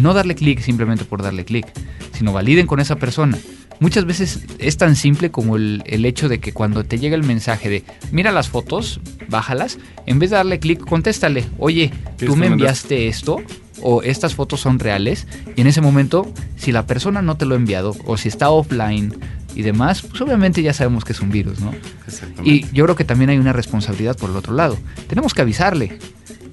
no 0.00 0.14
darle 0.14 0.34
clic 0.34 0.60
simplemente 0.60 1.04
por 1.04 1.22
darle 1.22 1.44
clic, 1.44 1.66
sino 2.12 2.32
validen 2.32 2.66
con 2.66 2.80
esa 2.80 2.96
persona. 2.96 3.38
Muchas 3.80 4.04
veces 4.04 4.44
es 4.58 4.76
tan 4.76 4.94
simple 4.94 5.30
como 5.30 5.56
el, 5.56 5.82
el 5.86 6.04
hecho 6.04 6.28
de 6.28 6.38
que 6.38 6.52
cuando 6.52 6.84
te 6.84 6.98
llega 6.98 7.16
el 7.16 7.24
mensaje 7.24 7.70
de 7.70 7.84
mira 8.12 8.30
las 8.30 8.50
fotos, 8.50 9.00
bájalas, 9.28 9.78
en 10.04 10.18
vez 10.18 10.30
de 10.30 10.36
darle 10.36 10.58
clic, 10.58 10.80
contéstale, 10.80 11.46
oye, 11.58 11.90
¿Qué 12.18 12.26
tú 12.26 12.36
me 12.36 12.48
enviaste 12.48 13.08
esto 13.08 13.38
o 13.80 14.02
estas 14.02 14.34
fotos 14.34 14.60
son 14.60 14.78
reales 14.78 15.26
y 15.56 15.62
en 15.62 15.66
ese 15.66 15.80
momento 15.80 16.30
si 16.56 16.72
la 16.72 16.86
persona 16.86 17.22
no 17.22 17.38
te 17.38 17.46
lo 17.46 17.54
ha 17.54 17.58
enviado 17.58 17.96
o 18.04 18.18
si 18.18 18.28
está 18.28 18.50
offline 18.50 19.14
y 19.54 19.62
demás, 19.62 20.02
pues 20.02 20.20
obviamente 20.20 20.62
ya 20.62 20.72
sabemos 20.72 21.04
que 21.04 21.12
es 21.12 21.20
un 21.20 21.30
virus, 21.30 21.60
¿no? 21.60 21.72
Exactamente. 22.06 22.50
Y 22.50 22.66
yo 22.72 22.84
creo 22.84 22.96
que 22.96 23.04
también 23.04 23.30
hay 23.30 23.38
una 23.38 23.52
responsabilidad 23.52 24.16
por 24.16 24.30
el 24.30 24.36
otro 24.36 24.54
lado. 24.54 24.76
Tenemos 25.08 25.34
que 25.34 25.42
avisarle. 25.42 25.98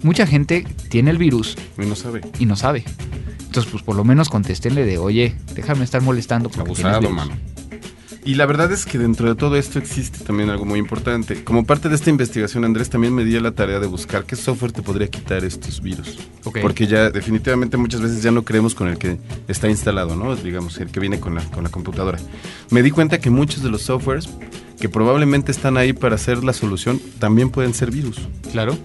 Mucha 0.04 0.28
gente 0.28 0.66
tiene 0.89 1.10
el 1.12 1.18
virus 1.18 1.58
Y 1.78 1.86
no 1.86 1.95
sabe. 1.95 2.22
y 2.39 2.45
no 2.45 2.56
sabe. 2.56 2.84
Entonces, 3.45 3.72
pues 3.72 3.84
por 3.84 3.95
lo 3.95 4.04
menos 4.04 4.30
contéstenle 4.30 4.86
de, 4.86 4.98
oye, 4.98 5.36
déjame 5.56 5.84
estar 5.84 6.02
molestando. 6.02 6.50
porque 6.50 6.74
tienes 6.74 6.93
Abusado, 6.95 7.02
virus". 7.02 7.16
mano. 7.16 7.66
Y 8.28 8.36
la 8.36 8.45
verdad 8.45 8.69
es 8.73 8.86
que 8.86 8.97
dentro 8.97 9.30
de 9.30 9.36
todo 9.36 9.55
esto 9.55 9.80
existe 9.80 10.21
también 10.25 10.49
algo 10.49 10.65
muy 10.65 10.80
importante. 10.80 11.45
Como 11.45 11.65
parte 11.65 11.88
de 11.88 11.95
esta 11.95 12.09
investigación, 12.09 12.65
Andrés 12.65 12.89
también 12.89 13.15
me 13.15 13.23
dio 13.23 13.39
la 13.39 13.51
tarea 13.51 13.80
de 13.80 13.88
buscar 13.88 14.25
qué 14.25 14.36
software 14.36 14.73
te 14.73 14.82
podría 14.82 15.07
quitar 15.07 15.45
estos 15.45 15.82
virus. 15.82 16.19
Porque 16.61 16.88
ya 16.88 17.09
definitivamente 17.09 17.78
muchas 17.78 18.01
veces 18.01 18.21
ya 18.21 18.32
no 18.32 18.43
creemos 18.43 18.75
con 18.75 18.89
el 18.89 18.97
que 18.97 19.17
está 19.47 19.69
instalado, 19.69 20.17
¿no? 20.17 20.36
Digamos, 20.36 20.78
el 20.80 20.91
que 20.91 20.99
viene 20.99 21.21
con 21.21 21.36
la, 21.36 21.41
con 21.51 21.63
la 21.63 21.69
computadora. 21.69 22.19
Me 22.69 22.84
di 22.84 22.91
cuenta 22.91 23.17
que 23.21 23.30
muchos 23.30 23.63
de 23.63 23.69
los 23.69 23.84
softwares 23.84 24.28
que 24.78 24.89
probablemente 24.89 25.53
están 25.53 25.78
ahí 25.78 25.93
para 25.93 26.15
hacer 26.15 26.43
la 26.43 26.51
solución 26.51 26.99
también 27.19 27.49
pueden 27.49 27.73
ser 27.73 27.91
virus. 27.91 28.19
Claro. 28.51 28.78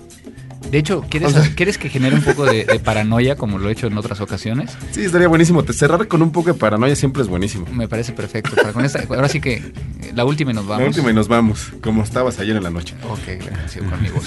De 0.73 0.79
hecho, 0.79 1.05
¿quieres, 1.09 1.29
O 1.37 1.43
sea- 1.43 1.55
¿quieres 1.55 1.77
que 1.79 1.89
genere 1.91 2.17
un 2.17 2.23
poco 2.23 2.45
de, 2.47 2.65
de 2.65 2.79
paranoia 2.85 3.37
como 3.37 3.59
lo 3.59 3.69
he 3.69 3.73
hecho 3.73 3.87
en 3.87 3.97
otras 3.99 4.21
ocasiones? 4.23 4.71
Sí, 4.91 5.03
estaría 5.05 5.29
buenísimo. 5.29 5.63
Te 5.63 5.73
cerrar 5.75 6.09
con 6.09 6.23
un 6.23 6.33
poco 6.33 6.53
de 6.53 6.59
paranoia 6.59 6.97
siempre 6.97 7.23
es 7.23 7.29
buenísimo. 7.29 7.67
Me 7.73 7.87
parece 7.89 8.13
perfecto. 8.13 8.57
Para 8.57 8.73
con 8.73 8.85
esta, 8.85 9.05
ahora 9.09 9.29
sí 9.29 9.41
que 9.41 9.63
la 10.15 10.25
última 10.25 10.51
y 10.51 10.55
nos 10.55 10.67
vamos. 10.67 10.81
La 10.83 10.89
última 10.89 11.11
y 11.11 11.15
nos 11.15 11.29
vamos, 11.29 11.73
como 11.83 12.03
estabas 12.03 12.39
ayer 12.41 12.57
en 12.57 12.63
la 12.63 12.71
noche. 12.71 12.95
Ok, 13.09 13.45
gracias 13.45 13.85
con 13.89 14.03
mi 14.03 14.09
voz. 14.09 14.25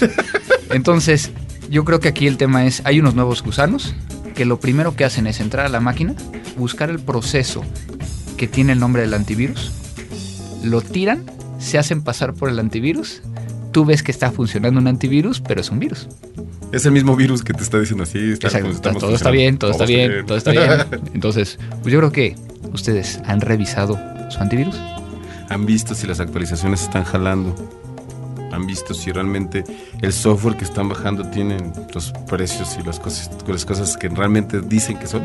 Entonces, 0.70 1.32
yo 1.70 1.84
creo 1.84 2.00
que 2.00 2.10
aquí 2.10 2.28
el 2.28 2.38
tema 2.38 2.66
es, 2.66 2.82
hay 2.86 3.00
unos 3.00 3.16
nuevos 3.16 3.42
gusanos 3.44 3.94
que 4.36 4.46
lo 4.46 4.60
primero 4.60 4.96
que 4.96 5.04
hacen 5.06 5.28
es 5.28 5.40
entrar 5.40 5.66
a 5.66 5.70
la 5.70 5.80
máquina, 5.80 6.14
buscar 6.58 6.90
el 6.90 7.00
proceso 7.00 7.64
que 8.38 8.48
tiene 8.48 8.74
el 8.74 8.80
nombre 8.80 9.02
del 9.02 9.14
antivirus, 9.14 9.72
lo 10.64 10.82
tiran, 10.82 11.24
se 11.58 11.78
hacen 11.80 12.04
pasar 12.04 12.34
por 12.34 12.50
el 12.50 12.60
antivirus, 12.60 13.22
tú 13.76 13.84
ves 13.84 14.04
que 14.04 14.12
está 14.14 14.32
funcionando 14.32 14.80
un 14.80 14.88
antivirus, 14.88 15.42
pero 15.42 15.60
es 15.60 15.70
un 15.70 15.80
virus. 15.80 16.08
Es 16.72 16.86
el 16.86 16.94
mismo 16.94 17.14
virus 17.18 17.44
que 17.44 17.52
te 17.54 17.62
está 17.62 17.78
diciendo 17.78 18.04
así. 18.04 18.32
está- 18.32 18.48
Exacto, 18.48 18.70
está- 18.70 18.94
todo 18.94 19.14
está 19.14 19.32
bien, 19.32 19.58
todo 19.58 19.72
está 19.72 19.84
bien, 19.86 20.26
todo 20.26 20.38
está 20.38 20.52
bien. 20.52 20.70
Entonces, 21.14 21.60
pues 21.82 21.92
yo 21.92 22.00
creo 22.00 22.10
que 22.14 22.38
ustedes 22.72 23.20
han 23.26 23.42
revisado 23.42 24.00
su 24.30 24.40
antivirus. 24.40 24.80
Han 25.50 25.66
visto 25.66 25.94
si 25.94 26.08
las 26.08 26.22
actualizaciones 26.22 26.84
están 26.84 27.04
jalando. 27.04 27.54
Han 28.54 28.66
visto 28.66 28.94
si 28.94 29.12
realmente 29.12 29.66
el 30.02 30.14
software 30.14 30.56
que 30.56 30.64
están 30.64 30.88
bajando 30.88 31.28
tiene 31.30 31.58
los 31.94 32.14
precios 32.30 32.78
y 32.80 32.84
las 32.86 33.02
cosas, 33.02 33.30
las 33.46 33.66
cosas 33.66 33.98
que 33.98 34.08
realmente 34.08 34.62
dicen 34.62 34.98
que 34.98 35.08
son. 35.08 35.22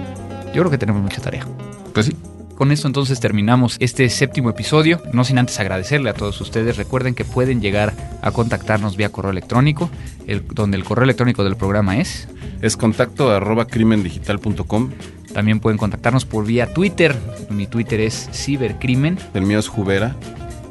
Yo 0.52 0.62
creo 0.62 0.70
que 0.72 0.78
tenemos 0.78 1.00
mucha 1.02 1.20
tarea. 1.22 1.46
Pues 1.94 2.06
sí. 2.06 2.16
Con 2.60 2.72
esto 2.72 2.86
entonces 2.88 3.20
terminamos 3.20 3.78
este 3.80 4.06
séptimo 4.10 4.50
episodio, 4.50 5.00
no 5.14 5.24
sin 5.24 5.38
antes 5.38 5.58
agradecerle 5.58 6.10
a 6.10 6.12
todos 6.12 6.38
ustedes. 6.42 6.76
Recuerden 6.76 7.14
que 7.14 7.24
pueden 7.24 7.62
llegar 7.62 7.94
a 8.20 8.32
contactarnos 8.32 8.98
vía 8.98 9.08
correo 9.08 9.30
electrónico, 9.30 9.88
el- 10.26 10.46
donde 10.46 10.76
el 10.76 10.84
correo 10.84 11.04
electrónico 11.04 11.42
del 11.42 11.56
programa 11.56 11.96
es. 11.96 12.28
Es 12.60 12.76
contacto 12.76 13.30
arroba 13.30 13.66
crimendigital.com. 13.66 14.90
También 15.32 15.60
pueden 15.60 15.78
contactarnos 15.78 16.26
por 16.26 16.44
vía 16.44 16.70
Twitter. 16.74 17.16
Mi 17.48 17.66
Twitter 17.66 17.98
es 18.00 18.28
cibercrimen. 18.30 19.18
El 19.32 19.46
mío 19.46 19.58
es 19.58 19.66
Jubera. 19.68 20.14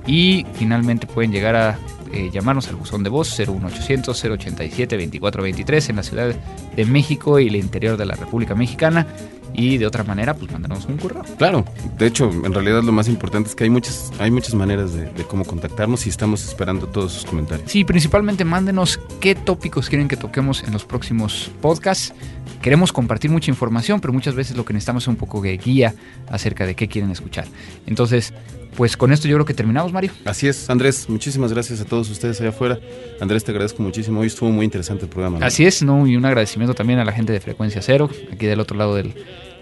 Y 0.05 0.45
finalmente 0.53 1.07
pueden 1.07 1.31
llegar 1.31 1.55
a 1.55 1.79
eh, 2.13 2.29
llamarnos 2.31 2.67
al 2.67 2.75
buzón 2.75 3.03
de 3.03 3.09
voz 3.09 3.35
01800 3.39 4.23
087 4.25 4.95
2423 4.95 5.89
en 5.89 5.95
la 5.95 6.03
Ciudad 6.03 6.35
de 6.75 6.85
México 6.85 7.39
y 7.39 7.47
el 7.47 7.55
interior 7.55 7.97
de 7.97 8.05
la 8.05 8.13
República 8.13 8.53
Mexicana. 8.53 9.07
Y 9.53 9.77
de 9.77 9.85
otra 9.85 10.03
manera, 10.03 10.35
pues 10.35 10.51
mandarnos 10.51 10.85
un 10.85 10.97
correo. 10.97 11.23
Claro, 11.37 11.65
de 11.97 12.07
hecho, 12.07 12.29
en 12.29 12.53
realidad 12.53 12.83
lo 12.83 12.91
más 12.91 13.07
importante 13.07 13.49
es 13.49 13.55
que 13.55 13.65
hay 13.65 13.69
muchas, 13.69 14.11
hay 14.19 14.31
muchas 14.31 14.53
maneras 14.53 14.93
de, 14.93 15.05
de 15.05 15.23
cómo 15.23 15.43
contactarnos 15.45 16.05
y 16.05 16.09
estamos 16.09 16.43
esperando 16.47 16.87
todos 16.87 17.11
sus 17.13 17.25
comentarios. 17.25 17.69
Sí, 17.69 17.83
principalmente 17.83 18.45
mándenos 18.45 18.99
qué 19.19 19.35
tópicos 19.35 19.89
quieren 19.89 20.07
que 20.07 20.17
toquemos 20.17 20.63
en 20.63 20.73
los 20.73 20.85
próximos 20.85 21.51
podcasts. 21.61 22.13
Queremos 22.61 22.91
compartir 22.91 23.31
mucha 23.31 23.49
información, 23.49 24.01
pero 24.01 24.11
muchas 24.13 24.35
veces 24.35 24.57
lo 24.57 24.65
que 24.65 24.73
necesitamos 24.73 25.03
es 25.03 25.07
un 25.07 25.15
poco 25.15 25.41
de 25.41 25.57
guía 25.57 25.95
acerca 26.29 26.65
de 26.65 26.75
qué 26.75 26.87
quieren 26.87 27.09
escuchar. 27.09 27.45
Entonces, 27.87 28.33
pues 28.79 28.95
con 28.95 29.11
esto 29.11 29.27
yo 29.27 29.35
creo 29.35 29.45
que 29.45 29.53
terminamos, 29.53 29.91
Mario. 29.91 30.11
Así 30.23 30.47
es, 30.47 30.69
Andrés, 30.69 31.09
muchísimas 31.09 31.51
gracias 31.51 31.81
a 31.81 31.85
todos 31.85 32.09
ustedes 32.09 32.39
allá 32.39 32.51
afuera. 32.51 32.79
Andrés, 33.19 33.43
te 33.43 33.51
agradezco 33.51 33.83
muchísimo. 33.83 34.21
Hoy 34.21 34.27
estuvo 34.27 34.49
muy 34.51 34.63
interesante 34.63 35.03
el 35.03 35.09
programa. 35.09 35.37
¿no? 35.37 35.45
Así 35.45 35.65
es, 35.65 35.83
¿no? 35.83 36.07
Y 36.07 36.15
un 36.15 36.23
agradecimiento 36.23 36.73
también 36.73 36.97
a 36.99 37.03
la 37.03 37.11
gente 37.11 37.33
de 37.33 37.41
Frecuencia 37.41 37.81
Cero, 37.81 38.09
aquí 38.31 38.45
del 38.45 38.61
otro 38.61 38.77
lado 38.77 38.95
del, 38.95 39.15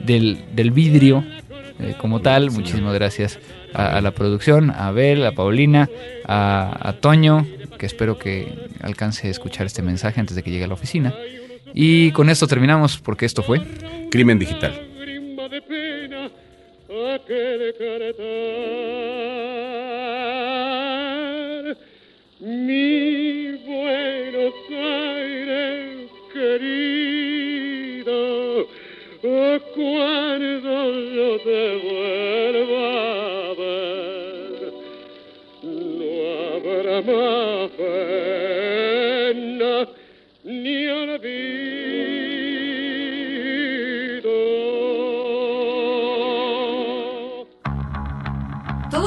del, 0.05 0.45
del 0.53 0.70
vidrio, 0.70 1.26
eh, 1.80 1.95
como 1.99 2.22
tal. 2.22 2.51
Sí, 2.51 2.57
Muchísimas 2.57 2.93
gracias 2.93 3.39
a, 3.74 3.97
a 3.97 4.01
la 4.01 4.11
producción, 4.11 4.70
a 4.70 4.89
Abel, 4.89 5.26
a 5.26 5.32
Paulina, 5.32 5.89
a, 6.28 6.88
a 6.88 6.93
Toño, 6.93 7.47
que 7.80 7.88
espero 7.88 8.20
que 8.20 8.70
alcance 8.82 9.30
a 9.30 9.32
escuchar 9.32 9.65
este 9.65 9.82
mensaje 9.82 10.20
antes 10.20 10.36
de 10.36 10.43
que 10.43 10.51
llegue 10.51 10.65
a 10.65 10.68
la 10.68 10.76
oficina. 10.76 11.15
Y 11.74 12.11
con 12.11 12.30
esto 12.30 12.45
terminamos, 12.45 12.99
porque 12.99 13.26
esto 13.26 13.41
fue. 13.41 13.63
Crimen 14.11 14.38
Digital. 14.38 14.80
A 17.05 17.19
que 17.19 17.33
decretar. 17.33 18.25
Mi 22.39 23.51
Buenos 23.65 24.53
Aires 24.69 26.09
querido, 26.33 28.11
cuando 29.75 30.73
yo 31.15 31.29
te 31.39 31.63
vuelva 31.85 32.87
a 33.41 33.53
ver, 33.53 34.57
no 35.63 36.11
habrá 36.55 36.97
habrá 36.97 36.97
más 37.01 37.69
pena 37.77 39.73
ni 40.43 40.87
olvido. 40.87 41.76